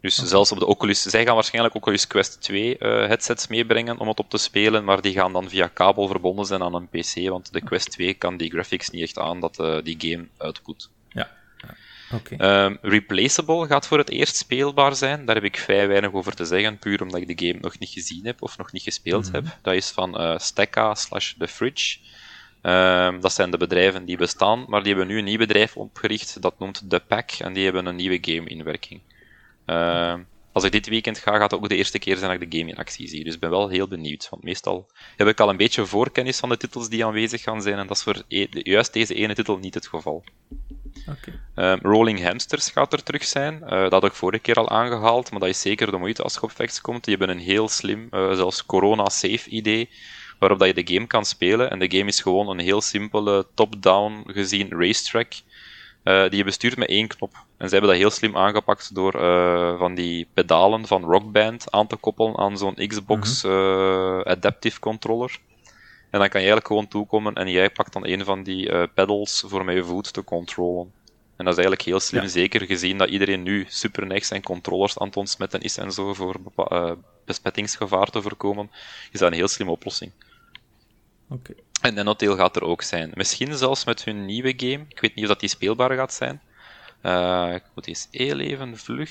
[0.00, 4.08] Dus zelfs op de Oculus, zij gaan waarschijnlijk Oculus Quest 2 uh, headsets meebrengen om
[4.08, 7.28] het op te spelen, maar die gaan dan via kabel verbonden zijn aan een PC,
[7.28, 10.90] want de Quest 2 kan die graphics niet echt aan dat uh, die game uitput.
[11.08, 11.30] Ja.
[11.56, 11.74] ja.
[12.16, 12.64] Okay.
[12.64, 15.24] Um, Replaceable gaat voor het eerst speelbaar zijn.
[15.24, 17.90] Daar heb ik vrij weinig over te zeggen, puur omdat ik de game nog niet
[17.90, 19.44] gezien heb of nog niet gespeeld mm -hmm.
[19.44, 19.58] heb.
[19.62, 21.98] Dat is van uh, Stekka slash The Fridge.
[22.62, 26.42] Um, dat zijn de bedrijven die bestaan, maar die hebben nu een nieuw bedrijf opgericht,
[26.42, 29.00] dat noemt The Pack, en die hebben een nieuwe game in werking.
[29.66, 30.14] Uh,
[30.52, 32.58] als ik dit weekend ga, gaat het ook de eerste keer zijn dat ik de
[32.58, 33.24] game in actie zie.
[33.24, 34.28] Dus ik ben wel heel benieuwd.
[34.30, 34.86] Want meestal
[35.16, 37.78] heb ik al een beetje voorkennis van de titels die aanwezig gaan zijn.
[37.78, 40.24] En dat is voor e juist deze ene titel niet het geval.
[41.08, 41.72] Okay.
[41.72, 43.54] Um, Rolling Hamsters gaat er terug zijn.
[43.62, 45.30] Uh, dat had ik vorige keer al aangehaald.
[45.30, 47.04] Maar dat is zeker de moeite als je op Facts komt.
[47.04, 49.88] Die hebben een heel slim, uh, zelfs corona-safe idee.
[50.38, 51.70] Waarop dat je de game kan spelen.
[51.70, 55.32] En de game is gewoon een heel simpele, top-down gezien racetrack.
[56.04, 57.32] Uh, die je bestuurt met één knop.
[57.56, 61.70] En ze hebben dat heel slim aangepakt door uh, van die pedalen van Rock Band
[61.70, 63.60] aan te koppelen aan zo'n Xbox mm -hmm.
[63.60, 65.38] uh, Adaptive Controller.
[66.10, 68.82] En dan kan je eigenlijk gewoon toekomen en jij pakt dan een van die uh,
[68.94, 70.92] pedals voor met je voet te controlen.
[71.36, 72.28] En dat is eigenlijk heel slim, ja.
[72.28, 76.14] zeker gezien dat iedereen nu super niks en controllers aan het ontsmetten is en zo
[76.14, 76.34] voor
[77.24, 78.70] besmettingsgevaar te voorkomen,
[79.12, 80.12] is dat een heel slimme oplossing.
[81.28, 81.56] Okay.
[81.80, 83.10] En Nanotail gaat er ook zijn.
[83.14, 84.84] Misschien zelfs met hun nieuwe game.
[84.88, 86.40] Ik weet niet of dat die speelbaar gaat zijn.
[87.02, 89.10] Uh, ik moet eens heel even vlug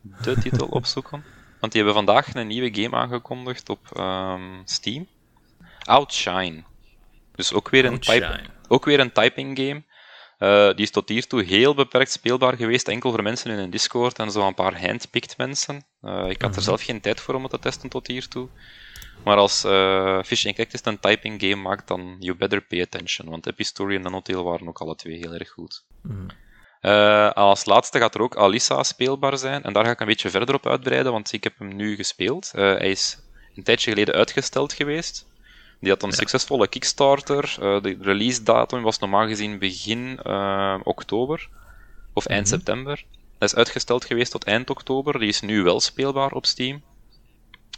[0.00, 1.24] de titel opzoeken.
[1.60, 5.06] Want die hebben vandaag een nieuwe game aangekondigd op um, Steam.
[5.82, 6.62] Outshine.
[7.34, 9.82] Dus ook weer een, type, ook weer een typing game.
[10.38, 14.18] Uh, die is tot hiertoe heel beperkt speelbaar geweest, enkel voor mensen in een Discord
[14.18, 15.84] en zo een paar handpicked mensen.
[16.02, 18.48] Uh, ik had er zelf geen tijd voor om het te testen tot hiertoe.
[19.24, 23.30] Maar als uh, Fishing Cactus een typing game maakt, dan you better pay attention.
[23.30, 25.84] Want Epistory en Nanotail waren ook alle twee heel erg goed.
[26.02, 26.26] Mm.
[26.82, 29.62] Uh, als laatste gaat er ook Alissa speelbaar zijn.
[29.62, 32.52] En daar ga ik een beetje verder op uitbreiden, want ik heb hem nu gespeeld.
[32.54, 33.18] Uh, hij is
[33.56, 35.26] een tijdje geleden uitgesteld geweest.
[35.80, 36.14] Die had een ja.
[36.14, 37.56] succesvolle Kickstarter.
[37.60, 40.18] Uh, de release datum was normaal gezien begin
[40.82, 41.48] oktober.
[42.12, 42.58] Of eind mm -hmm.
[42.58, 43.04] september.
[43.38, 45.18] Hij is uitgesteld geweest tot eind oktober.
[45.18, 46.82] Die is nu wel speelbaar op Steam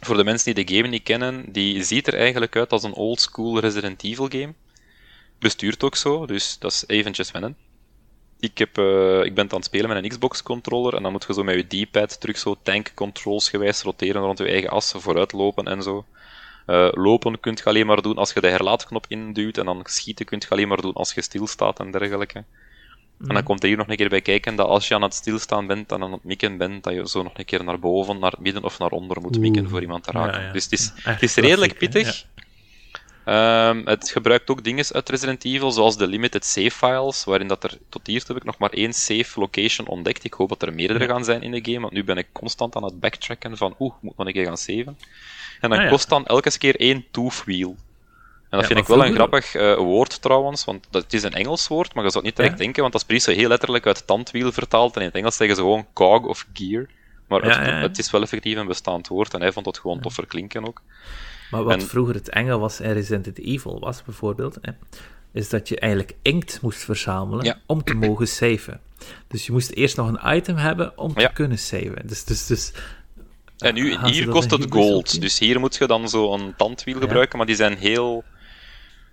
[0.05, 2.93] voor de mensen die de game niet kennen, die ziet er eigenlijk uit als een
[2.93, 4.53] old school Resident Evil game.
[5.39, 7.57] Bestuurt ook zo, dus dat is eventjes wennen.
[8.39, 11.25] Ik, heb, uh, ik ben aan het spelen met een Xbox controller en dan moet
[11.27, 14.93] je zo met je D-pad terug zo tank controls gewijs roteren rond je eigen as,
[14.95, 16.05] vooruit lopen en zo.
[16.67, 20.25] Uh, lopen kunt je alleen maar doen als je de herlaatknop induwt en dan schieten
[20.25, 22.43] kunt je alleen maar doen als je stilstaat en dergelijke.
[23.19, 25.13] En dan komt er hier nog een keer bij kijken dat als je aan het
[25.13, 28.19] stilstaan bent en aan het mikken bent, dat je zo nog een keer naar boven,
[28.19, 29.71] naar midden of naar onder moet mikken Oeh.
[29.71, 30.39] voor iemand te raken.
[30.39, 30.51] Ja, ja.
[30.51, 32.25] Dus het is, het is redelijk pittig.
[33.25, 37.63] Um, het gebruikt ook dingen uit Resident Evil, zoals de limited save files, waarin dat
[37.63, 40.23] er tot hier heb ik nog maar één save location ontdekt.
[40.23, 42.75] Ik hoop dat er meerdere gaan zijn in de game, want nu ben ik constant
[42.75, 44.97] aan het backtracken van oeh, moet nog een keer gaan saven.
[45.59, 47.75] En dan ah, kost dan elke keer één tooth wheel.
[48.49, 51.23] En dat ja, vind ik wel een grappig uh, woord trouwens, want dat, het is
[51.23, 52.63] een Engels woord, maar je zou het niet direct ja.
[52.63, 55.55] denken, want dat is precies heel letterlijk uit tandwiel vertaald, en in het Engels zeggen
[55.55, 56.85] ze gewoon cog of gear.
[57.27, 59.99] Maar ja, het, het, is wel effectief een bestaand woord, en hij vond het gewoon
[59.99, 60.81] toffer klinken ook.
[61.51, 61.81] Maar wat en...
[61.81, 64.71] vroeger het Engel was in Resident Evil was, bijvoorbeeld, hè,
[65.31, 68.79] is dat je eigenlijk inkt moest verzamelen om te mogen saven.
[69.27, 72.07] Dus je moest eerst nog een item hebben om te kunnen saven.
[72.07, 72.73] Dus, dus, dus
[73.57, 77.37] en nu, hier kost het gold, dus hier moet je dan zo een tandwiel gebruiken,
[77.37, 78.23] maar die zijn heel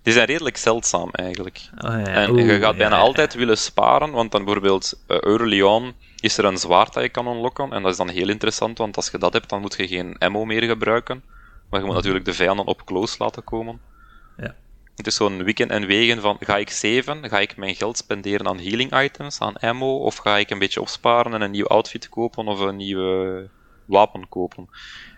[0.05, 1.61] die zijn redelijk zeldzaam eigenlijk.
[1.77, 2.05] Oh, ja.
[2.05, 5.93] En Oeh, je gaat bijna ja, altijd willen sparen, want dan bijvoorbeeld uh, early on
[6.19, 7.73] is er een zwaard dat je kan unlocken.
[7.73, 10.17] En dat is dan heel interessant, want als je dat hebt, dan moet je geen
[10.17, 11.23] ammo meer gebruiken.
[11.69, 13.79] Maar je moet natuurlijk de vijanden op close laten komen.
[14.37, 14.55] Ja.
[14.95, 17.29] Het is zo'n wikken en wegen van, ga ik saven?
[17.29, 19.97] Ga ik mijn geld spenderen aan healing items, aan ammo?
[19.97, 23.49] Of ga ik een beetje opsparen en een nieuw outfit kopen of een nieuwe
[23.85, 24.69] wapen kopen.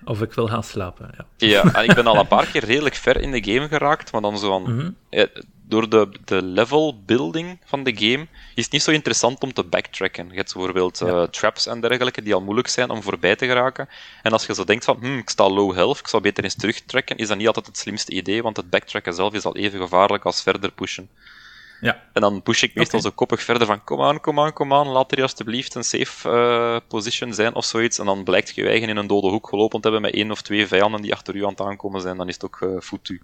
[0.05, 1.47] Of ik wil gaan slapen, ja.
[1.47, 4.21] Ja, en ik ben al een paar keer redelijk ver in de game geraakt, maar
[4.21, 4.61] dan zo van...
[4.61, 4.95] Mm -hmm.
[5.09, 5.27] ja,
[5.67, 9.63] door de, de level building van de game is het niet zo interessant om te
[9.63, 10.29] backtracken.
[10.29, 11.07] Je hebt bijvoorbeeld ja.
[11.07, 13.89] uh, traps en dergelijke die al moeilijk zijn om voorbij te geraken.
[14.23, 16.55] En als je zo denkt van, hm, ik sta low health, ik zou beter eens
[16.55, 19.79] terugtrekken, is dat niet altijd het slimste idee, want het backtracken zelf is al even
[19.79, 21.09] gevaarlijk als verder pushen.
[21.81, 22.03] Ja.
[22.13, 24.87] En dan push ik meestal zo koppig verder van kom aan, kom aan, kom aan,
[24.87, 27.99] laat er alsjeblieft een safe eh, position zijn of zoiets.
[27.99, 30.41] En dan blijkt je eigen in een dode hoek gelopen te hebben met één of
[30.41, 33.21] twee vijanden die achter u aan het aankomen zijn, dan is het ook eh foutu.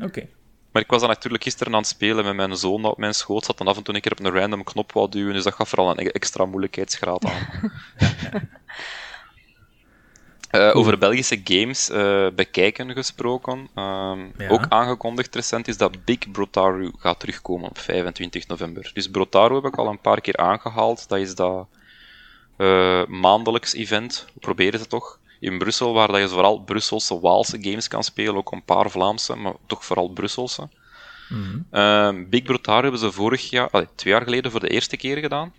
[0.00, 0.28] Oké.
[0.72, 3.14] Maar ik was dan natuurlijk gisteren aan het spelen met mijn zoon dat op mijn
[3.14, 5.44] schoot zat en af en toe een keer op een random knop wou duwen, dus
[5.44, 7.46] dat gaf vooral een e- extra moeilijkheidsgraad aan.
[10.52, 13.68] Eh, over Belgische games eh, bekijken gesproken.
[13.74, 14.48] Ehm, Ja.
[14.48, 18.90] Ook aangekondigd recent is dat Big Brotaru gaat terugkomen op 25 november.
[18.94, 21.08] Dus Brotaru heb ik al een paar keer aangehaald.
[21.08, 21.66] Dat is dat
[22.56, 27.88] eh, maandelijks event, proberen ze toch, in Brussel, waar dat je vooral Brusselse, Waalse games
[27.88, 28.36] kan spelen.
[28.36, 30.68] Ook een paar Vlaamse, maar toch vooral Brusselse.
[31.28, 31.58] Mhm.
[31.70, 35.16] Ehm, Big Brotaru hebben ze vorig jaar, allee, twee jaar geleden voor de eerste keer
[35.16, 35.52] gedaan.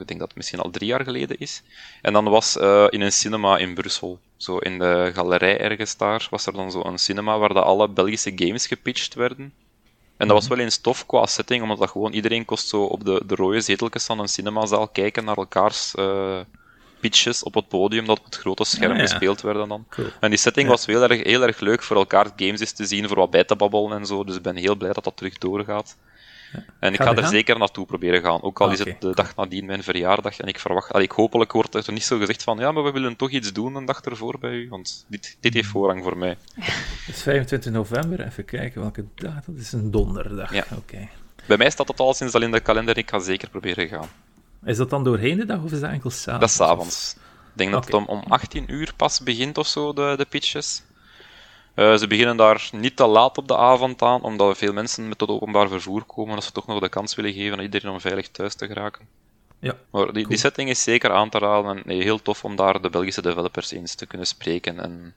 [0.00, 1.62] Ik denk dat het misschien al drie jaar geleden is.
[2.02, 6.26] En dan was eh, in een cinema in Brussel, zo in de galerij ergens daar,
[6.30, 9.52] was er dan zo een cinema waar dat alle Belgische games gepitcht werden.
[10.16, 13.04] En dat was wel eens tof qua setting, omdat dat gewoon iedereen kost zo op
[13.04, 16.38] de, de rode zeteltjes van een cinemazaal kijken naar elkaars eh,
[17.00, 19.02] pitches op het podium dat op het grote scherm Ah, ja.
[19.02, 19.86] gespeeld werden dan.
[19.90, 20.06] Cool.
[20.20, 20.72] En die setting Ja.
[20.72, 23.44] was heel erg, heel erg leuk voor elkaar games eens te zien, voor wat bij
[23.44, 24.24] te babbelen en zo.
[24.24, 25.96] Dus ik ben heel blij dat dat terug doorgaat.
[26.78, 27.32] En ik Ga ga er er gaan?
[27.32, 28.42] zeker naartoe proberen gaan.
[28.42, 30.38] Ook al Ah, is het de dag nadien mijn verjaardag.
[30.38, 32.90] En ik verwacht, allee, ik hopelijk wordt er niet zo gezegd van ja, maar we
[32.90, 34.68] willen toch iets doen een dag ervoor bij u.
[34.68, 36.36] Want dit, dit heeft voorrang voor mij.
[37.06, 39.44] Dus 25 november, even kijken welke dag.
[39.44, 40.52] Dat is een donderdag.
[40.54, 40.64] Ja.
[40.76, 41.08] Oké.
[41.46, 42.98] Bij mij staat het al sinds al in de kalender.
[42.98, 44.08] Ik ga zeker proberen gaan.
[44.64, 46.40] Is dat dan doorheen de dag of is dat enkel s'avonds?
[46.40, 47.16] Dat is 's avonds.
[47.52, 50.82] Ik denk dat het om, om 18 uur pas begint of zo, de, de pitches.
[51.76, 55.20] Eh, ze beginnen daar niet te laat op de avond aan, omdat veel mensen met
[55.20, 58.00] het openbaar vervoer komen, dat ze toch nog de kans willen geven aan iedereen om
[58.00, 59.06] veilig thuis te geraken.
[59.58, 59.74] Ja.
[59.90, 62.80] Maar die, die setting is zeker aan te raden en nee, heel tof om daar
[62.82, 64.80] de Belgische developers eens te kunnen spreken.
[64.80, 65.14] En,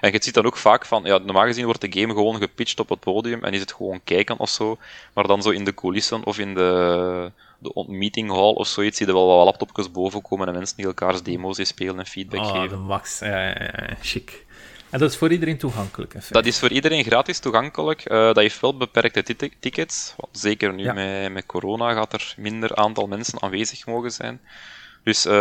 [0.00, 2.80] en je ziet dan ook vaak van, ja, normaal gezien wordt de game gewoon gepitcht
[2.80, 4.78] op het podium en is het gewoon kijken of zo,
[5.14, 8.96] maar dan zo in de coulissen of in de, de on- meeting hall of zoiets
[8.96, 12.40] zie je wel wat laptopjes boven komen en mensen die elkaars demo's spelen en feedback
[12.44, 12.68] Oh, geven.
[12.68, 13.18] de max.
[13.18, 14.46] Ja, ja, ja, ja, chic.
[14.92, 16.14] En dat is voor iedereen toegankelijk.
[16.30, 18.00] Dat is voor iedereen gratis toegankelijk.
[18.04, 19.22] Eh, dat heeft wel beperkte
[19.60, 20.14] tickets.
[20.16, 20.92] Want zeker nu Ja.
[20.92, 24.40] met, met corona gaat er minder aantal mensen aanwezig mogen zijn.
[25.04, 25.32] Dus eh,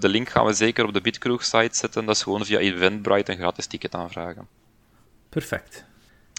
[0.00, 2.04] de link gaan we zeker op de Bitcrook site zetten.
[2.04, 4.46] Dat is gewoon via Eventbrite een gratis ticket aanvragen.
[5.28, 5.84] Perfect.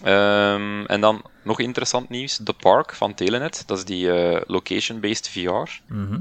[0.04, 3.64] Ehm, en dan nog interessant nieuws: The Park van Telenet.
[3.66, 5.82] Dat is die eh, location-based VR.
[5.94, 6.16] Mhm.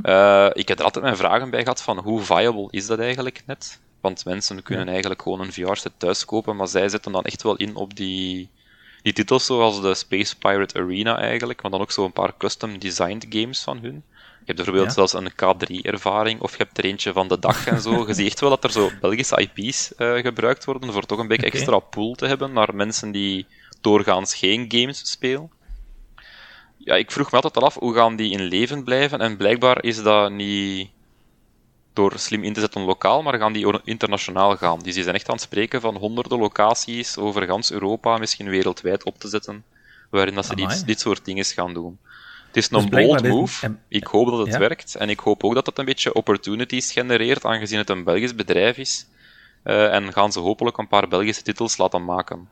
[0.53, 3.79] Ik heb er altijd mijn vragen bij gehad van hoe viable is dat eigenlijk net?
[4.09, 7.57] Want mensen kunnen eigenlijk gewoon een VR-set thuis kopen, maar zij zetten dan echt wel
[7.57, 8.49] in op die,
[9.03, 13.27] die titels zoals de Space Pirate Arena eigenlijk, maar dan ook zo een paar custom-designed
[13.29, 14.03] games van hun.
[14.39, 14.93] Je hebt bijvoorbeeld Ja.
[14.93, 18.07] zelfs een K3-ervaring, of je hebt er eentje van de dag en zo.
[18.07, 21.29] Je ziet echt wel dat er zo Belgische IP's eh, gebruikt worden voor toch een
[21.29, 23.47] beetje extra pool te hebben naar mensen die
[23.81, 25.51] doorgaans geen games spelen.
[26.77, 29.21] Ja, ik vroeg me altijd al af, hoe gaan die in leven blijven?
[29.21, 30.91] En blijkbaar is dat niet
[31.99, 34.79] door slim in te zetten lokaal, maar gaan die internationaal gaan.
[34.79, 39.05] Dus die zijn echt aan het spreken van honderden locaties over gans Europa, misschien wereldwijd
[39.05, 39.65] op te zetten,
[40.11, 41.99] waarin dat ze dit, dit soort dingen gaan doen.
[42.47, 43.77] Het is Dus een bold move.
[43.89, 44.59] Ik hoop dat het Ja.
[44.59, 44.95] werkt.
[44.95, 48.77] En ik hoop ook dat het een beetje opportunities genereert, aangezien het een Belgisch bedrijf
[48.77, 49.07] is.
[49.63, 52.49] Eh, en gaan ze hopelijk een paar Belgische titels laten maken.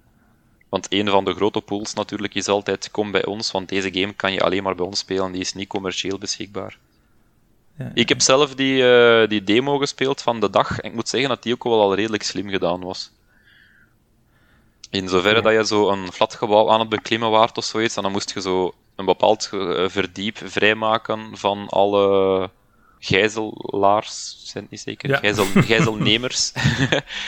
[0.69, 4.13] Want een van de grote pools natuurlijk is altijd, kom bij ons, want deze game
[4.13, 6.79] kan je alleen maar bij ons spelen, die is niet commercieel beschikbaar.
[7.79, 11.09] Ja, Ik heb zelf die, eh, die demo gespeeld van de dag, en ik moet
[11.09, 13.11] zeggen dat die ook wel al redelijk slim gedaan was.
[14.91, 15.43] In zoverre Ja.
[15.43, 18.41] dat je zo een flatgebouw aan het beklimmen waart of zoiets, en dan moest je
[18.41, 22.51] zo een bepaald eh, verdiep vrijmaken van alle
[22.99, 25.09] gijzelaars, zijn niet zeker?
[25.11, 25.17] Ja.
[25.17, 26.53] Gijzel, gijzelnemers.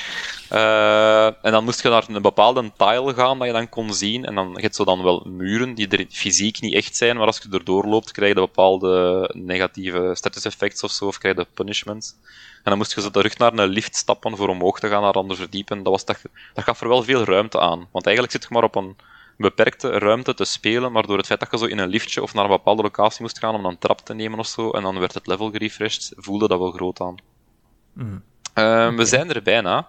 [0.49, 4.25] Eh, en dan moest je naar een bepaalde tile gaan dat je dan kon zien.
[4.25, 7.27] En dan je hebt zo dan wel muren die er fysiek niet echt zijn, maar
[7.27, 11.47] als je erdoor loopt, krijg je bepaalde negatieve status effects of zo, of krijg je
[11.55, 12.15] punishments.
[12.57, 15.15] En dan moest je zo terug naar een lift stappen voor omhoog te gaan naar
[15.15, 15.83] een ander verdiepen.
[15.83, 16.23] Dat, was dat,
[16.55, 17.89] dat gaf er wel veel ruimte aan.
[17.93, 18.97] Want eigenlijk zit je maar op een
[19.37, 22.35] beperkte ruimte te spelen, maar door het feit dat je zo in een liftje of
[22.35, 24.99] naar een bepaalde locatie moest gaan om een trap te nemen of zo, en dan
[24.99, 27.15] werd het level gerefreshed, voelde dat wel groot aan.
[27.93, 28.19] Mhm.
[28.55, 29.89] Ehm, We zijn er bijna.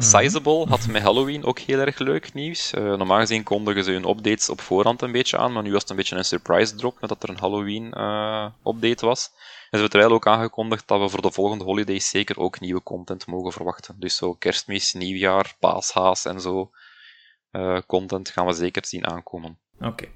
[0.00, 2.72] Sizable had met Halloween ook heel erg leuk nieuws.
[2.72, 5.80] Eh, normaal gezien kondigen ze hun updates op voorhand een beetje aan, maar nu was
[5.80, 9.26] het een beetje een surprise drop, met dat er een Halloween eh, update was.
[9.26, 12.82] En ze hebben terwijl ook aangekondigd dat we voor de volgende holidays zeker ook nieuwe
[12.82, 13.94] content mogen verwachten.
[13.98, 16.70] Dus zo kerstmis, nieuwjaar, paashaas en zo.
[17.50, 19.58] eh, content gaan we zeker zien aankomen.
[19.80, 20.08] Oké.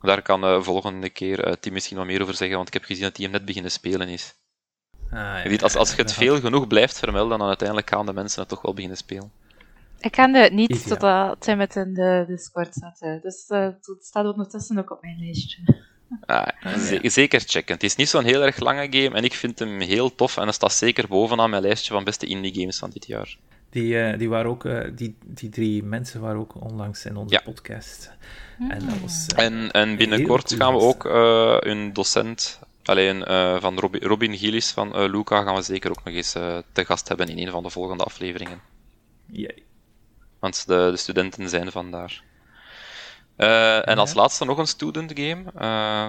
[0.00, 3.02] Daar kan de volgende keer Tim misschien wat meer over zeggen, want ik heb gezien
[3.02, 4.34] dat hij hem net beginnen spelen is.
[5.12, 8.06] Ah, ja, Je weet, als, als je het veel genoeg blijft vermelden, dan uiteindelijk gaan
[8.06, 9.30] de mensen het toch wel beginnen spelen.
[10.00, 10.88] Ik kende het niet Ideaal.
[10.88, 13.18] totdat Tim het in de Discord zette.
[13.22, 15.88] Dus eh, het staat ondertussen ook op mijn lijstje.
[16.26, 16.46] Ah,
[17.02, 17.74] zeker checken.
[17.74, 20.46] Het is niet zo'n heel erg lange game en ik vind hem heel tof en
[20.46, 23.36] het staat zeker bovenaan mijn lijstje van beste indie games van dit jaar.
[23.70, 27.34] Die, uh, die, waren ook, uh, die, die drie mensen waren ook onlangs in onze
[27.34, 27.40] ja.
[27.44, 28.10] podcast.
[28.68, 31.04] En, dat was, uh, en, en binnenkort gaan we ook
[31.64, 33.24] een docent, alleen
[33.60, 36.32] van Robin, Robin Gillis van Luca, gaan we zeker ook nog eens
[36.72, 38.60] te gast hebben in een van de volgende afleveringen.
[39.26, 39.62] Yay.
[40.38, 42.22] Want de, de studenten zijn vandaar.
[43.36, 45.42] Uh, en als laatste nog een student game,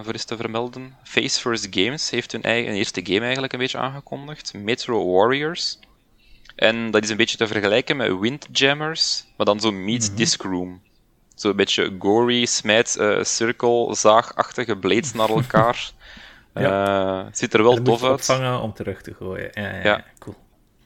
[0.04, 0.96] voor eens te vermelden.
[1.04, 4.54] Face First Games heeft hun eigen eerste game eigenlijk een beetje aangekondigd.
[4.54, 5.80] Metro Warriors.
[6.56, 10.24] En dat is een beetje te vergelijken met Windjammers, maar dan zo meets mm -hmm.
[10.24, 10.82] Disc Room.
[11.36, 15.92] Zo'n beetje gory, smijt, uh, cirkel, zaagachtige blades naar elkaar.
[16.54, 17.26] Ja.
[17.26, 18.26] het ziet er wel tof uit.
[18.26, 19.50] vangen om terug te gooien.
[19.54, 20.04] Ja, ja, ja.
[20.20, 20.36] cool.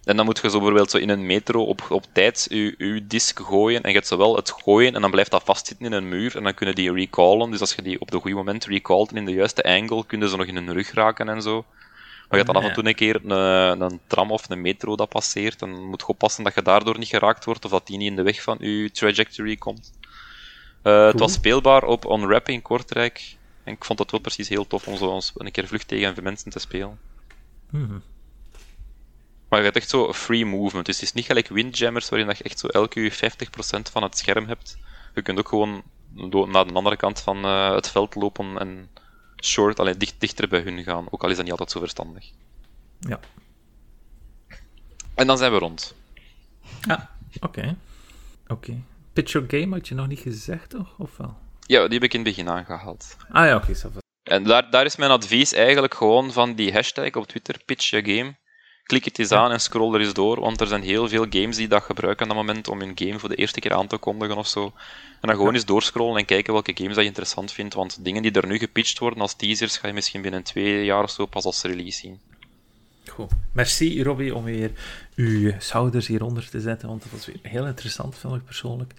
[0.05, 3.07] En dan moet je zo bijvoorbeeld zo in een metro op, op tijd je, je
[3.07, 3.81] disk gooien.
[3.81, 6.37] En je hebt zowel het gooien en dan blijft dat vastzitten in een muur.
[6.37, 7.51] En dan kunnen die recallen.
[7.51, 10.29] Dus als je die op het goede moment recallt en in de juiste angle, kunnen
[10.29, 11.65] ze nog in hun rug raken en zo.
[12.29, 14.95] Maar je hebt dan af en toe een keer een, een, tram of een metro
[14.95, 15.59] dat passeert.
[15.59, 18.15] Dan moet je oppassen dat je daardoor niet geraakt wordt of dat die niet in
[18.15, 19.91] de weg van je trajectory komt.
[20.83, 21.05] Uh, cool.
[21.05, 23.37] Het was speelbaar op Unwrap in Kortrijk.
[23.65, 26.51] En ik vond het wel precies heel tof om zo een keer vlug tegen mensen
[26.51, 26.99] te spelen.
[27.69, 28.01] Mm
[29.55, 30.85] maar je hebt echt zo free movement.
[30.85, 33.15] Dus het is niet gelijk windjammers waarin je echt zo elke 50%
[33.91, 34.77] van het scherm hebt.
[35.13, 35.83] Je kunt ook gewoon
[36.51, 38.89] naar de andere kant van uh, het veld lopen en
[39.43, 41.07] short, alleen dicht, dichter bij hun gaan.
[41.09, 42.31] Ook al is dat niet altijd zo verstandig.
[42.99, 43.19] Ja.
[45.13, 45.95] En dan zijn we rond.
[46.87, 47.01] Ah,
[47.39, 47.77] oké.
[48.47, 48.53] Oké.
[48.53, 48.83] Okay.
[49.13, 50.93] Pitch Your Game had je nog niet gezegd, toch?
[50.97, 51.37] Of wel?
[51.65, 53.17] Ja, die heb ik in het begin aangehaald.
[53.29, 53.71] Ah ja, oké.
[53.71, 57.89] Okay, en daar, daar is mijn advies eigenlijk gewoon van die hashtag op Twitter, Pitch
[57.89, 58.35] Your Game
[58.85, 61.55] klik het eens aan en scroll er eens door, want er zijn heel veel games
[61.55, 63.97] die dat gebruiken op dat moment om hun game voor de eerste keer aan te
[63.97, 64.65] kondigen of zo.
[65.21, 68.21] En dan gewoon eens doorscrollen en kijken welke games dat je interessant vindt, want dingen
[68.21, 71.25] die er nu gepitcht worden als teasers, ga je misschien binnen twee jaar of zo
[71.25, 72.19] pas als release zien.
[73.09, 73.31] Goed.
[73.51, 74.71] Merci Robbie om weer
[75.15, 78.93] uw schouders hieronder te zetten, want dat was weer heel interessant, vind ik persoonlijk.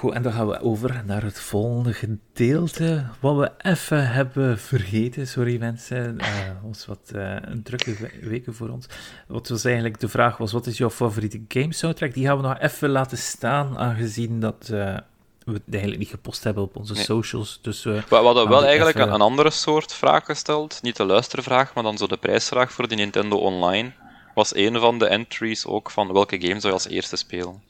[0.00, 3.06] Goed, en dan gaan we over naar het volgende gedeelte.
[3.20, 6.16] Wat we even hebben vergeten, sorry mensen.
[6.20, 6.26] Uh,
[6.62, 8.86] was wat uh, een drukke weken voor ons.
[9.26, 12.14] Wat was eigenlijk de vraag was: wat is jouw favoriete game soundtrack?
[12.14, 14.96] Die gaan we nog even laten staan, aangezien dat uh,
[15.44, 17.58] we het eigenlijk niet gepost hebben op onze socials.
[17.62, 19.12] Dus, we hadden wel eigenlijk even...
[19.12, 20.78] een, andere soort vraag gesteld.
[20.82, 23.92] Niet de luistervraag, maar dan zo de prijsvraag voor de Nintendo Online.
[24.34, 27.69] Was een van de entries ook van welke game zou je als eerste spelen?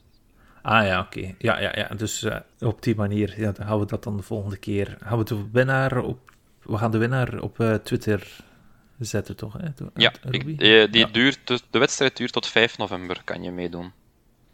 [0.61, 1.35] Ah ja, oké.
[1.37, 1.87] Ja, ja, ja.
[1.95, 4.97] Dus uh, op die manier ja, dan gaan we dat dan de volgende keer.
[5.03, 6.31] Gaan we de winnaar op.
[6.61, 8.37] We gaan de winnaar op uh, Twitter
[8.99, 9.53] zetten, toch?
[9.53, 9.67] Hè?
[9.95, 10.57] Ja, ik, die,
[10.89, 11.05] die ja.
[11.05, 13.91] Duurt, de, de, wedstrijd duurt tot 5 november, kan je meedoen.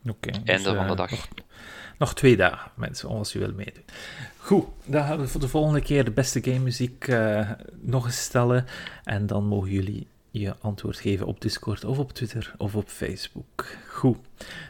[0.05, 0.27] Oké.
[0.29, 1.09] Okay, Einde dus, van de dag.
[1.09, 1.27] Nog,
[1.97, 3.83] nog, twee dagen, mensen, als je wil meedoen.
[4.37, 7.07] Goed, dan gaan we voor de volgende keer de beste game muziek
[7.81, 8.65] nog eens stellen.
[9.03, 10.07] En dan mogen jullie
[10.39, 13.65] je antwoord geven op Discord of op Twitter of op Facebook.
[13.87, 14.17] Goed.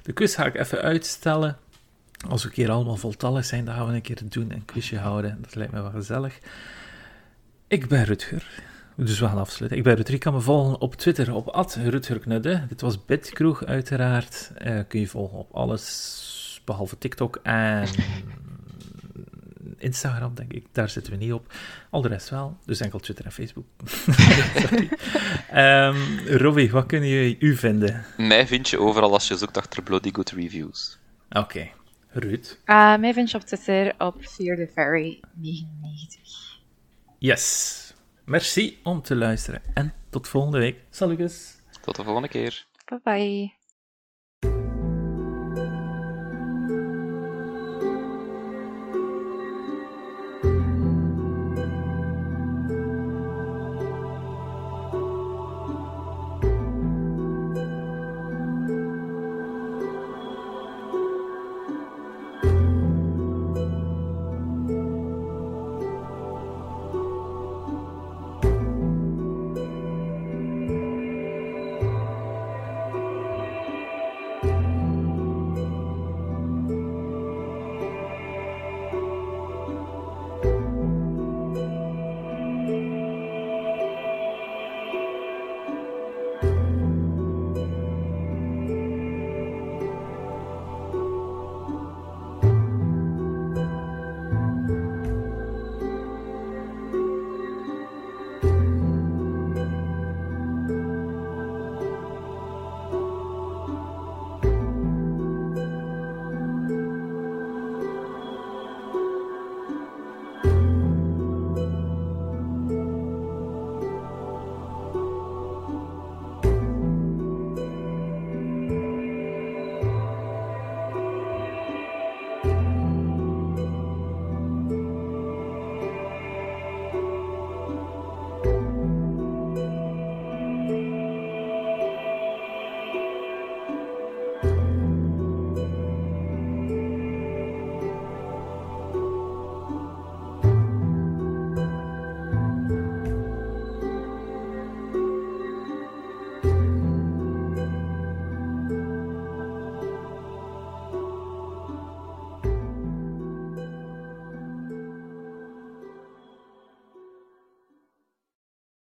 [0.04, 1.58] De quiz ga ik even uitstellen.
[2.30, 4.98] Als we een keer allemaal voltallig zijn, dan gaan we een keer doen, een quizje
[4.98, 5.38] houden.
[5.42, 6.40] Dat lijkt me wel gezellig.
[7.68, 8.64] Ik ben Rutger.
[8.96, 9.78] Dus we gaan afsluiten.
[9.78, 10.18] Ik ben Rutger.
[10.18, 12.66] Kan me volgen op Twitter op @rutgerknudde.
[12.68, 14.52] Dit was Bitkroeg uiteraard.
[14.66, 17.88] Uh, kun je volgen op alles behalve TikTok en
[19.80, 20.66] Instagram, denk ik.
[20.72, 21.54] Daar zitten we niet op.
[21.90, 22.58] Al de rest wel.
[22.66, 23.66] Dus enkel Twitter en Facebook.
[25.54, 28.06] um, Robbie, wat kunnen je u vinden?
[28.18, 30.98] Mij vind je overal als je zoekt achter Bloody Good Reviews.
[31.30, 31.40] Oké.
[31.40, 31.74] Okay.
[32.10, 32.58] Ruud?
[32.66, 36.60] Uh, mij vind je op Twitter op Fear the Fairy 99.
[37.20, 37.94] Yes.
[38.26, 39.62] Merci om te luisteren.
[39.74, 40.78] En tot volgende week.
[40.90, 41.56] Salutjes.
[41.82, 42.66] Tot de volgende keer.
[42.86, 43.57] Bye bye.